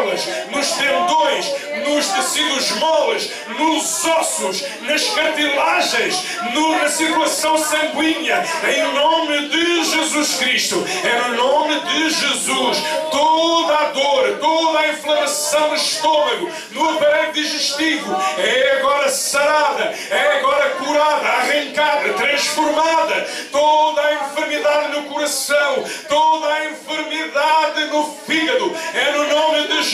[0.52, 1.46] nos tendões,
[1.88, 6.16] nos tecidos moles, nos ossos, nas cartilagens,
[6.54, 8.44] no- na circulação sanguínea,
[8.76, 12.78] em nome de Jesus Cristo, é no nome de Jesus,
[13.12, 20.38] toda a dor, toda a inflamação no estômago, no aparelho digestivo, é agora sarada, é
[20.40, 29.12] agora curada, arrancada, transformada, toda a enfermidade no coração, toda a enfermidade no fígado, é
[29.12, 29.93] no nome de Jesus,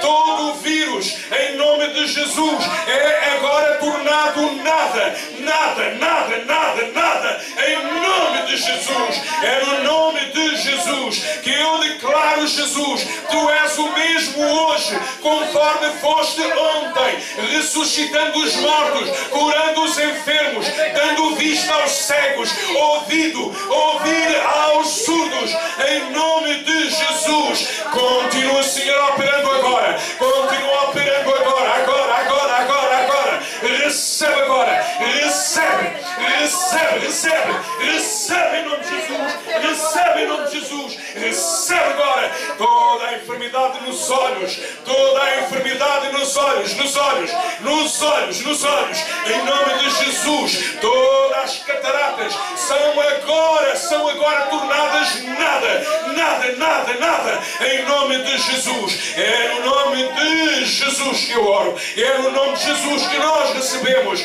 [0.00, 7.40] todo o vírus, em nome de Jesus, é agora tornado nada, nada, nada, nada, nada,
[7.66, 13.78] em nome de Jesus, é no nome de Jesus que eu declaro, Jesus, tu és
[13.78, 17.18] o mesmo hoje, conforme foste ontem,
[17.52, 25.50] ressuscitando os mortos, curando os enfermos, dando vista aos cegos, ouvido, ouvir aos surdos,
[25.88, 27.68] em nome de Jesus.
[27.90, 33.42] Continua, Senhor, operando agora, continua operando agora, agora, agora, agora, agora.
[33.62, 40.96] Recebe agora, recebe, recebe, recebe, recebe em nome de Jesus, recebe em nome de Jesus,
[41.14, 47.30] recebe agora toda a enfermidade nos olhos, toda a enfermidade nos olhos, nos olhos,
[47.60, 54.46] nos olhos, nos olhos, em nome de Jesus, todas as cataratas são agora, são agora
[54.46, 55.86] tornadas nada,
[56.16, 61.76] nada, nada, nada, em nome de Jesus, é no nome de Jesus que eu oro,
[61.96, 64.20] é no nome de Jesus que nós recebemos,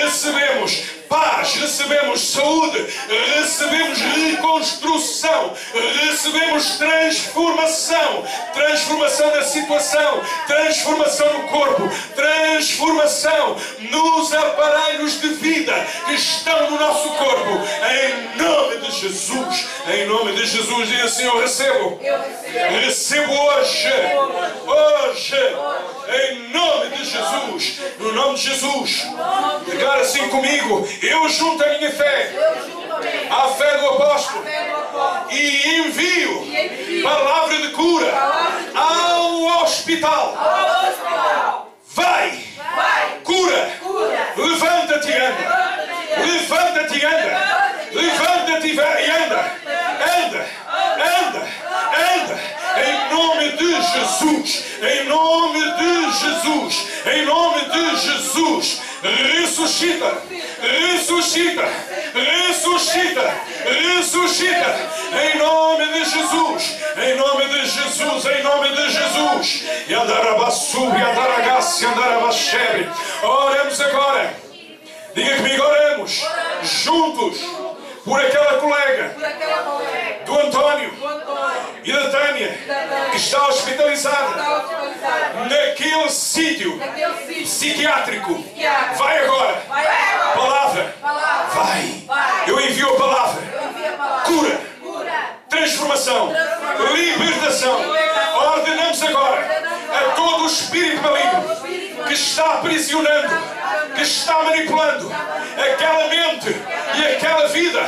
[0.00, 2.86] recebemos paz, recebemos saúde,
[3.36, 5.52] recebemos reconstrução,
[6.06, 8.24] recebemos transformação,
[8.54, 13.56] transformação da situação, transformação no corpo, transformação
[13.90, 15.74] nos aparelhos de vida
[16.06, 17.60] que estão no nosso corpo,
[17.90, 22.00] em nome de Jesus, em nome de Jesus, diz assim: Eu recebo,
[22.82, 23.30] recebo.
[23.32, 23.88] Hoje,
[24.66, 25.36] hoje,
[26.22, 29.06] em nome de Jesus, no nome de Jesus,
[29.66, 32.32] declara assim comigo: Eu junto a minha fé.
[33.30, 33.78] À fé.
[33.78, 34.44] Do apóstolo.
[35.30, 38.12] E envio palavra de cura
[38.74, 40.36] ao hospital.
[41.94, 42.44] Vai,
[43.24, 43.70] cura,
[44.36, 47.32] levanta-te e anda, levanta-te e anda,
[47.92, 49.52] levanta-te e anda,
[50.18, 50.46] anda,
[50.98, 51.48] anda,
[52.14, 52.40] anda,
[52.86, 60.22] em nome de Jesus, em nome de Jesus, em nome de Jesus, ressuscita,
[60.60, 61.68] ressuscita,
[62.14, 64.76] ressuscita, ressuscita,
[65.22, 71.02] em nome de Jesus, em nome de Jesus, em nome de Jesus, e andarabassu, e
[71.02, 72.88] andaragasse, e andarabachebe,
[73.22, 74.34] oremos agora,
[75.14, 76.20] diga comigo, oremos,
[76.62, 77.40] juntos,
[78.04, 79.14] por aquela colega,
[80.24, 80.92] do Antônio
[81.84, 82.58] e da Tânia,
[83.10, 84.42] que está hospitalizada.
[85.48, 86.80] Naquele sítio.
[87.44, 88.44] Psiquiátrico.
[88.96, 89.62] Vai agora.
[90.34, 90.94] Palavra.
[91.54, 92.04] Vai.
[92.46, 93.42] Eu envio a palavra.
[94.24, 94.69] Cura.
[95.50, 96.32] Transformação.
[96.94, 97.76] Libertação.
[98.54, 99.62] Ordenamos agora
[99.92, 103.34] a todo o espírito maligno que está aprisionando,
[103.94, 106.56] que está manipulando aquela mente
[106.94, 107.80] e aquela vida.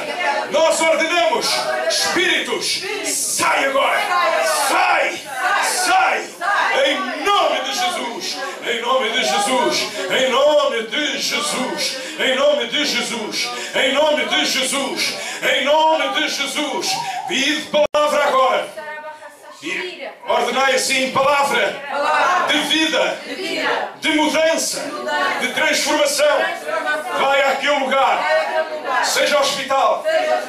[0.51, 1.49] Nós ordenamos,
[1.89, 4.01] espíritos, sai agora,
[4.69, 5.21] sai,
[5.65, 6.29] sai,
[6.85, 12.85] em nome de Jesus, em nome de Jesus, em nome de Jesus, em nome de
[12.85, 16.91] Jesus, em nome de Jesus, em nome de Jesus.
[17.29, 18.69] Vive palavra agora.
[19.63, 21.75] E ordenai assim palavra
[22.49, 23.19] de vida,
[24.01, 24.83] de mudança,
[25.41, 26.39] de transformação.
[27.21, 30.05] Vai àquele lugar, seja hospital,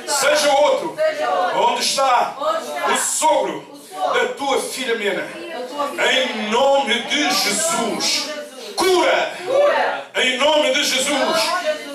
[0.07, 0.98] seja outro,
[1.56, 2.35] onde está
[2.91, 3.73] o sogro
[4.14, 5.27] da tua filha Mena.
[6.11, 8.33] Em nome de Jesus,
[8.76, 9.34] cura.
[10.16, 11.40] Em nome de Jesus,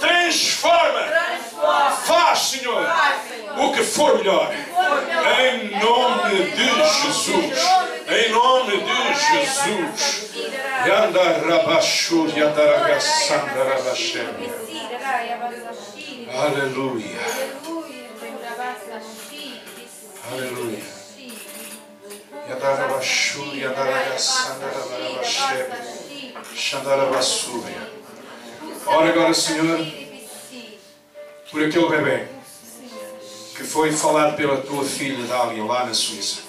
[0.00, 1.09] transforma.
[2.05, 2.86] Faz, Senhor,
[3.59, 4.52] o que for melhor.
[5.40, 6.66] Em nome de
[7.02, 7.59] Jesus.
[8.09, 10.28] Em nome de Jesus.
[10.86, 14.28] Yanda rabashu yadaragassanda rabashem.
[16.32, 17.20] Aleluia.
[20.30, 20.84] Aleluia.
[22.60, 23.59] Rabashem.
[26.55, 27.93] Xandarabassuria.
[28.86, 29.86] Ora agora, Senhor,
[31.51, 32.27] por aquele bebê
[33.56, 36.43] que foi falado pela tua filha Dália lá na Suíça.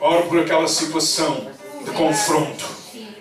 [0.00, 1.50] Oro por aquela situação
[1.84, 2.64] de confronto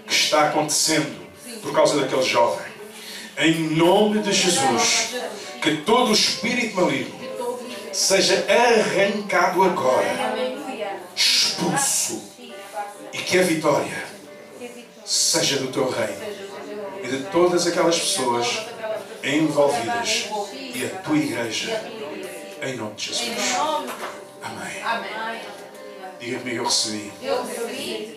[0.06, 1.28] que está acontecendo
[1.62, 2.66] por causa daquele jovem.
[3.38, 5.16] Em nome de Jesus,
[5.62, 7.18] que todo o espírito maligno
[7.92, 10.36] seja arrancado agora,
[11.16, 12.24] expulso,
[13.12, 14.17] e que a vitória
[15.08, 16.22] seja do teu reino
[17.02, 18.68] e de todas aquelas pessoas
[19.24, 21.82] envolvidas e a tua igreja,
[22.62, 23.56] em nome de Jesus.
[24.44, 25.42] Amém.
[26.20, 27.14] Diga comigo, eu recebi.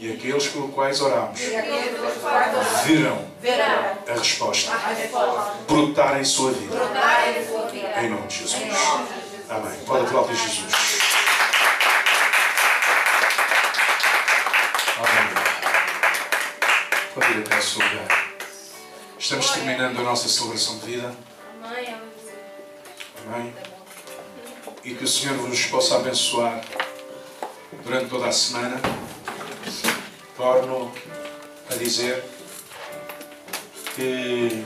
[0.01, 1.39] E aqueles pelos quais oramos
[2.85, 3.29] verão
[4.09, 4.73] a resposta
[5.69, 6.77] brotar em sua vida.
[8.03, 8.63] Em nome de Jesus.
[9.49, 9.79] Amém.
[9.87, 10.73] Pode aplaudir Jesus.
[14.97, 15.30] Amém.
[17.15, 18.31] Pode ir até o seu lugar.
[19.19, 21.17] Estamos terminando a nossa celebração de vida.
[23.27, 23.55] Amém.
[24.85, 26.65] E que o Senhor vos possa abençoar
[27.83, 28.81] durante toda a semana.
[30.37, 30.95] Torno
[31.69, 32.25] a dizer
[33.97, 34.65] que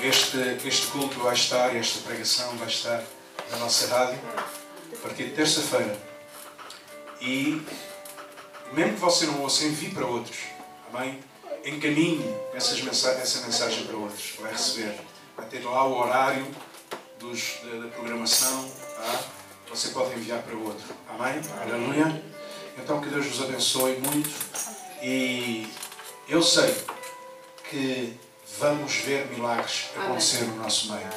[0.00, 3.02] este, este culto vai estar, esta pregação vai estar
[3.50, 4.20] na nossa rádio
[4.92, 5.98] a partir de terça-feira.
[7.20, 7.60] E
[8.74, 10.36] mesmo que você não ouça, envie para outros.
[10.92, 11.20] Amém?
[11.64, 12.24] Encaminhe
[12.54, 14.34] essas mensa essa mensagem para outros.
[14.40, 14.94] Vai receber.
[15.36, 16.46] Vai ter lá o horário
[17.18, 18.68] dos, da, da programação.
[18.96, 19.20] Tá?
[19.70, 20.84] Você pode enviar para outro.
[21.08, 21.40] Amém?
[21.62, 22.22] Aleluia.
[22.76, 24.30] Então que Deus vos abençoe muito.
[25.02, 25.66] E
[26.28, 26.74] eu sei
[27.70, 28.18] que
[28.58, 31.08] vamos ver milagres acontecer no nosso meio.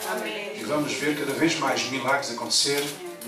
[0.56, 2.84] E vamos ver cada vez mais milagres acontecer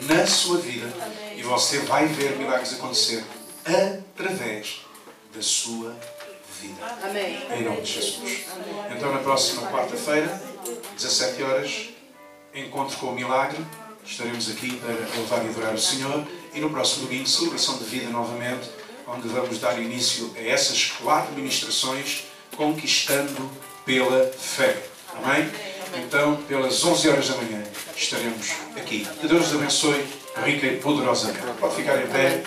[0.07, 0.87] na sua vida.
[1.35, 3.23] E você vai ver milagres acontecer
[3.65, 4.81] através
[5.33, 5.95] da sua
[6.61, 6.97] vida.
[7.03, 7.41] Amém.
[7.57, 8.45] Em nome de Jesus.
[8.95, 10.41] Então, na próxima quarta-feira,
[10.95, 11.89] 17 horas,
[12.53, 13.63] encontro com o milagre.
[14.05, 16.25] Estaremos aqui para louvar e adorar o Senhor.
[16.53, 18.69] E no próximo domingo, celebração de vida novamente,
[19.07, 22.23] onde vamos dar início a essas quatro ministrações,
[22.55, 23.49] conquistando
[23.85, 24.81] pela fé.
[25.15, 25.49] Amém?
[26.05, 27.63] Então, pelas 11 horas da manhã,
[27.95, 29.07] estaremos aqui.
[29.19, 30.05] Que Deus nos abençoe
[30.43, 31.39] rica e poderosamente.
[31.59, 32.43] Pode ficar em pé.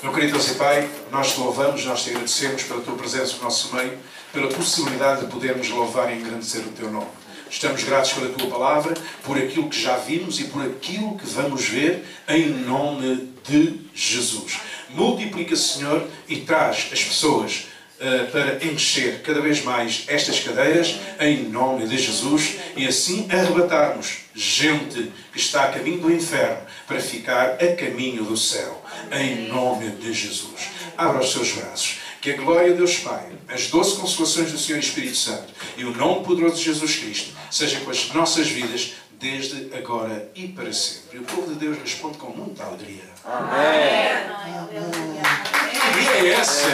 [0.00, 3.42] Meu querido Deus e Pai, nós te louvamos, nós te agradecemos pela tua presença no
[3.42, 3.98] nosso meio,
[4.32, 7.08] pela possibilidade de podermos louvar e engrandecer o teu nome.
[7.50, 8.94] Estamos gratos pela tua palavra,
[9.24, 14.60] por aquilo que já vimos e por aquilo que vamos ver, em nome de Jesus.
[14.90, 17.66] Multiplica, Senhor, e traz as pessoas
[17.98, 24.18] uh, para encher cada vez mais estas cadeiras, em nome de Jesus, e assim arrebatarmos
[24.32, 28.80] gente que está a caminho do inferno para ficar a caminho do céu,
[29.12, 30.68] em nome de Jesus.
[30.96, 31.98] Abra os seus braços.
[32.20, 35.96] Que a glória de Deus Pai, as doce consolações do Senhor Espírito Santo e o
[35.96, 41.18] nome poderoso de Jesus Cristo seja com as nossas vidas desde agora e para sempre.
[41.18, 43.04] E o povo de Deus responde com muita alegria.
[43.24, 44.28] Amém.
[44.70, 46.68] Que alegria é essa?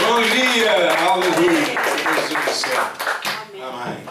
[0.00, 0.92] Bom dia!
[0.98, 1.64] Aleluia!
[1.64, 4.09] Deus abençoe.